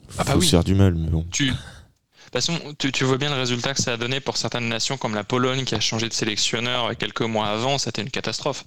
[0.09, 0.45] Faut Ah bah oui.
[0.45, 1.25] se faire du mal, mais bon.
[1.31, 4.37] tu, de toute façon, tu, tu vois bien le résultat que ça a donné pour
[4.37, 8.09] certaines nations comme la Pologne qui a changé de sélectionneur quelques mois avant, c'était une
[8.11, 8.65] catastrophe.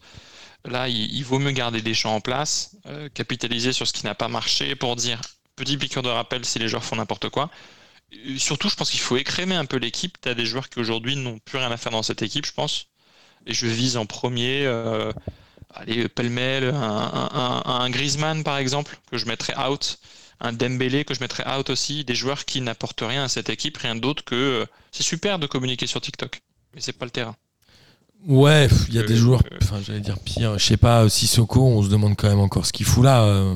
[0.65, 4.05] Là, il, il vaut mieux garder des champs en place, euh, capitaliser sur ce qui
[4.05, 5.21] n'a pas marché pour dire
[5.57, 7.51] petit piqûre de rappel si les joueurs font n'importe quoi.
[8.13, 10.17] Et surtout, je pense qu'il faut écrémer un peu l'équipe.
[10.21, 12.53] Tu as des joueurs qui aujourd'hui n'ont plus rien à faire dans cette équipe, je
[12.53, 12.87] pense.
[13.47, 15.13] Et je vise en premier, euh,
[15.75, 19.99] allez, pêle-mêle, un, un, un- un Griezmann par exemple, que je mettrais out
[20.43, 23.77] un Dembélé que je mettrais out aussi, des joueurs qui n'apportent rien à cette équipe,
[23.77, 26.41] rien d'autre que euh, c'est super de communiquer sur TikTok,
[26.75, 27.37] mais c'est pas le terrain.
[28.27, 31.09] Ouais, il y a Euh, des joueurs, euh, enfin j'allais dire pire, je sais pas,
[31.09, 33.23] Sissoko, on se demande quand même encore ce qu'il fout là.
[33.25, 33.55] euh.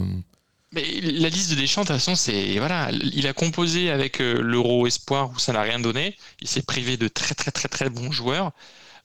[0.72, 4.86] Mais la liste de Deschamps, de toute façon, c'est voilà, il a composé avec l'Euro
[4.88, 6.16] Espoir où ça n'a rien donné.
[6.40, 8.50] Il s'est privé de très très très très bons joueurs,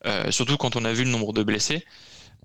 [0.06, 1.86] euh, surtout quand on a vu le nombre de blessés.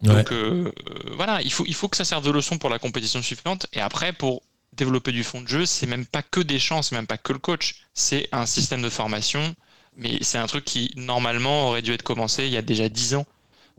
[0.03, 0.15] Ouais.
[0.15, 2.79] Donc euh, euh, voilà, il faut il faut que ça serve de leçon pour la
[2.79, 3.67] compétition suivante.
[3.73, 4.43] Et après, pour
[4.75, 7.39] développer du fond de jeu, c'est même pas que Deschamps, c'est même pas que le
[7.39, 9.55] coach, c'est un système de formation.
[9.97, 13.15] Mais c'est un truc qui normalement aurait dû être commencé il y a déjà 10
[13.15, 13.27] ans.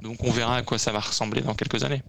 [0.01, 2.03] Donc on verra à quoi ça va ressembler dans quelques années.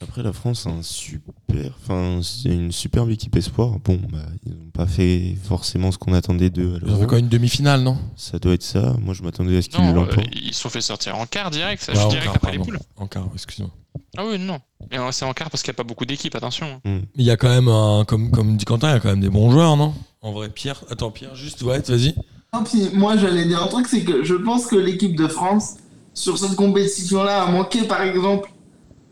[0.00, 3.78] Après, la France a un super, enfin, une superbe équipe espoir.
[3.80, 6.78] Bon, bah, ils pas fait forcément ce qu'on attendait d'eux.
[6.86, 7.98] Ils ont fait quand même une demi-finale, non?
[8.16, 8.94] Ça doit être ça.
[9.00, 10.18] Moi, je m'attendais à ce qu'ils l'emportent.
[10.18, 12.58] euh, ils se sont fait sortir en quart direct, ça en direct quart, après les
[12.58, 12.78] poules.
[12.96, 13.70] En quart, excuse-moi.
[14.16, 14.58] Ah oui, non.
[14.90, 16.66] Mais euh, c'est en quart parce qu'il n'y a pas beaucoup d'équipes, attention.
[16.66, 16.80] hein.
[16.88, 17.00] Hmm.
[17.16, 19.20] Il y a quand même, un, comme, comme dit Quentin, il y a quand même
[19.20, 19.92] des bons joueurs, non?
[20.22, 22.14] En vrai, Pierre, attends, Pierre, juste, ouais, vas-y.
[22.54, 25.74] Non, puis moi j'allais dire un truc, c'est que je pense que l'équipe de France,
[26.14, 28.50] sur cette compétition-là, a manqué par exemple.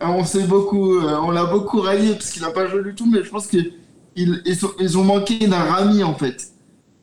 [0.03, 3.09] euh, On s'est beaucoup, on l'a beaucoup rallié parce qu'il n'a pas joué du tout,
[3.09, 3.73] mais je pense qu'ils
[4.19, 6.49] ils, ils sont- ils ont manqué d'un Rami en fait.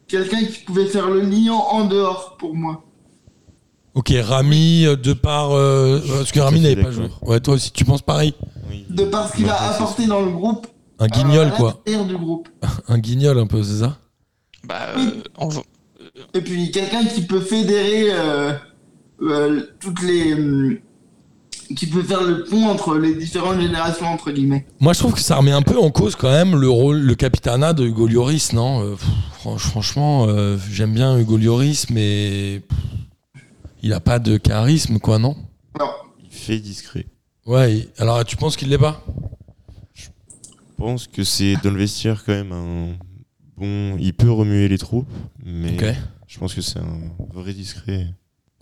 [0.07, 2.84] Quelqu'un qui pouvait faire le lion en dehors pour moi.
[3.95, 5.51] Ok, Rami, euh, de par.
[5.53, 7.07] euh, parce que Rami n'avait pas joué.
[7.22, 8.34] Ouais, toi aussi, tu penses pareil
[8.70, 8.86] Oui.
[8.89, 10.68] De par ce qu'il a c'est- apporté dans le groupe.
[10.99, 11.68] Un guignol, euh, quoi.
[11.86, 12.49] l'intérieur du groupe.
[12.88, 13.97] Un guignol, un peu, c'est ça?
[14.63, 15.61] Bah, euh,
[16.34, 18.53] Et puis quelqu'un qui peut fédérer euh,
[19.22, 20.82] euh, toutes les.
[21.76, 24.66] Qui peut faire le pont entre les différentes générations, entre guillemets.
[24.80, 27.16] Moi, je trouve que ça remet un peu en cause quand même le rôle, le
[27.16, 28.82] capitanat de Hugo Lloris, non?
[28.84, 33.43] Euh, pff, Franchement, euh, j'aime bien Hugo Lloris, mais pff,
[33.84, 35.36] il a pas de charisme, quoi, non?
[35.76, 37.05] Alors, Il fait discret.
[37.45, 37.88] Ouais.
[37.97, 39.03] Alors, tu penses qu'il l'est pas?
[39.93, 40.07] Je
[40.78, 42.88] pense que c'est dans le vestiaire quand même un
[43.55, 43.97] bon.
[43.97, 45.07] Il peut remuer les troupes,
[45.43, 45.78] mais
[46.28, 48.07] je pense que c'est un vrai discret.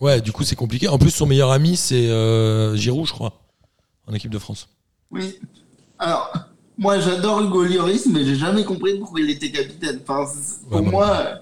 [0.04, 0.86] Ouais, du coup, c'est compliqué.
[0.88, 3.32] En plus, son meilleur ami, c'est euh, Giroud, je crois,
[4.06, 4.68] en équipe de France.
[5.10, 5.38] oui.
[5.98, 6.30] Alors,
[6.76, 10.00] moi j'adore Hugo Lloris, mais j'ai jamais compris pourquoi il était capitaine.
[10.06, 10.30] Enfin,
[10.68, 11.34] pour Ouais, moi euh,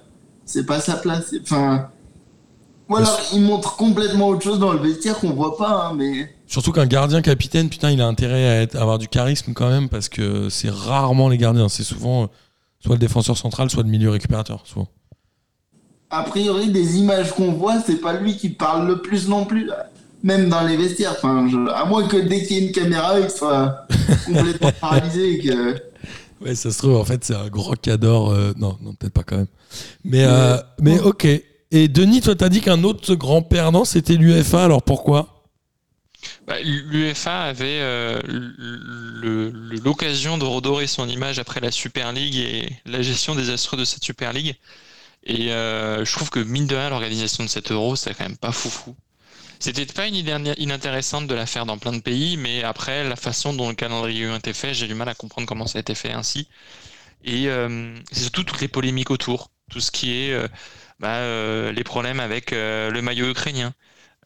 [0.45, 1.35] c'est pas sa place.
[1.43, 1.89] Enfin.
[2.95, 6.31] Alors, il montre complètement autre chose dans le vestiaire qu'on voit pas, hein, mais.
[6.47, 9.71] Surtout qu'un gardien capitaine, putain, il a intérêt à être- à avoir du charisme quand
[9.71, 11.71] même, parce que c'est rarement les gardiens.
[11.71, 12.27] C'est souvent euh,
[12.81, 14.61] soit le défenseur central, soit le milieu récupérateur.
[14.67, 14.87] Souvent.
[16.13, 19.71] A priori, des images qu'on voit, c'est pas lui qui parle le plus non plus,
[20.23, 21.15] même dans les vestiaires.
[21.17, 23.87] Enfin, je- à moins que dès qu'il y ait une caméra, il soit
[24.27, 25.75] complètement paralysé et que.
[26.43, 28.31] Ouais, ça se trouve, en fait, c'est un gros cador.
[28.31, 29.47] euh, non, non, peut-être pas quand même.
[30.05, 31.27] Mais, euh, mais ok.
[31.71, 35.49] Et Denis, toi, t'as dit qu'un autre grand perdant, c'était l'UFA, alors pourquoi?
[36.47, 38.21] Bah, l'UEFA avait euh,
[39.85, 44.05] l'occasion de redorer son image après la Super League et la gestion désastreuse de cette
[44.05, 44.55] Super League.
[45.25, 48.37] Et euh, je trouve que mine de rien, l'organisation de cet euro, c'est quand même
[48.37, 48.97] pas foufou.
[49.61, 53.15] C'était pas une idée inintéressante de la faire dans plein de pays, mais après, la
[53.17, 55.81] façon dont le calendrier a été fait, j'ai du mal à comprendre comment ça a
[55.81, 56.49] été fait ainsi.
[57.25, 60.49] Et euh, c'est surtout toutes les polémiques autour, tout ce qui est euh,
[60.99, 63.73] bah, les problèmes avec le maillot ukrainien,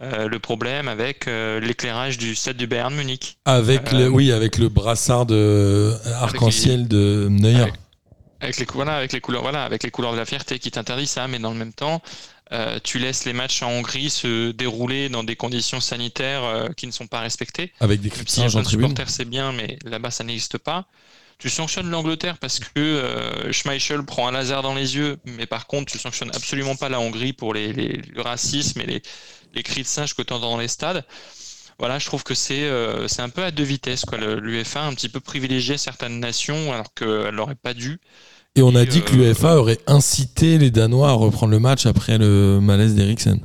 [0.03, 4.33] euh, le problème avec euh, l'éclairage du stade du Bayern Munich, avec Euh, le, Oui,
[4.33, 7.61] avec le brassard de arc-en-ciel de Neuer.
[7.63, 7.75] Avec-
[8.47, 11.07] avec les, voilà, avec les couleurs, voilà, avec les couleurs de la fierté qui t'interdit
[11.07, 12.03] ça, mais dans le même temps,
[12.53, 16.87] euh, tu laisses les matchs en Hongrie se dérouler dans des conditions sanitaires euh, qui
[16.87, 17.73] ne sont pas respectées.
[17.81, 20.87] Avec des singe plein en supporters, c'est bien, mais là-bas, ça n'existe pas.
[21.39, 25.67] Tu sanctionnes l'Angleterre parce que euh, Schmeichel prend un laser dans les yeux, mais par
[25.67, 29.03] contre, tu sanctionnes absolument pas la Hongrie pour les, les- le racisme et les,
[29.55, 31.05] les cris de singe que tu entends dans les stades.
[31.79, 32.71] Voilà, je trouve que c'est
[33.07, 34.07] c'est un peu à deux vitesses.
[34.41, 38.01] L'UEFA a un petit peu privilégié certaines nations alors qu'elle n'aurait pas dû.
[38.57, 41.87] Et on a dit que euh, l'UFA aurait incité les Danois à reprendre le match
[41.87, 43.41] après le malaise d'Eriksen.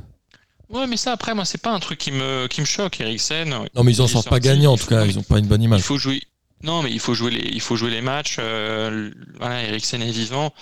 [0.70, 3.48] Ouais, mais ça, après, moi, c'est pas un truc qui me, qui me choque, Eriksen.
[3.74, 5.04] Non, mais ils en Il sortent pas gagnants, en il tout cas.
[5.04, 5.82] Ils ont pas une bonne Il image.
[5.82, 6.22] faut jouer.
[6.62, 8.36] Non, mais il faut jouer les, il faut jouer les matchs.
[8.38, 10.52] euh, voilà, Eriksen est vivant.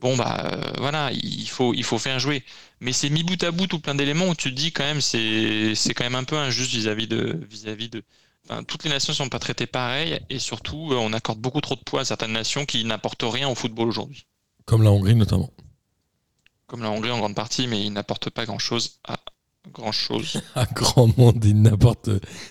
[0.00, 2.44] Bon, bah, euh, voilà, il faut, il faut faire jouer.
[2.80, 5.00] Mais c'est mis bout à bout tout plein d'éléments où tu te dis quand même,
[5.00, 8.02] c'est, quand même un peu injuste vis-à-vis de, vis-à-vis de.
[8.48, 11.60] Enfin, toutes les nations ne sont pas traitées pareil et surtout, euh, on accorde beaucoup
[11.60, 14.26] trop de poids à certaines nations qui n'apportent rien au football aujourd'hui.
[14.64, 15.50] Comme la Hongrie, notamment.
[16.66, 19.16] Comme la Hongrie en grande partie, mais ils n'apportent pas grand-chose à
[19.72, 20.40] grand-chose.
[20.54, 22.10] Un grand monde, il n'apporte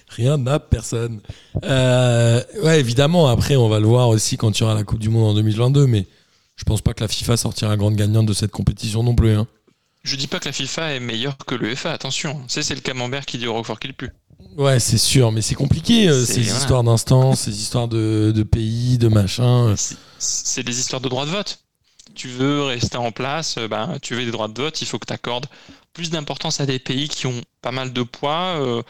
[0.09, 1.21] rien à personne.
[1.63, 4.99] Euh, ouais, évidemment, après, on va le voir aussi quand il y aura la Coupe
[4.99, 6.07] du Monde en 2022, mais
[6.55, 9.31] je pense pas que la FIFA sortira grande gagnante de cette compétition non plus.
[9.35, 9.47] hein.
[10.03, 12.43] Je dis pas que la FIFA est meilleure que l'UEFA, attention.
[12.47, 14.11] C'est, c'est le camembert qui dit au Roquefort qu'il pue.
[14.57, 16.57] Ouais, c'est sûr, mais c'est compliqué, euh, ces voilà.
[16.57, 19.75] histoires d'instants, ces histoires de, de pays, de machin.
[19.75, 21.59] C'est- C'est des histoires de droits de vote.
[22.15, 24.97] Tu veux rester en place, euh, ben, tu veux des droits de vote, il faut
[24.99, 25.47] que tu accordes
[25.93, 28.57] plus d'importance à des pays qui ont pas mal de poids.
[28.61, 28.81] euh,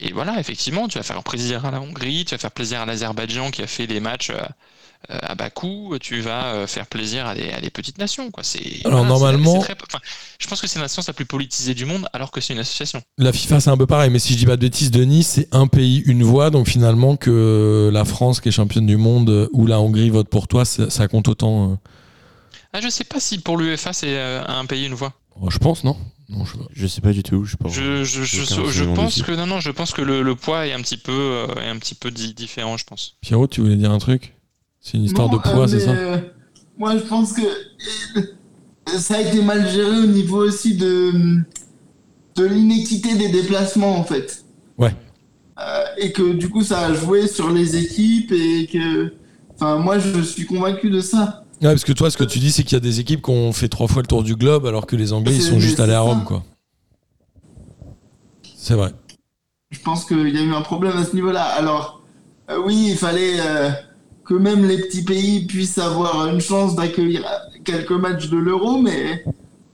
[0.00, 2.86] et voilà, effectivement, tu vas faire plaisir à la Hongrie, tu vas faire plaisir à
[2.86, 4.42] l'Azerbaïdjan qui a fait les matchs euh,
[5.10, 8.30] euh, à Bakou, tu vas euh, faire plaisir à des, à des petites nations.
[8.30, 8.42] Quoi.
[8.44, 9.98] C'est, Alors, normalement- c'est très- enfin,
[10.38, 13.02] je pense que c'est l'instance la plus politisée du monde alors que c'est une association.
[13.18, 15.48] La FIFA, c'est un peu pareil, mais si je dis pas de bêtises, Denis, c'est
[15.52, 16.50] un pays, une voix.
[16.50, 20.28] Donc finalement, que la France, qui est championne du monde, euh, ou la Hongrie vote
[20.28, 21.72] pour toi, ça, ça compte autant.
[21.72, 21.76] euh.
[22.72, 25.12] Ah, je sais pas si pour l'UEFA c'est euh, un pays une voix.
[25.40, 25.96] Oh, je pense, non
[26.28, 26.64] Non, je sais pas.
[26.72, 27.44] Je sais pas du tout.
[27.44, 27.68] Je, pas.
[27.68, 30.34] Je, je, je, aucun je renseignement pense que non non, je pense que le, le
[30.36, 33.16] poids est un petit peu euh, est un petit peu di- différent, je pense.
[33.20, 34.34] Pierrot, tu voulais dire un truc?
[34.82, 36.18] C'est une histoire Non, de poids, euh, c'est ça euh,
[36.76, 41.12] Moi, je pense que euh, ça a été mal géré au niveau aussi de,
[42.34, 44.44] de l'inéquité des déplacements, en fait.
[44.76, 44.94] Ouais.
[45.60, 49.14] Euh, et que du coup, ça a joué sur les équipes et que.
[49.54, 51.44] Enfin, moi, je suis convaincu de ça.
[51.60, 53.30] Ouais, parce que toi, ce que tu dis, c'est qu'il y a des équipes qui
[53.30, 55.78] ont fait trois fois le tour du globe, alors que les Anglais, ils sont juste
[55.78, 56.00] allés à ça.
[56.00, 56.42] Rome, quoi.
[58.56, 58.92] C'est vrai.
[59.70, 61.44] Je pense qu'il y a eu un problème à ce niveau-là.
[61.44, 62.02] Alors,
[62.50, 63.70] euh, oui, il fallait euh,
[64.32, 67.24] que même les petits pays puissent avoir une chance d'accueillir
[67.64, 69.24] quelques matchs de l'Euro, mais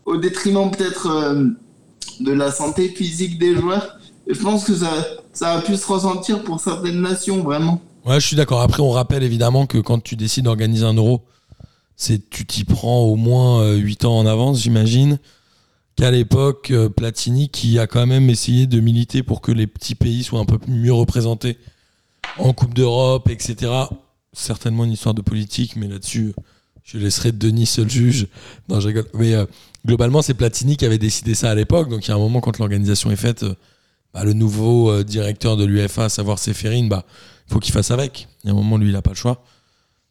[0.05, 1.49] au détriment peut-être euh,
[2.21, 3.99] de la santé physique des joueurs.
[4.27, 4.91] Et je pense que ça,
[5.33, 7.81] ça a pu se ressentir pour certaines nations, vraiment.
[8.05, 8.61] Ouais, je suis d'accord.
[8.61, 11.23] Après, on rappelle évidemment que quand tu décides d'organiser un euro,
[11.97, 15.19] c'est tu t'y prends au moins 8 ans en avance, j'imagine.
[15.97, 19.97] Qu'à l'époque, euh, Platini, qui a quand même essayé de militer pour que les petits
[19.97, 21.59] pays soient un peu mieux représentés
[22.39, 23.73] en Coupe d'Europe, etc.
[24.39, 26.33] Certainement une histoire de politique, mais là-dessus,
[26.85, 28.29] je laisserai Denis seul juge.
[28.69, 29.07] Non, je rigole.
[29.15, 29.47] Mais euh,
[29.85, 31.89] globalement, c'est Platini qui avait décidé ça à l'époque.
[31.89, 33.55] Donc il y a un moment, quand l'organisation est faite, euh,
[34.15, 37.05] bah, le nouveau euh, directeur de l'UEFA, à savoir Séphérine, bah,
[37.49, 38.29] il faut qu'il fasse avec.
[38.45, 39.43] Il y a un moment, lui, il n'a pas le choix.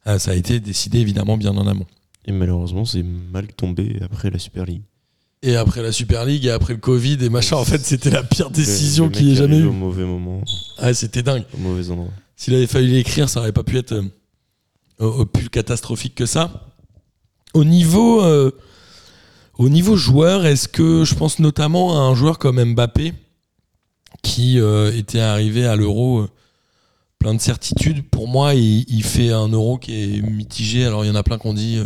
[0.06, 1.86] Ça a été décidé évidemment bien en amont.
[2.26, 4.84] Et malheureusement, c'est mal tombé après la Super League.
[5.44, 8.24] Et après la Super League et après le Covid et machin, en fait, c'était la
[8.24, 9.70] pire décision qu'il ait jamais arrive eu.
[9.70, 10.42] Au mauvais moment,
[10.82, 11.44] Ouais, c'était dingue.
[11.54, 12.12] au mauvais endroit.
[12.38, 14.00] S'il avait fallu l'écrire, ça aurait pas pu être
[15.02, 16.68] euh, plus catastrophique que ça.
[17.56, 18.52] Au niveau, euh,
[19.58, 23.16] au niveau joueur, est-ce que je pense notamment à un joueur comme Mbappé
[24.22, 26.28] qui euh, était arrivé à l'Euro
[27.18, 28.08] plein de certitudes.
[28.08, 30.86] Pour moi, il, fait un Euro qui est mitigé.
[30.86, 31.82] Alors il y en a plein qui ont dit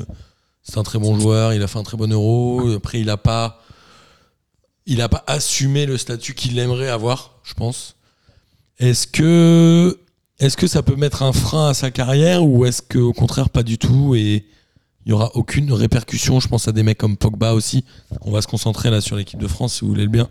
[0.64, 2.74] c'est un très bon joueur, il a fait un très bon Euro.
[2.76, 3.64] Après, il pas,
[4.86, 7.96] il a pas assumé le statut qu'il aimerait avoir, je pense.
[8.80, 9.98] Est-ce que
[10.42, 13.52] est-ce que ça peut mettre un frein à sa carrière ou est-ce que au contraire
[13.52, 14.44] pas du tout et
[15.06, 16.40] il y aura aucune répercussion?
[16.40, 17.86] Je pense à des mecs comme Pogba aussi.
[18.22, 20.28] On va se concentrer là sur l'équipe de France si vous voulez le bien.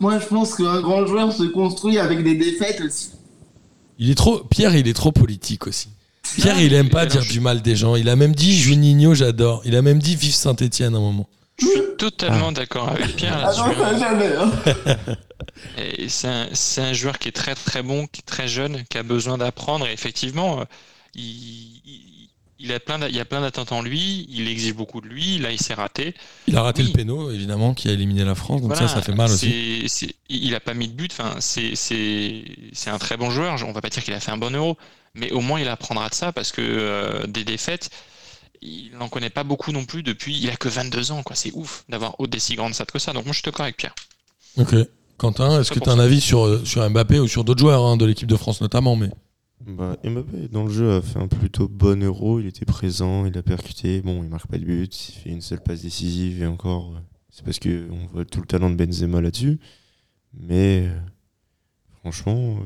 [0.00, 3.10] Moi, je pense qu'un grand joueur se construit avec des défaites aussi.
[3.98, 5.88] Il est trop Pierre, il est trop politique aussi.
[6.38, 7.96] Pierre, il aime pas dire du mal des gens.
[7.96, 9.60] Il a même dit Juninho, j'adore.
[9.66, 11.28] Il a même dit vive Saint-Étienne à un moment.
[12.10, 13.80] Totalement d'accord avec Pierre Ah non, là-dessus.
[13.80, 14.32] ça jamais.
[14.36, 14.96] Hein.
[15.78, 19.04] Et c'est un, joueur qui est très très bon, qui est très jeune, qui a
[19.04, 19.86] besoin d'apprendre.
[19.86, 20.64] Et effectivement, euh,
[21.14, 21.22] il,
[21.84, 22.28] il,
[22.58, 25.38] il a plein il y a plein d'attentes en lui, il exige beaucoup de lui.
[25.38, 26.14] Là, il s'est raté.
[26.46, 26.88] Il a raté Oui.
[26.88, 28.62] le péno, évidemment, qui a éliminé la France.
[28.62, 29.86] Donc Voilà, ça, ça fait mal aussi.
[30.28, 31.12] il a pas mis de but.
[31.12, 33.56] Enfin, c'est un très bon joueur.
[33.66, 34.76] On va pas dire qu'il a fait un bon euro,
[35.14, 37.90] mais au moins il apprendra de ça parce que euh, des défaites,
[38.62, 40.38] il n'en connaît pas beaucoup non plus depuis.
[40.38, 41.36] Il a que 22 ans, quoi.
[41.36, 43.12] C'est ouf d'avoir des si grandes stats que ça.
[43.12, 43.94] Donc moi, je suis d'accord avec Pierre.
[44.56, 44.74] Ok.
[45.18, 47.84] Quentin, est-ce que tu as un avis sur, euh, sur Mbappé ou sur d'autres joueurs
[47.84, 49.10] hein, de l'équipe de France notamment mais...
[49.64, 52.40] Bah, Mbappé, dans le jeu, a fait un plutôt bon euro.
[52.40, 54.00] Il était présent, il a percuté.
[54.00, 57.00] Bon, il marque pas de but, il fait une seule passe décisive et encore, euh,
[57.30, 59.60] c'est parce que on voit tout le talent de Benzema là-dessus.
[60.34, 60.98] Mais euh,
[62.00, 62.58] franchement,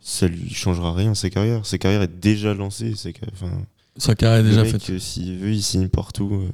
[0.00, 1.66] ça lui changera rien sa carrière.
[1.66, 2.94] Sa carrière est déjà lancée.
[3.32, 3.50] Enfin,
[3.96, 4.90] Sa carrière est déjà mec, faite.
[4.90, 6.30] euh, S'il veut, il signe partout.
[6.32, 6.50] euh,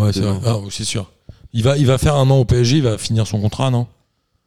[0.00, 0.38] Ouais, c'est vrai.
[0.44, 1.10] Ah, oui, c'est sûr.
[1.52, 3.86] Il va, il va faire un an au PSG, il va finir son contrat, non?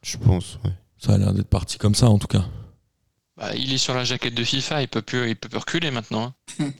[0.03, 0.71] Je pense, ouais.
[0.97, 2.45] Ça a l'air d'être parti comme ça en tout cas.
[3.37, 4.81] Bah, il est sur la jaquette de FIFA.
[4.81, 6.33] Il peut plus, il peut plus reculer maintenant.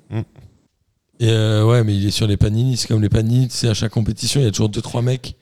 [0.10, 0.24] hein.
[1.20, 2.78] Et euh, ouais, mais il est sur les panini.
[2.78, 5.02] C'est comme les panini, tu sais, à chaque compétition, il y a toujours deux trois
[5.02, 5.36] mecs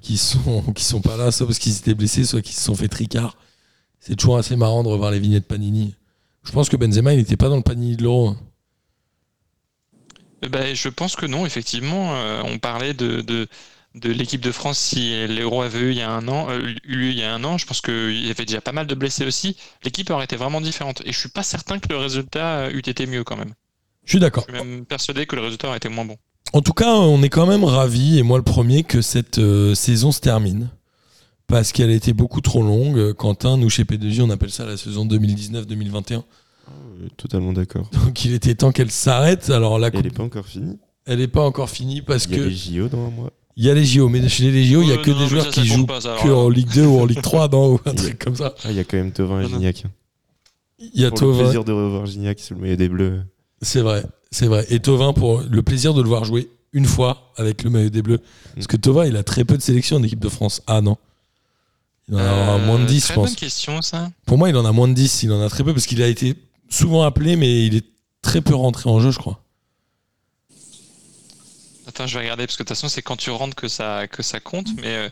[0.00, 2.74] qui sont qui sont pas là, soit parce qu'ils étaient blessés, soit qui se sont
[2.74, 3.36] fait tricard.
[4.00, 5.94] C'est toujours assez marrant de revoir les vignettes panini.
[6.44, 8.28] Je pense que Benzema, il n'était pas dans le panini de l'euro.
[8.30, 8.36] hein.
[10.44, 12.14] Eh ben, je pense que non, effectivement.
[12.16, 13.48] euh, on parlait de, de,
[13.94, 16.96] de l'équipe de France si l'Euro avait eu il y a un an, euh, eu
[16.96, 17.56] lieu il y a un an.
[17.58, 19.56] Je pense qu'il y avait déjà pas mal de blessés aussi.
[19.84, 21.02] L'équipe aurait été vraiment différente.
[21.06, 23.54] Et je suis pas certain que le résultat eût été mieux quand même.
[24.04, 24.44] Je suis d'accord.
[24.48, 26.18] Je suis même persuadé que le résultat aurait été moins bon.
[26.52, 29.74] En tout cas, on est quand même ravis, et moi le premier, que cette euh,
[29.74, 30.68] saison se termine.
[31.46, 33.12] Parce qu'elle a été beaucoup trop longue.
[33.14, 36.22] Quentin, nous chez P2J, on appelle ça la saison 2019-2021.
[36.68, 37.88] Euh, totalement d'accord.
[38.04, 39.50] Donc il était temps qu'elle s'arrête.
[39.50, 40.78] Alors la coupe, Elle est pas encore finie.
[41.06, 43.30] elle n'est pas encore finie parce Il y a que les JO dans un mois.
[43.56, 45.16] Il y a les JO, mais chez les JO, il y a Euh, que non,
[45.18, 46.98] des mais joueurs ça, ça qui compte jouent pas, ça, que en Ligue 2 ou
[47.00, 48.52] en Ligue 3, non, ou un truc comme ça.
[48.64, 49.56] Ah, il y a quand même Tovin et Non, non.
[49.58, 49.84] Gignac.
[49.86, 49.90] hein.
[50.80, 53.20] Il y a Pour le Tovin, plaisir de revoir Gignac sous le maillot des Bleus.
[53.62, 54.66] c'est vrai, c'est vrai.
[54.70, 58.02] Et Tovin pour le plaisir de le voir jouer une fois avec le maillot des
[58.02, 58.18] Bleus.
[58.56, 60.60] Parce que Tovin, il a très peu de sélections en équipe de France.
[60.66, 60.96] Ah non.
[62.08, 63.28] Il en a Euh, moins de 10, je Très pense.
[63.28, 64.10] bonne question, ça.
[64.26, 65.22] Pour moi, il en a moins de 10.
[65.22, 66.34] Il en a très peu parce qu'il a été
[66.68, 67.84] souvent appelé, mais il est
[68.22, 69.40] très peu rentré en jeu, je crois.
[71.86, 74.06] Attends, je vais regarder parce que de toute façon, c'est quand tu rentres que ça,
[74.08, 74.68] que ça compte.
[74.78, 75.08] Mais euh,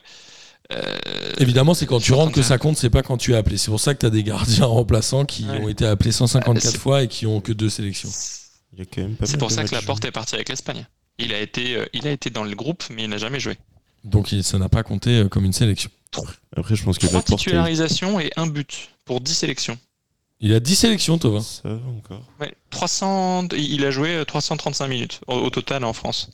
[0.72, 3.58] euh, Évidemment, c'est quand tu rentres que ça compte, c'est pas quand tu es appelé.
[3.58, 5.60] C'est pour ça que tu as des gardiens remplaçants qui Ouais.
[5.60, 8.08] ont été appelés 154 Ah, c'est- fois et qui ont que deux sélections.
[8.10, 10.86] C'est pour ça que matchs Laporte est parti avec l'Espagne.
[11.18, 13.58] Il a été, euh, il a été dans le groupe, mais il n'a jamais joué.
[14.02, 15.90] Donc il- ça n'a pas compté euh, comme une sélection.
[16.56, 19.78] Après, je pense que Trois titularisations et un but pour 10 sélections.
[20.42, 21.40] Il a 10 sélections, Tovin.
[21.40, 22.22] Ça va encore.
[22.40, 26.30] Ouais, 300, il a joué euh, 335 minutes au, au total en France.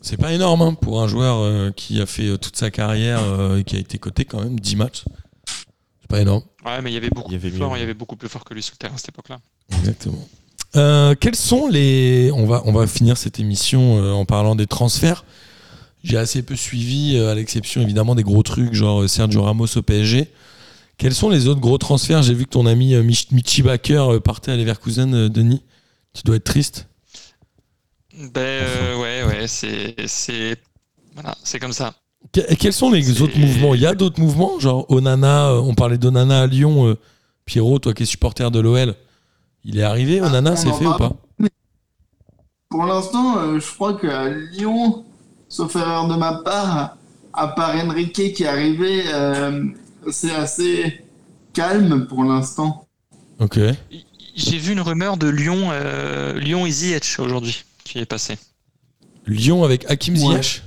[0.00, 3.20] C'est pas énorme hein, pour un joueur euh, qui a fait euh, toute sa carrière
[3.22, 5.04] euh, et qui a été coté quand même 10 matchs.
[6.00, 6.42] C'est pas énorme.
[6.64, 7.76] Ouais, mais il y avait beaucoup Il y avait plus fort, mieux.
[7.78, 9.38] il y avait beaucoup plus fort que lui sur le terrain à cette époque-là.
[9.78, 10.28] Exactement.
[10.74, 12.30] Euh, quels sont les.
[12.34, 15.24] On va, on va finir cette émission euh, en parlant des transferts.
[16.02, 19.66] J'ai assez peu suivi, euh, à l'exception évidemment des gros trucs, genre euh, Sergio Ramos
[19.76, 20.28] au PSG.
[21.02, 24.04] Quels sont les autres gros transferts J'ai vu que ton ami euh, Mich- Michi Baker
[24.08, 25.60] euh, partait à Leverkusen, euh, Denis.
[26.14, 26.86] Tu dois être triste.
[28.16, 30.56] Ben euh, ouais, ouais, c'est, c'est,
[31.14, 31.94] voilà, c'est comme ça.
[32.48, 33.74] Et quels sont les autres mouvements?
[33.74, 36.86] Il y a d'autres mouvements Genre Onana, on parlait d'Onana à Lyon.
[36.86, 36.94] euh,
[37.46, 38.94] Pierrot, toi qui es supporter de l'OL,
[39.64, 41.10] il est arrivé Ah, Onana, on c'est fait ou pas?
[42.68, 45.04] Pour l'instant, euh, je crois qu'à Lyon,
[45.48, 46.96] sauf erreur de ma part,
[47.32, 49.64] à part Enrique qui est arrivé, euh,
[50.10, 51.04] c'est assez
[51.52, 52.88] calme pour l'instant.
[53.38, 53.58] Ok.
[54.34, 58.38] J'ai vu une rumeur de Lyon, euh, Lyon et Ziyech aujourd'hui qui est passée.
[59.26, 60.20] Lyon avec Hakim Ouais.
[60.40, 60.62] Ziyech?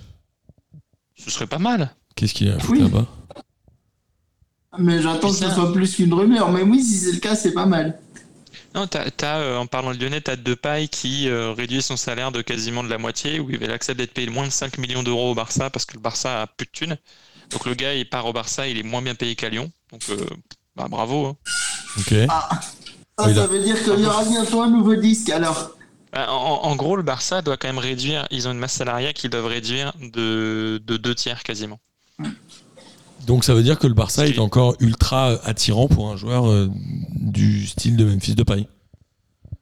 [1.17, 1.89] Ce serait pas mal.
[2.15, 2.81] Qu'est-ce qu'il y a à foutre Oui.
[2.81, 3.07] là-bas?
[4.77, 6.51] Mais j'attends que ce soit plus qu'une rumeur.
[6.51, 7.97] Mais oui, si c'est le cas, c'est pas mal.
[8.75, 12.33] Non, t'as, t'as, euh, en parlant de Lyonnais, t'as Depay qui euh, réduit son salaire
[12.33, 15.31] de quasiment de la moitié, où il accepte d'être payé moins de 5 millions d'euros
[15.31, 16.97] au Barça parce que le Barça a plus de thunes.
[17.51, 19.71] Donc le gars, il part au Barça, il est moins bien payé qu'à Lyon.
[19.91, 20.17] Donc euh,
[20.75, 21.27] bah, bravo.
[21.27, 21.35] hein.
[21.99, 22.13] Ok.
[22.29, 22.49] Ah,
[23.19, 25.71] ça, Oui, ça veut dire qu'il y aura bientôt un nouveau disque alors.
[26.11, 29.13] Bah, En, en gros, le Barça doit quand même réduire, ils ont une masse salariale
[29.13, 31.79] qu'ils doivent réduire de, de deux tiers quasiment.
[33.25, 36.69] Donc ça veut dire que le Barça est encore ultra attirant pour un joueur euh,
[37.15, 38.67] du style de Memphis Depay.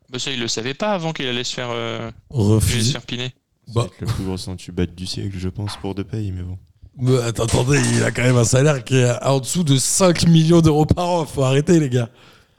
[0.10, 3.34] Bah, ça, il le savait pas avant qu'il allait se faire, euh, se faire piner.
[3.74, 6.58] Bah, C'est le plus gros centubac du siècle, je pense, pour Depay, mais bon.
[7.00, 10.62] Mais attendez, il a quand même un salaire qui est en dessous de 5 millions
[10.62, 11.26] d'euros par an.
[11.26, 12.10] Faut arrêter les gars.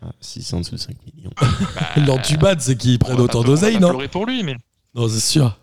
[0.03, 1.31] Ah, 600 sous 5 millions.
[2.07, 4.57] L'antubade, c'est qu'ils On prennent autant on d'oseille, non pleurer pour lui, mais
[4.95, 5.59] Non, c'est sûr.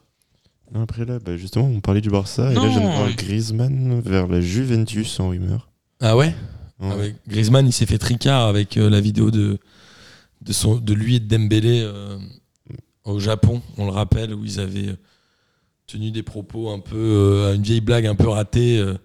[0.73, 3.15] Non, Après là, bah, justement, on parlait du Barça, et là, j'aimerais voir oui.
[3.15, 5.69] Griezmann vers la Juventus en rumeur.
[5.99, 6.33] Ah ouais
[6.79, 6.91] Ouais.
[6.91, 9.59] Avec Griezmann, il s'est fait tricard avec euh, la vidéo de,
[10.41, 12.17] de, son, de lui et de Dembélé euh,
[13.03, 14.97] au Japon, on le rappelle, où ils avaient euh,
[15.91, 18.97] tenu des propos un peu, euh, une vieille blague un peu ratée, euh,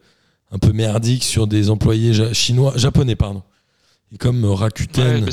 [0.52, 3.42] un peu merdique sur des employés ja- chinois, japonais, pardon.
[4.12, 5.32] Et comme euh, Rakuten Ouais, bah,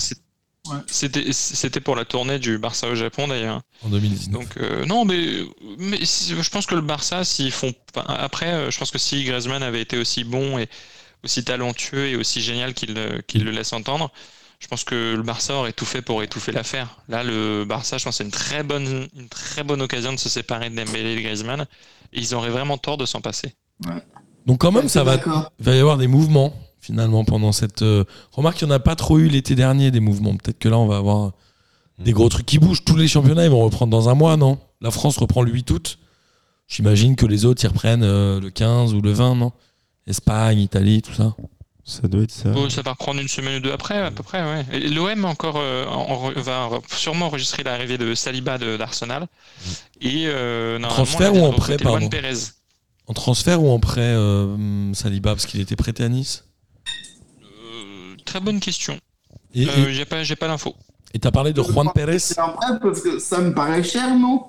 [0.70, 0.78] Ouais.
[0.88, 3.60] c'était, c'était pour la tournée du Barça au Japon d'ailleurs.
[3.86, 4.32] en 2019.
[4.32, 5.42] Donc euh, non, mais,
[5.78, 9.82] mais je pense que le Barça, s'ils font après, je pense que si Griezmann avait
[9.82, 10.70] été aussi bon et
[11.26, 12.98] aussi talentueux et aussi génial qu'il
[13.28, 14.10] qu'il le laisse entendre,
[14.64, 16.98] je pense que le Barça aurait tout fait pour étouffer l'affaire.
[17.10, 20.30] Là, le Barça, je pense, c'est une très bonne, une très bonne occasion de se
[20.30, 21.66] séparer de Dembélé et de Griezmann.
[22.14, 23.54] Ils auraient vraiment tort de s'en passer.
[24.46, 25.18] Donc quand même, ça va,
[25.60, 27.82] va y avoir des mouvements finalement pendant cette.
[27.82, 30.36] euh, Remarque, il n'y en a pas trop eu l'été dernier des mouvements.
[30.38, 31.34] Peut-être que là, on va avoir
[32.00, 32.86] des gros trucs qui bougent.
[32.86, 34.60] Tous les championnats, ils vont reprendre dans un mois, non?
[34.80, 36.00] La France reprend le 8 août.
[36.70, 39.52] J'imagine que les autres, ils reprennent euh, le 15 ou le 20, non?
[40.08, 41.36] Espagne, Italie, tout ça.
[41.86, 42.50] Ça doit être ça.
[42.50, 44.80] Bon, ça va reprendre une semaine ou deux après, à peu près, ouais.
[44.90, 49.28] L'OM encore euh, en- va sûrement enregistrer l'arrivée de Saliba de- d'Arsenal.
[50.00, 52.36] Et euh, normalement, Transfert ou en prêt, pardon Pérez.
[53.08, 56.46] En transfert ou en prêt, euh, hum, Saliba, parce qu'il était prêté à Nice
[57.44, 58.98] Euh, très bonne question.
[59.54, 60.76] Et Euh, j'ai pas, j'ai pas l'info.
[61.14, 64.16] et t'as parlé de Juan Pérez C'est un prêt parce que ça me paraît cher,
[64.16, 64.46] non?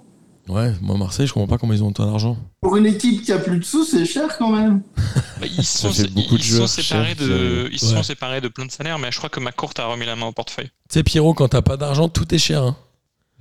[0.48, 2.36] Ouais, moi, Marseille, je comprends pas comment ils ont autant d'argent.
[2.60, 4.82] Pour une équipe qui a plus de sous, c'est cher quand même.
[5.40, 7.68] Bah, ils sont, beaucoup de sont séparés de, arrivent.
[7.72, 8.02] ils sont Ouais.
[8.04, 10.32] séparés de plein de salaires, mais je crois que McCourt a remis la main au
[10.32, 10.68] portefeuille.
[10.88, 12.62] Tu sais, Pierrot, quand t'as pas d'argent, tout est cher.
[12.62, 12.76] hein.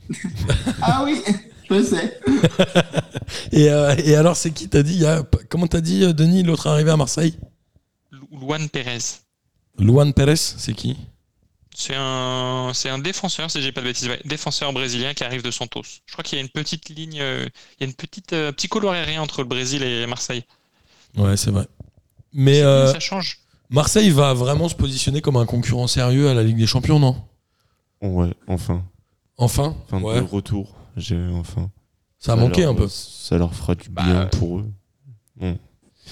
[0.82, 1.22] Ah oui,
[1.70, 2.20] je sais.
[3.52, 6.14] Et, euh, et alors, c'est qui t'as dit il y a- Comment t'as dit, euh,
[6.14, 7.36] Denis, l'autre arrivé à Marseille?
[8.12, 8.98] Lu- Luan Pérez.
[9.80, 10.98] Luan Pérez, c'est qui?
[11.76, 15.42] C'est un, c'est un défenseur, si j'ai pas de bêtises, ouais, défenseur brésilien qui arrive
[15.42, 15.84] de Santos.
[16.06, 17.48] Je crois qu'il y a une petite ligne, euh,
[17.80, 20.44] il y a une petite, euh, petit couloir aérien entre le Brésil et Marseille.
[21.18, 21.68] Ouais, c'est vrai.
[22.32, 23.40] Mais euh, ça change.
[23.70, 27.24] Marseille va vraiment se positionner comme un concurrent sérieux à la Ligue des Champions, non?
[28.02, 28.84] Ouais, enfin.
[29.38, 30.22] Enfin, Enfin, ouais.
[30.22, 30.76] de retour.
[30.96, 31.72] J'ai enfin.
[32.20, 34.66] Ça a manqué leur- un peu Ça leur fera du Bah, bien pour eux.
[35.36, 35.58] Bon,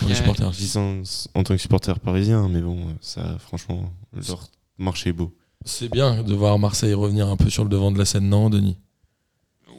[0.08, 0.48] les supporters.
[0.78, 1.04] en,
[1.36, 3.94] en tant que supporter parisien, mais bon, ça, franchement,
[4.28, 4.48] leur
[4.80, 5.34] marché est beau.
[5.66, 8.50] C'est bien de voir Marseille revenir un peu sur le devant de la scène, non,
[8.50, 8.78] Denis?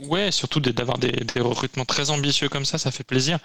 [0.08, 3.38] Ouais, surtout d'avoir des, des recrutements très ambitieux comme ça, ça fait plaisir.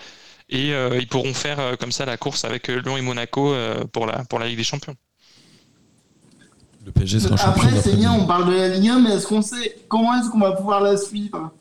[0.50, 3.54] Et euh, ils pourront faire euh, comme ça la course avec euh, Lyon et Monaco
[3.54, 4.96] euh, pour, la, pour la Ligue des Champions.
[6.86, 9.28] Le PSG sera champion Après, c'est bien, on parle de la Ligue 1, mais est-ce
[9.28, 11.52] qu'on sait comment est-ce qu'on va pouvoir la suivre?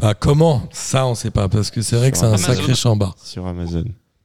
[0.00, 0.62] Ah, comment?
[0.72, 3.14] Ça, on sait pas, parce que c'est vrai que c'est un sacré chambard.
[3.22, 3.84] Sur Amazon.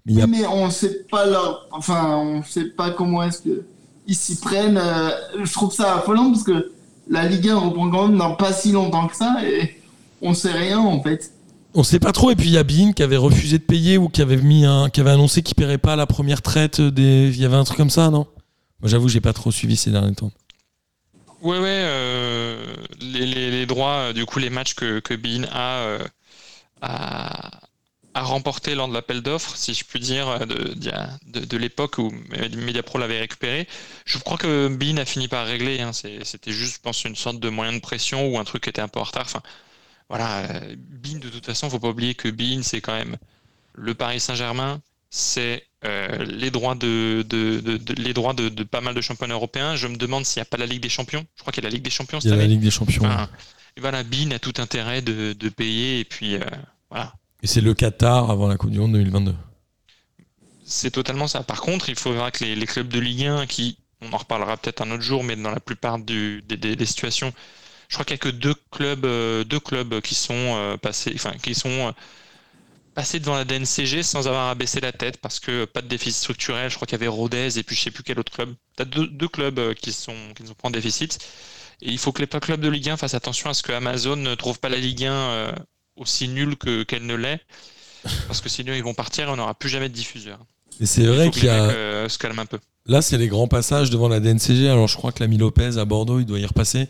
[0.10, 1.68] A- mais on sait pas leur...
[1.72, 3.66] Enfin, on sait pas comment est-ce que
[4.08, 4.78] ils s'y prennent.
[4.78, 5.12] euh,
[5.44, 6.72] Je trouve ça affolant parce que
[7.10, 9.80] la Ligue 1 reprend quand même dans pas si longtemps que ça et
[10.22, 11.32] on sait rien en fait.
[11.74, 12.32] On sait pas trop.
[12.32, 14.66] Et puis il y a Bein qui avait refusé de payer ou qui avait mis
[14.66, 17.28] un, qui avait annoncé qu'il paierait pas la première traite des.
[17.34, 18.26] Il y avait un truc comme ça, non?
[18.82, 20.32] Moi, j'avoue, j'ai pas trop suivi ces derniers temps.
[21.42, 22.58] Ouais, ouais, euh,
[23.00, 26.00] les, les- les droits, euh, du coup, les matchs que, que Bein a, euh,
[26.82, 27.52] a,
[28.18, 31.98] a remporté lors de l'appel d'offres, si je puis dire, euh, de, de, de l'époque
[31.98, 32.12] où
[32.56, 33.68] Mediapro l'avait récupéré.
[34.06, 35.82] Je crois que Bein a fini par régler.
[35.82, 35.92] hein.
[35.94, 38.82] C'était juste, je pense, une sorte de moyen de pression ou un truc qui était
[38.82, 39.26] un peu en retard.
[39.26, 39.42] Enfin,
[40.10, 43.18] voilà, euh, Bein, de toute façon, faut pas oublier que Bein, c'est quand même
[43.74, 48.82] le Paris Saint-Germain, c'est euh, les droits de, de, de- de- les droits de, pas
[48.82, 49.76] mal de championnats européens.
[49.76, 51.26] Je me demande s'il n'y a pas la Ligue des Champions.
[51.36, 52.48] Je crois qu'il y a la Ligue des Champions Il y a la.
[52.48, 53.06] Ligue des Champions.
[53.06, 53.30] Enfin,
[53.78, 56.42] et voilà, Bein a tout intérêt de, de payer et puis euh,
[56.90, 57.14] voilà.
[57.44, 59.36] Et c'est le Qatar avant la Coupe du Monde 2022.
[60.66, 61.44] C'est totalement ça.
[61.44, 64.82] Par contre, il faudra que les, clubs de Ligue 1, qui, on en reparlera peut-être
[64.82, 66.42] un autre jour, mais dans la plupart des,
[66.86, 67.34] situations,
[67.88, 71.56] je crois qu'il n'y a que deux clubs, euh, qui sont euh, passés, enfin, qui
[71.56, 71.92] sont euh,
[72.96, 76.70] passés devant la DNCG sans avoir abaissé la tête parce que pas de déficit structurel.
[76.70, 78.54] Je crois qu'il y avait Rodez et puis je sais plus quel autre club.
[78.76, 81.20] T'as deux, deux clubs qui sont qui sont pas en déficit.
[81.82, 84.16] Et il faut que les clubs de Ligue 1 fassent attention à ce que Amazon
[84.16, 85.52] ne trouve pas la Ligue 1 euh,
[85.98, 87.42] aussi nulle que qu'elle ne l'est.
[88.28, 90.40] Parce que sinon ils vont partir et on n'aura plus jamais de diffuseur.
[90.80, 91.70] Et c'est Il vrai faut qu'il y a.
[91.70, 92.60] euh, se calment un peu.
[92.86, 94.70] Là, c'est les grands passages devant la DNCG.
[94.70, 96.88] Alors, je crois que l'ami Lopez à Bordeaux, il doit y repasser.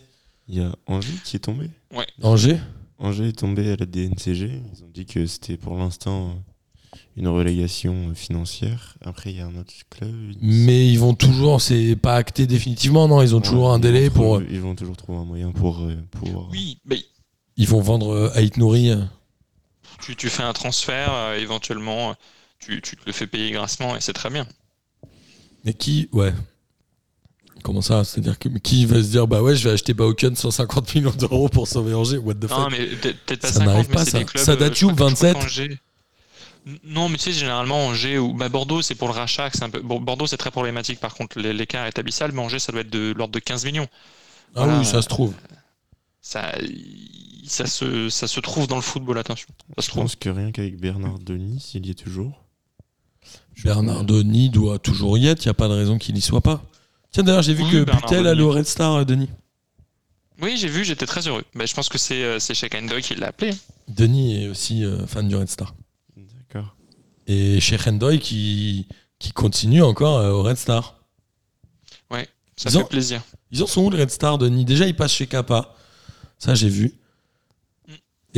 [0.48, 1.70] Il y a Angers qui est tombé.
[2.22, 2.60] Angers
[3.00, 4.62] Angers est tombé à la DNCG.
[4.76, 8.96] Ils ont dit que c'était pour l'instant euh, une relégation euh, financière.
[9.02, 10.14] Après, il y a un autre club.
[10.42, 11.62] Mais ils vont toujours.
[11.62, 13.22] C'est pas acté définitivement, non?
[13.24, 14.40] Ils ont toujours Ouais, un délai pour.
[14.40, 16.48] trouver- Ils vont toujours trouver un moyen pour euh, pouvoir.
[16.52, 17.00] Oui, mais
[17.58, 18.92] Ils vont vendre euh, Haït Nouri.
[18.92, 18.98] euh.
[20.02, 22.14] tu, tu fais un transfert, euh, éventuellement, euh,
[22.60, 24.48] tu, tu te le fais payer grassement et c'est très bien.
[25.66, 26.08] Mais qui.
[26.12, 26.34] Ouais.
[27.64, 30.96] Comment ça C'est-à-dire que qui va se dire bah ouais, je vais acheter Bauken 150
[30.96, 32.18] millions d'euros pour sauver Angers?
[32.20, 32.72] What the Non, fuck?
[32.72, 34.20] mais peut-être pas Ça 50, n'arrive mais pas, ça.
[34.20, 34.46] des clubs.
[34.76, 35.34] Je crois 27.
[35.34, 35.78] qu'Angers-
[36.68, 39.50] N- Non, mais tu sais, généralement, Angers ou bah, Bordeaux, c'est pour le rachat.
[39.62, 39.82] un peu...
[39.82, 41.00] bon, Bordeaux, c'est très problématique.
[41.00, 43.66] Par contre, l'é- l'écart est abyssal, mais Angers, ça doit être de l'ordre de 15
[43.66, 43.88] millions.
[44.56, 44.80] Ah Voilà.
[44.80, 45.34] oui, ça se trouve.
[46.22, 46.52] Ça,
[47.48, 49.48] ça, se, ça se trouve dans le football, attention.
[49.76, 50.04] Ça se Je trouve.
[50.04, 52.44] pense que rien qu'avec Bernard Denis, s'il y est toujours.
[53.64, 56.42] Bernard Denis doit toujours y être, il n'y a pas de raison qu'il y soit
[56.42, 56.64] pas.
[57.12, 58.38] Tiens, d'ailleurs, j'ai vu Oui, que Bernard Butel a Denis.
[58.42, 59.30] le Red Star, euh, Denis.
[60.42, 61.44] Oui, j'ai vu, j'étais très heureux.
[61.56, 63.52] Bah, je pense que c'est euh, c'est qui l'a appelé.
[63.88, 65.74] Denis est aussi euh, fan du Red Star.
[66.16, 66.76] D'accord.
[67.26, 68.88] Et chez Hendoy qui,
[69.18, 70.94] qui continue encore euh, au Red Star.
[72.60, 73.22] Ça Ils fait ont- plaisir.
[73.52, 74.66] Ils en sont où le Red Star, Denis?
[74.66, 75.76] Déjà, ils passent chez Kappa.
[76.40, 76.92] Ça, j'ai vu.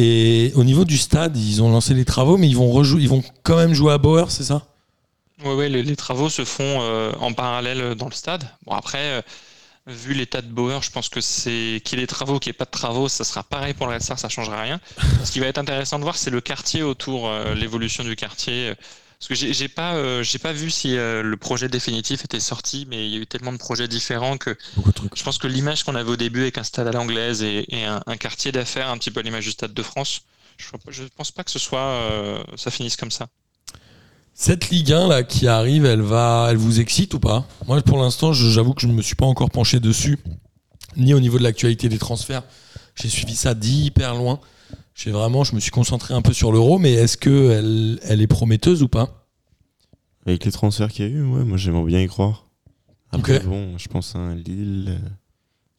[0.02, 3.22] Et au niveau du stade, ils ont lancé les travaux, mais ils vont, ils vont
[3.44, 4.66] quand même jouer à Bauer, c'est ça?
[5.44, 8.46] Ouais, ouais, les, travaux se font euh, en parallèle euh, dans le stade.
[8.66, 9.22] Bon, après, euh,
[9.88, 12.56] vu l'état de Bauer, je pense que c'est qu'il y ait des travaux, qu'il n'y
[12.56, 14.80] ait pas de travaux, ça sera pareil pour le Red Star, ça changera rien.
[15.26, 18.76] Ce qui va être intéressant de voir, c'est le quartier autour, l'évolution du quartier.
[19.20, 22.88] Parce que j'ai pas, euh, j'ai pas vu si euh, le projet définitif était sorti,
[22.90, 25.18] mais il y a eu tellement de projets différents que Beaucoup de trucs.
[25.18, 27.84] je pense que l'image qu'on avait au début avec un stade à l'anglaise et, et
[27.84, 30.22] un, un quartier d'affaires, un petit peu à l'image du Stade de France,
[30.58, 33.28] je, je pense pas que ce soit, euh, ça finisse comme ça.
[34.34, 37.46] Cette Ligue 1 là qui arrive, elle va, elle vous excite ou pas?
[37.68, 40.18] Moi, pour l'instant, j'avoue que je ne me suis pas encore penché dessus,
[40.96, 42.44] ni au niveau de l'actualité des transferts.
[42.96, 44.40] J'ai suivi ça d'hyper loin.
[45.08, 48.28] Vraiment, je me suis concentré un peu sur l'euro, mais est-ce que elle, elle est
[48.28, 49.28] prometteuse ou pas?
[50.26, 52.48] Avec les transferts qu'il y a eu, ouais, moi j'aimerais bien y croire.
[53.12, 55.10] Après, bon, je pense à un Lille euh,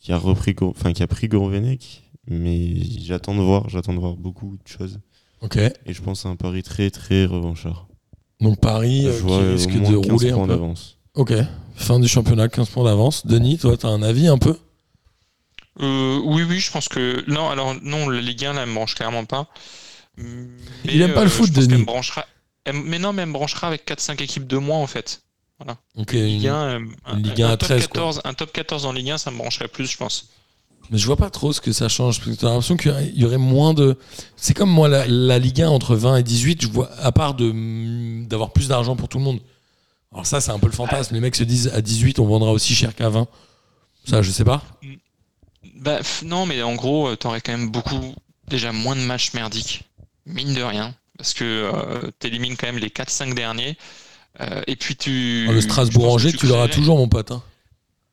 [0.01, 4.17] qui a repris, enfin qui a pris Gourvenec, mais j'attends de voir, j'attends de voir
[4.17, 4.99] beaucoup de choses.
[5.43, 5.57] Ok.
[5.57, 7.87] Et je pense à un pari très très revanchard.
[8.41, 10.53] Donc Paris euh, je qui vois au risque moins de 15 rouler points un peu.
[10.53, 10.99] d'avance.
[11.15, 11.33] Ok.
[11.75, 13.27] Fin du championnat, 15 points d'avance.
[13.27, 14.57] Denis, toi, t'as un avis un peu?
[15.81, 17.25] Euh, oui, oui, je pense que.
[17.31, 19.47] Non, alors, non, la Ligue 1, là, elle me branche clairement pas.
[20.17, 20.25] Mais,
[20.85, 21.81] Il aime pas le foot, pense qu'elle Denis.
[21.81, 22.27] me branchera.
[22.65, 25.23] elle- mais non, mais elle me branchera avec 4-5 équipes de moins en fait.
[25.95, 27.89] Donc, Ligue une- 1, euh, un, une Ligue 1 un à top 13, quoi.
[27.89, 30.29] 14, un top 14 en Ligue 1, ça me brancherait plus, je pense.
[30.91, 32.19] Mais je vois pas trop ce que ça change.
[32.19, 33.97] Parce que t'as l'impression qu'il y aurait- il y aurait moins de.
[34.37, 37.35] C'est comme moi, la, la Ligue 1 entre 20 et 18, je vois, à part
[37.35, 39.41] de d'avoir plus d'argent pour tout le monde.
[40.13, 41.15] Alors, ça, c'est un peu le fantasme.
[41.15, 43.29] Les mecs se disent à 18, on vendra aussi cher qu'à 20.
[44.07, 44.63] Ça, je sais pas.
[45.81, 48.15] Bah, non, mais en gros, euh, t'aurais quand même beaucoup,
[48.49, 49.85] déjà moins de matchs merdiques,
[50.27, 53.77] mine de rien, parce que euh, t'élimines quand même les 4-5 derniers.
[54.41, 55.47] euh, et puis tu.
[55.49, 57.31] Ah, le Strasbourg-Angers, tu l'auras toujours, mon pote.
[57.33, 57.43] hein.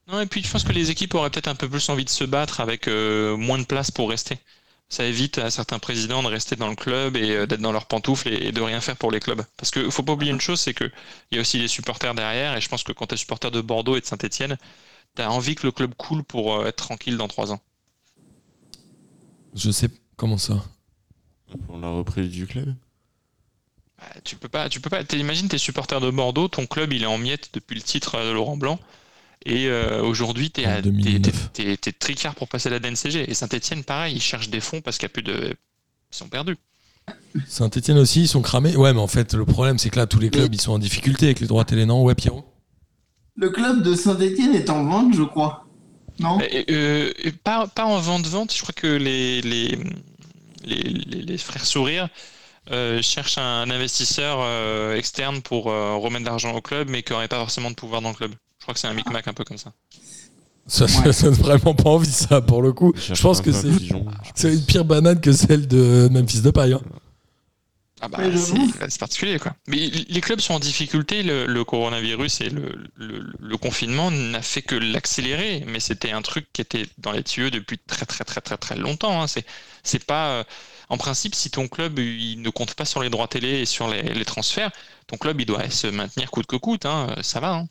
[0.10, 2.10] Non, et puis je pense que les équipes auraient peut-être un peu plus envie de
[2.10, 4.38] se battre avec euh, moins de place pour rester.
[4.90, 7.88] Ça évite à certains présidents de rester dans le club et euh, d'être dans leurs
[7.88, 9.42] pantoufles et, et de rien faire pour les clubs.
[9.58, 10.92] Parce qu'il faut pas oublier une chose, c'est qu'il
[11.34, 13.60] y a aussi les supporters derrière, et je pense que quand tu es supporter de
[13.60, 14.58] Bordeaux et de Saint-Etienne,
[15.18, 17.60] tu as envie que le club coule pour euh, être tranquille dans trois ans.
[19.54, 20.64] Je sais comment ça?
[21.66, 22.74] Pour la reprise du club?
[23.98, 25.04] Bah, tu peux pas, tu peux pas.
[25.04, 28.30] T'imagines, t'es supporter de Bordeaux, ton club il est en miettes depuis le titre euh,
[28.30, 28.80] de Laurent Blanc,
[29.46, 31.50] et euh, aujourd'hui t'es En à- t'es- 2009.
[31.54, 33.30] t'es- t'es- t'es tricard pour passer la DNCG.
[33.30, 35.56] Et Saint-Etienne, pareil, ils cherchent des fonds parce qu'il n'y a plus de.
[36.12, 36.58] Ils sont perdus.
[37.48, 38.76] Saint-Etienne aussi, ils sont cramés.
[38.76, 40.80] Ouais, mais en fait, le problème, c'est que là, tous les clubs, ils sont en
[40.80, 42.46] difficulté avec les droits télé, non Ouais, Pierrot?
[43.38, 45.66] Le club de Saint-Etienne est en vente, je crois.
[46.20, 46.40] Non
[46.72, 49.78] euh, et pas, pas en vente-vente, je crois que les, les,
[50.66, 52.10] les, les- les frères Sourire
[52.72, 57.14] euh, cherchent un investisseur euh, externe pour euh, remettre de l'argent au club, mais qui
[57.14, 58.32] n'aurait pas forcément de pouvoir dans le club.
[58.60, 59.72] Je crois que c'est un micmac un peu comme ça.
[60.66, 61.14] Ça, Ouais.
[61.14, 62.92] ça donne vraiment pas envie, ça, pour le coup.
[62.98, 64.02] Je pense que un
[64.36, 66.74] c'est une pire banane que celle de Memphis de Paille.
[66.74, 66.82] hein.
[68.00, 68.20] Ah bah,
[68.90, 69.56] c'est particulier quoi.
[69.68, 74.44] Mais les clubs sont en difficulté, le, le coronavirus et le, le- le confinement n'a
[74.44, 78.24] fait que l'accélérer, mais c'était un truc qui était dans les tuyaux depuis très très
[78.24, 79.22] très très très longtemps.
[79.24, 79.28] hein.
[79.28, 79.46] C'est
[79.84, 80.44] c'est pas euh,
[80.90, 83.88] en principe si ton club il ne compte pas sur les droits télé et sur
[83.90, 84.72] les, les transferts,
[85.08, 87.16] ton club il doit se maintenir coûte que coûte, hein.
[87.24, 87.56] ça va.
[87.56, 87.68] hein.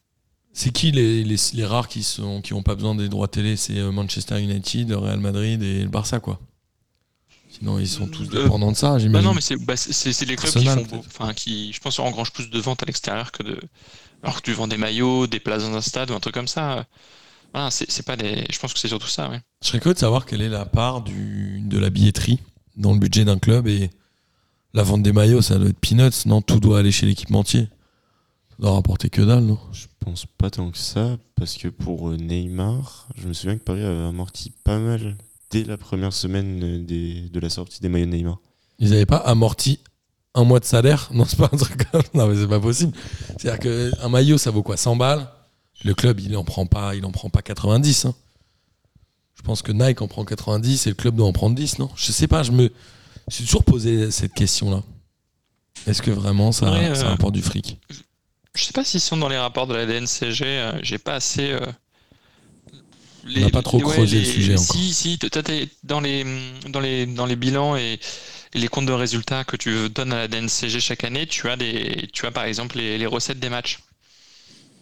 [0.53, 3.57] C'est qui les, les, les rares qui sont qui ont pas besoin des droits télé?
[3.57, 6.41] C'est euh, Manchester United, le Real Madrid et le Barça, quoi.
[7.59, 9.29] Sinon, ils sont tous Euh, dépendants de ça, Bah j'imagine.
[9.29, 12.33] non, mais c'est bah, c'est- les clubs qui font, beau- enfin qui, je pense, engrangent
[12.33, 13.59] plus de ventes à l'extérieur que de,
[14.23, 16.49] alors que tu vends des maillots, des places dans un stade ou un truc comme
[16.49, 16.85] ça.
[17.55, 19.41] Voilà, c'est pas des, je pense que c'est surtout ça, ouais.
[19.63, 22.41] Je serais curieux de savoir quelle est la part du, de la billetterie
[22.77, 23.91] dans le budget d'un club et
[24.75, 26.43] la vente des maillots, ça doit être peanuts, non?
[26.43, 27.69] Tout doit aller chez l'équipementier.
[28.51, 29.59] Ça doit rapporter que dalle, non?
[29.73, 33.63] Je pense pas tant que ça, parce que pour euh, Neymar, je me souviens que
[33.63, 35.17] Paris avait amorti pas mal
[35.51, 38.39] dès la première semaine euh, des- de la sortie des maillots de Neymar.
[38.79, 39.81] Ils n'avaient pas amorti
[40.35, 41.09] un mois de salaire?
[41.15, 42.93] Non, c'est pas un truc comme Non, mais c'est pas possible.
[43.39, 44.77] C'est-à-dire qu'un maillot, ça vaut quoi?
[44.77, 45.29] 100 balles?
[45.85, 48.07] Le club, il en prend pas, il en prend pas 90.
[48.07, 48.15] hein.
[49.35, 51.91] Je pense que Nike en prend 90 et le club doit en prendre 10, non?
[51.95, 52.71] Je sais pas, je me
[53.29, 54.83] je suis toujours posé cette question-là.
[55.87, 57.79] Est-ce que vraiment ça, Ouais, ça euh, rapporte du fric?
[58.55, 60.43] Je sais pas s'ils sont dans les rapports de la DNCG.
[60.45, 61.51] euh, J'ai pas assez.
[61.51, 61.61] euh,
[63.37, 64.77] On n'a pas trop creusé le sujet encore.
[64.77, 65.19] Si, si,
[65.85, 66.25] dans les
[66.69, 67.99] dans les dans les bilans et,
[68.55, 71.57] et les comptes de résultats que tu donnes à la DNCG chaque année, tu as
[71.57, 73.79] des, tu as par exemple les, les recettes des matchs.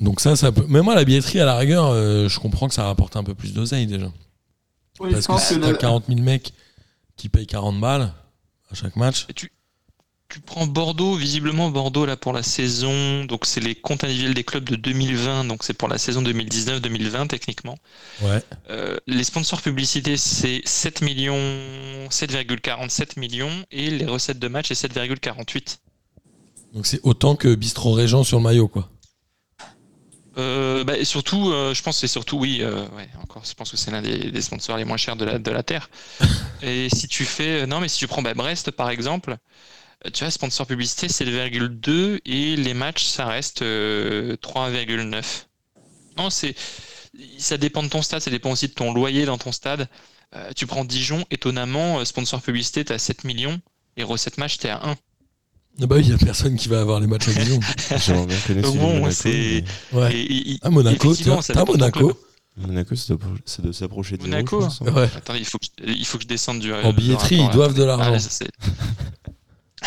[0.01, 0.65] Donc ça, ça peut.
[0.69, 3.35] Mais moi, la billetterie, à la rigueur, euh, je comprends que ça rapporte un peu
[3.35, 4.13] plus d'oseille déjà.
[5.01, 6.53] Oui, Parce que si t'as le- 40 000 mecs
[7.17, 8.13] qui payent 40 balles
[8.71, 9.51] à chaque match, Et tu,
[10.29, 14.45] tu prends Bordeaux, visiblement Bordeaux là pour la saison, donc c'est les comptes individuels des
[14.45, 17.77] clubs de 2020, donc c'est pour la saison 2019-2020 techniquement.
[18.23, 18.43] ouais.
[18.71, 21.37] Euh, les sponsors publicités c'est 7 millions,
[22.11, 25.79] 7,47 millions et les recettes de match c'est 7,48.
[26.75, 28.91] Donc c'est autant que Bistro Régent sur le maillot, quoi.
[30.37, 33.55] Euh, bah, et surtout, euh, je pense que c'est surtout, oui, euh, ouais, encore, je
[33.55, 35.89] pense que c'est l'un des, des sponsors les moins chers de la, de la Terre.
[36.63, 39.37] et si tu fais, non, mais si tu prends bah, Brest par exemple,
[40.13, 45.23] tu vois, sponsor publicité c'est le 2 et les matchs ça reste euh, 3,9.
[46.19, 46.55] Non, c'est,
[47.39, 49.89] ça dépend de ton stade, ça dépend aussi de ton loyer dans ton stade.
[50.37, 53.61] Euh, tu prends Dijon, étonnamment, euh, sponsor publicité, t'as 7 millions
[53.97, 54.97] et recette match, t'es à 1.
[55.83, 57.57] Ah bah oui, il y a personne qui va avoir les matchs à Dijon.
[57.59, 60.15] Donc de bon, Monaco, c'est- mais Ouais.
[60.15, 62.21] Et, et- et- À Monaco, ça t'as dépend de ton Monaco.
[62.57, 63.15] Monaco, ça
[63.63, 64.93] doit s'approcher de Monaco, je pense, hein.
[64.93, 65.11] Ouais.
[65.17, 66.73] Attendez, il faut que, je- il faut que je descende du.
[66.73, 68.19] En billetterie, ils doivent de Ah, l'argent.
[68.21, 68.49] c'est-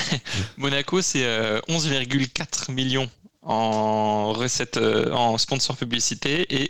[0.57, 3.09] Monaco, c'est euh, 11,4 millions
[3.41, 6.69] en recettes, euh, en sponsor publicité et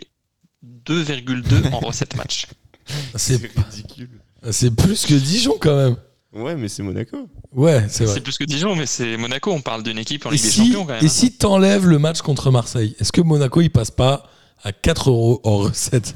[0.86, 2.46] 2,2 en recettes match.
[3.16, 4.08] C'est ridicule.
[4.50, 5.96] c'est plus que Dijon quand même.
[6.32, 7.28] Ouais, mais c'est Monaco.
[7.52, 8.14] Ouais, c'est vrai.
[8.14, 9.52] C'est plus que Dijon, mais c'est Monaco.
[9.52, 11.02] On parle d'une équipe en Et Ligue des Champions quand même.
[11.02, 11.10] et hein.
[11.10, 14.30] si t'enlèves le match contre Marseille, est-ce que Monaco il passe pas
[14.62, 16.14] à 4 euros en recette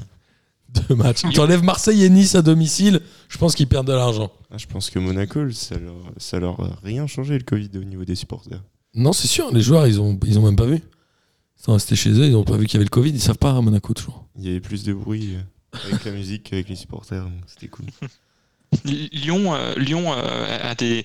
[0.72, 4.32] de match T'enlèves Marseille et Nice à domicile, je pense qu'ils perdent de l'argent.
[4.50, 7.84] Ah, je pense que Monaco, ça leur, ça leur a rien changé le Covid au
[7.84, 8.62] niveau des supporters.
[8.94, 10.76] Non, c'est sûr, les joueurs, ils ont, ils ont même pas vu.
[10.76, 13.20] Ils sont restés chez eux, ils ont pas vu qu'il y avait le Covid, ils
[13.20, 14.26] savent pas à Monaco toujours.
[14.36, 17.68] Il y avait plus de bruit euh, avec la musique qu'avec les supporters, donc c'était
[17.68, 17.86] cool.
[18.84, 21.04] Lyon, euh, Lyon euh, a des,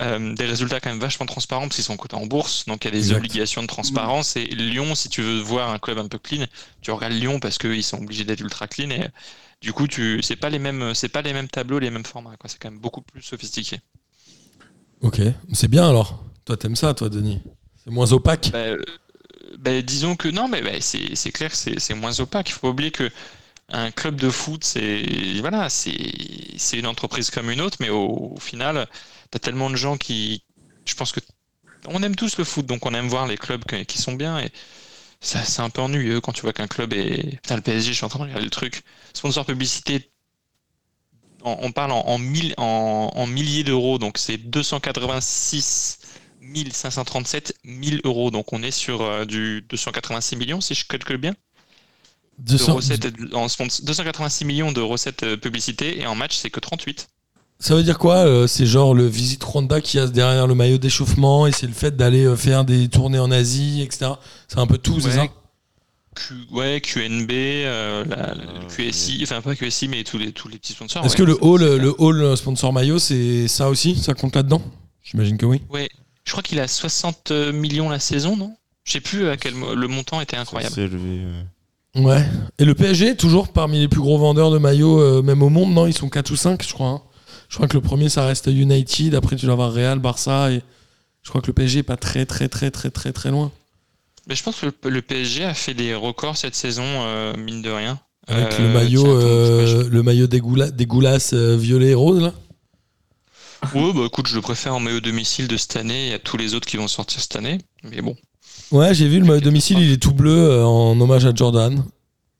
[0.00, 2.88] euh, des résultats quand même vachement transparents parce qu'ils sont cotés en bourse, donc il
[2.88, 3.18] y a des Exact.
[3.18, 4.36] obligations de transparence.
[4.36, 6.46] Et Lyon, si tu veux voir un club un peu clean,
[6.80, 8.90] tu regardes Lyon parce qu'ils sont obligés d'être ultra clean.
[8.90, 9.08] Et
[9.60, 12.36] du coup, tu, c'est pas les mêmes, c'est pas les mêmes tableaux, les mêmes formats.
[12.38, 12.48] Quoi.
[12.48, 13.80] C'est quand même beaucoup plus sophistiqué.
[15.02, 15.20] Ok,
[15.52, 16.24] c'est bien alors.
[16.44, 17.40] Toi, t'aimes ça, toi, Denis?
[17.84, 18.50] C'est moins opaque?
[18.52, 18.82] Bah, euh,
[19.58, 22.50] bah, disons que non, mais bah, c'est c'est clair c'est c'est moins opaque.
[22.50, 23.10] Il faut oublier que
[23.70, 25.02] un club de foot, c'est
[25.40, 28.86] voilà, c'est une entreprise comme une autre, mais au, final,
[29.30, 30.42] tu as tellement de gens qui.
[30.84, 31.20] Je pense que
[31.88, 34.38] on aime tous le foot, donc on aime voir les clubs qui sont bien.
[34.40, 34.50] Et
[35.20, 37.36] c'est un peu ennuyeux quand tu vois qu'un club est.
[37.42, 38.82] Putain, le PSG, je suis en train de regarder le truc.
[39.14, 40.10] Sponsor publicité.
[41.42, 42.54] On, parle en, mille-
[43.28, 46.00] milliers d'euros, donc c'est 286
[46.72, 48.30] 537 000 euros.
[48.30, 51.34] Donc on est sur euh, du 286 millions, si je calcule bien,
[52.40, 56.50] de 200 recettes en sponsor- 286 millions de recettes euh, publicité et en match c'est
[56.50, 57.08] que 38.
[57.58, 60.78] Ça veut dire quoi euh, C'est genre le Visit Rwanda qui a derrière le maillot
[60.78, 64.12] d'échauffement et c'est le fait d'aller euh, faire des tournées en Asie, etc.
[64.48, 65.14] C'est un peu tout, c'est Ouais.
[65.14, 65.26] ça?
[66.16, 70.48] Q, ouais, QNB, euh, la, la- Ah, QSI, enfin pas QSI mais tous les tous
[70.48, 71.04] les petits sponsors.
[71.04, 71.18] Est-ce ouais.
[71.18, 74.62] que le hall, C'est- le hall sponsor maillot, c'est ça aussi Ça compte là-dedans?
[75.02, 75.60] J'imagine que oui.
[75.70, 75.88] Ouais,
[76.24, 78.56] je crois qu'il a 60 millions la saison, non?
[78.84, 80.74] Je sais plus à quel le montant était incroyable.
[80.74, 81.20] C'est élevé.
[81.24, 81.42] euh.
[81.96, 82.24] Ouais.
[82.58, 85.72] Et le PSG, toujours parmi les plus gros vendeurs de maillots, euh, même au monde,
[85.72, 85.86] non?
[85.86, 86.88] Ils sont 4 ou 5, je crois.
[86.88, 87.02] hein.
[87.48, 89.14] Je crois que le premier, ça reste United.
[89.14, 90.52] Après, tu vas avoir Real, Barça.
[90.52, 90.62] Et
[91.22, 93.50] je crois que le PSG est pas très, très, très, très, très, très loin.
[94.28, 97.62] Mais je pense que le, le PSG a fait des records cette saison, euh, mine
[97.62, 97.98] de rien.
[98.28, 101.88] Avec Euh, le maillot, tiens, attends, euh, le maillot des, goula- des goulasses euh, violet
[101.88, 102.32] et rose, là?
[103.74, 106.36] Ouais, bah écoute, je le préfère en maillot domicile de cette année et à tous
[106.36, 107.58] les autres qui vont sortir cette année.
[107.82, 108.16] Mais bon.
[108.72, 111.84] Ouais, j'ai vu le maillot domicile, il est tout bleu euh, en hommage à Jordan.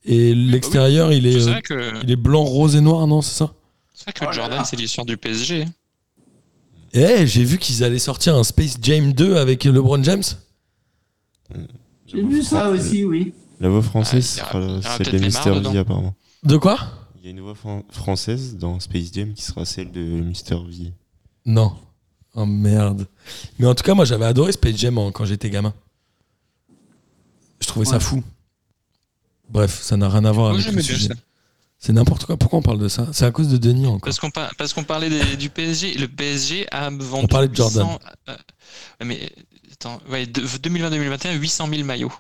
[0.05, 3.35] Et l'extérieur, il, est, C'est euh, que, il est blanc, rose et noir, non C'est
[3.37, 3.53] ça?
[3.93, 5.67] C'est vrai que Oh Jordan, c'est l'histoire du PSG.
[6.93, 10.23] Eh, j'ai vu qu'ils allaient sortir un Space Jam 2 avec LeBron James.
[12.07, 13.33] J'ai vu ça aussi, oui.
[13.61, 14.59] La voix française Ah,
[14.99, 15.51] de Neymar Mister.
[15.73, 16.15] V apparemment.
[16.43, 16.79] De quoi?
[17.19, 20.55] Il y a une voix fran- française dans Space Jam qui sera celle de Mister
[20.57, 20.93] V.
[21.45, 21.73] Non.
[22.35, 23.07] Oh merde.
[23.59, 25.75] Mais en tout cas, moi j'avais adoré Space Jam hein, quand j'étais gamin.
[27.71, 28.25] Je trouvais ça fou.
[29.49, 31.07] Bref, ça n'a rien à voir Moi, avec le sujet.
[31.09, 31.15] ça.
[31.79, 32.37] C'est n'importe quoi.
[32.37, 33.07] Pourquoi on parle de ça?
[33.13, 34.01] C'est à cause de Denis encore.
[34.01, 35.95] Parce qu'on par- parce qu'on parlait des- du PSG.
[35.95, 37.05] Le PSG a vendu.
[37.13, 37.87] On parlait de Jordan.
[37.87, 38.37] 800, euh,
[39.05, 39.31] mais
[39.73, 42.13] attends, ouais, de- 2020-2021, 800 000 maillots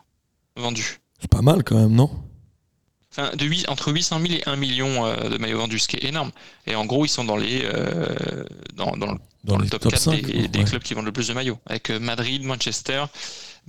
[0.56, 1.00] vendus.
[1.20, 2.10] C'est pas mal quand même, non?
[3.12, 5.96] Enfin, de huit- entre 800 000 et 1 million euh, de maillots vendus, ce qui
[5.96, 6.30] est énorme.
[6.68, 8.44] Et en gros, ils sont dans les euh,
[8.76, 10.22] dans, dans le Dans, dans les le top, top, 4 5.
[10.50, 13.04] des, clubs qui vendent le plus de maillots, avec euh, Madrid, Manchester,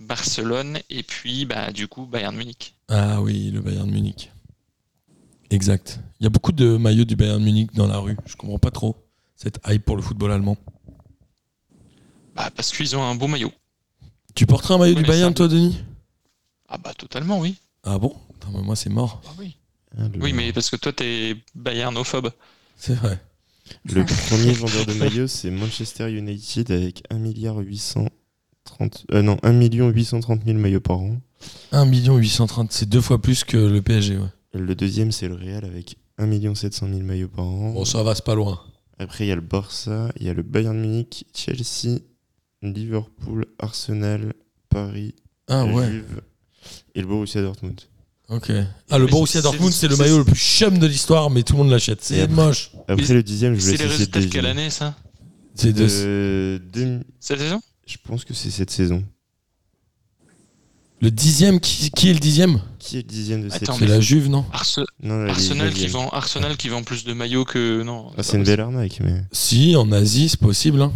[0.02, 2.76] Barcelone et puis bah, du coup Bayern Munich.
[2.88, 4.32] Ah oui, le Bayern Munich.
[5.49, 5.99] Exact.
[6.20, 8.18] Il y a beaucoup de maillots du Bayern Munich dans la rue.
[8.26, 8.95] Je comprends pas trop
[9.36, 10.58] cette hype pour le football allemand.
[12.36, 13.52] Bah, parce qu'ils ont un beau maillot.
[14.36, 15.78] Tu porterais un maillot du Bayern, toi, Denis?
[16.70, 17.58] Ah bah totalement oui.
[17.84, 18.16] Ah bon?
[18.54, 19.22] Mais Moi, c'est mort.
[19.26, 19.58] Ah oui.
[19.97, 22.32] Ah, le, Oui, mais parce que toi t'es Bayernophobe.
[22.78, 23.20] C'est vrai.
[23.86, 27.62] le premier vendeur de maillots, c'est Manchester United avec 1 milliard
[28.68, 29.05] 830...
[29.14, 31.18] Euh, non, 1 million 830 000 maillots par an.
[31.72, 34.18] 1 830, c'est deux fois plus que le PSG.
[34.18, 34.28] Ouais.
[34.53, 37.72] Le deuxième, c'est le Real avec 1 million 700 000 maillots par an.
[37.72, 38.59] Bon, ça va, c'est pas loin.
[38.99, 41.99] Après, il y a le Barça, il y a le Bayern Munich, Chelsea,
[42.62, 44.34] Liverpool, Arsenal,
[44.70, 45.16] Paris,
[45.47, 46.22] Ah ouais, Juve
[46.93, 47.82] et le Borussia Dortmund.
[48.30, 48.51] ok.
[48.91, 51.59] Ah, le Borussia Dortmund, c'est- le maillot le plus chum de l'histoire, mais tout le
[51.64, 51.99] monde l'achète.
[52.03, 52.72] C'est moche.
[52.88, 54.95] Après, le dixième, je vous C'est les résultats de quelle année ça?
[55.55, 55.88] C'est de...
[57.20, 57.59] Cette saison?
[57.86, 59.04] Je pense que c'est cette saison.
[61.02, 62.62] Le dixième, qui, qui est le dixième?
[62.78, 64.46] Qui est le dixième de cette Attends, C'est la Juve, non?
[64.54, 67.82] Arse- Non, là, il est Arsenal, qui vend, Arsenal qui vend plus de maillots que.
[67.82, 68.12] Non.
[68.18, 69.24] Ah, c'est une belle arnaque, mais.
[69.32, 70.80] Si, en Asie, c'est possible.
[70.82, 70.94] Hein.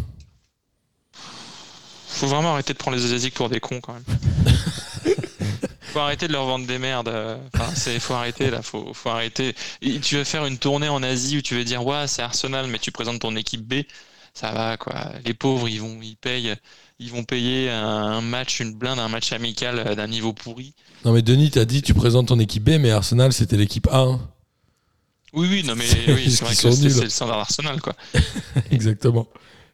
[2.08, 4.04] Faut vraiment arrêter de prendre les Asiatiques pour des cons quand même.
[5.82, 7.08] faut arrêter de leur vendre des merdes.
[7.08, 9.56] euh, Enfin, c'est, faut arrêter là, faut, faut arrêter.
[9.82, 12.68] Et tu vas faire une tournée en Asie où tu vas dire ouais c'est Arsenal,
[12.68, 13.82] mais tu présentes ton équipe B,
[14.36, 14.94] ça va quoi.
[15.26, 16.54] Les pauvres ils vont, ils payent,
[17.00, 20.74] ils vont payer un, match, une blinde, un match amical euh, d'un niveau pourri.
[21.04, 24.02] Non, mais Denis, t'as dit tu présentes ton équipe B, mais Arsenal, c'était l'équipe A.
[24.02, 24.20] hein.
[25.34, 27.94] Oui oui non mais C'est oui, juste c'est vrai que c'est le standard Arsenal quoi.
[28.72, 29.28] Exactement.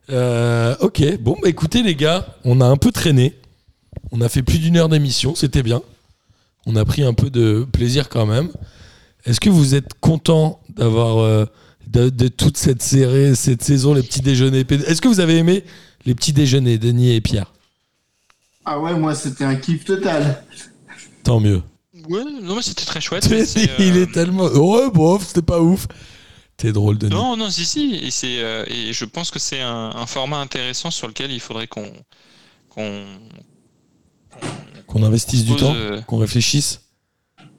[0.10, 3.36] Euh, ok, bon, bah écoutez, les gars, on a un peu traîné.
[4.12, 5.82] On a fait plus d'une heure d'émission, c'était bien.
[6.66, 8.52] On a pris un peu de plaisir quand même.
[9.26, 11.46] Est-ce que vous êtes content d'avoir euh,
[11.88, 15.64] de, de toute cette série, cette saison, les petits déjeuners Est-ce que vous avez aimé
[16.06, 17.52] les petits déjeuners, Denis et Pierre?
[18.66, 20.44] Ah ouais, moi c'était un kiff total.
[21.24, 21.62] Tant mieux.
[22.10, 23.28] Ouais, non, mais c'était très chouette.
[23.32, 24.46] mais c'est, Il euh, est tellement.
[24.46, 25.88] Ouais, bof, c'était pas ouf.
[26.58, 27.14] T'es drôle, Denis.
[27.14, 27.96] Non, non, si, si.
[27.96, 31.40] Et, c'est, euh, et je pense que c'est un, un format intéressant sur lequel il
[31.40, 31.92] faudrait qu'on.
[32.70, 33.06] qu'on
[34.88, 36.82] Qu'on investisse du temps, euh, qu'on réfléchisse.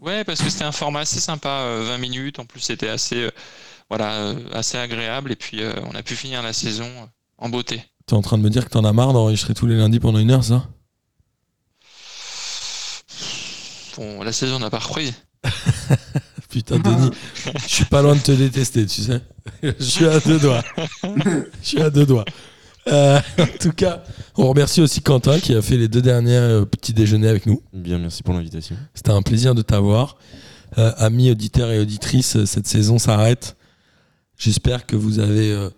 [0.00, 2.38] Ouais, parce que c'était un format assez sympa, euh, 20 minutes.
[2.38, 3.30] En plus, c'était assez, euh,
[3.92, 5.32] voilà, euh, assez agréable.
[5.32, 7.82] Et puis, euh, on a pu finir la saison euh, en beauté.
[8.06, 10.18] T'es en train de me dire que t'en as marre d'enregistrer tous les lundis pendant
[10.18, 10.66] une heure, ça?
[13.98, 15.12] Bon, la saison n'a pas repris.
[16.48, 17.10] Putain, Denis,
[17.66, 19.20] je suis pas loin de te détester, tu sais.
[19.62, 20.64] Je suis à deux doigts.
[21.04, 22.24] Je suis à deux doigts.
[22.88, 24.04] Euh, en tout cas,
[24.38, 27.62] on remercie aussi Quentin qui a fait les deux derniers petits déjeuners avec nous.
[27.74, 28.74] Bien, merci pour l'invitation.
[28.94, 30.16] C'était un plaisir de t'avoir.
[30.78, 33.54] Euh, amis auditeurs et auditrices, cette saison s'arrête.
[34.42, 35.70] J'espère que vous avez euh,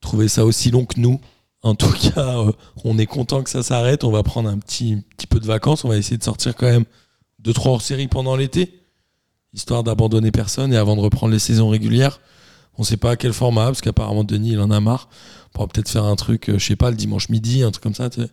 [0.00, 1.20] trouvé ça aussi long que nous.
[1.62, 2.52] En tout cas, euh,
[2.84, 4.04] on est content que ça s'arrête.
[4.04, 5.84] On va prendre un petit, petit peu de vacances.
[5.84, 6.84] On va essayer de sortir quand même
[7.40, 8.80] deux, trois hors-séries pendant l'été,
[9.52, 12.20] histoire d'abandonner personne et avant de reprendre les saisons régulières.
[12.78, 15.08] On sait pas à quel format, parce qu'apparemment Denis, il en a marre.
[15.46, 17.82] On pourra peut-être faire un truc, euh, je sais pas, le dimanche midi, un truc
[17.82, 18.10] comme ça.
[18.10, 18.28] tu sais.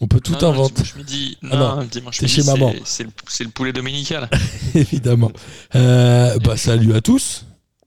[0.00, 0.74] On peut tout Non, inventer.
[0.82, 1.38] dimanche midi.
[1.44, 3.04] Ah Non, non, le dimanche t'es midi, c'est-
[3.44, 4.28] le, poulet dominical.
[4.74, 5.30] évidemment.
[5.76, 7.44] Euh, bah, salut à tous.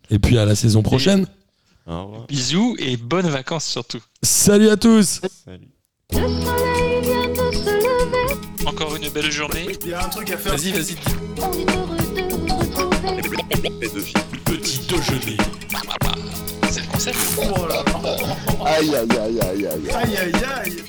[0.09, 1.25] Et puis à la saison prochaine.
[1.87, 2.27] Au revoir.
[2.27, 4.01] Bisous et bonnes vacances surtout.
[4.21, 5.21] Salut à tous.
[5.45, 5.67] Salut.
[6.11, 8.67] Le soleil vient de se lever.
[8.67, 9.67] Encore une belle journée.
[9.83, 10.55] Il y a un truc à faire.
[10.55, 10.95] Vas-y, vas-y.
[11.41, 13.01] On est heureux de vous retrouver.
[14.45, 15.37] Petit déjeuner.
[16.69, 17.17] C'est le concept.
[17.37, 18.15] Oh là là.
[18.65, 19.91] Aïe, aïe, aïe, aïe, aïe.
[19.91, 20.83] Aïe aïe aïe.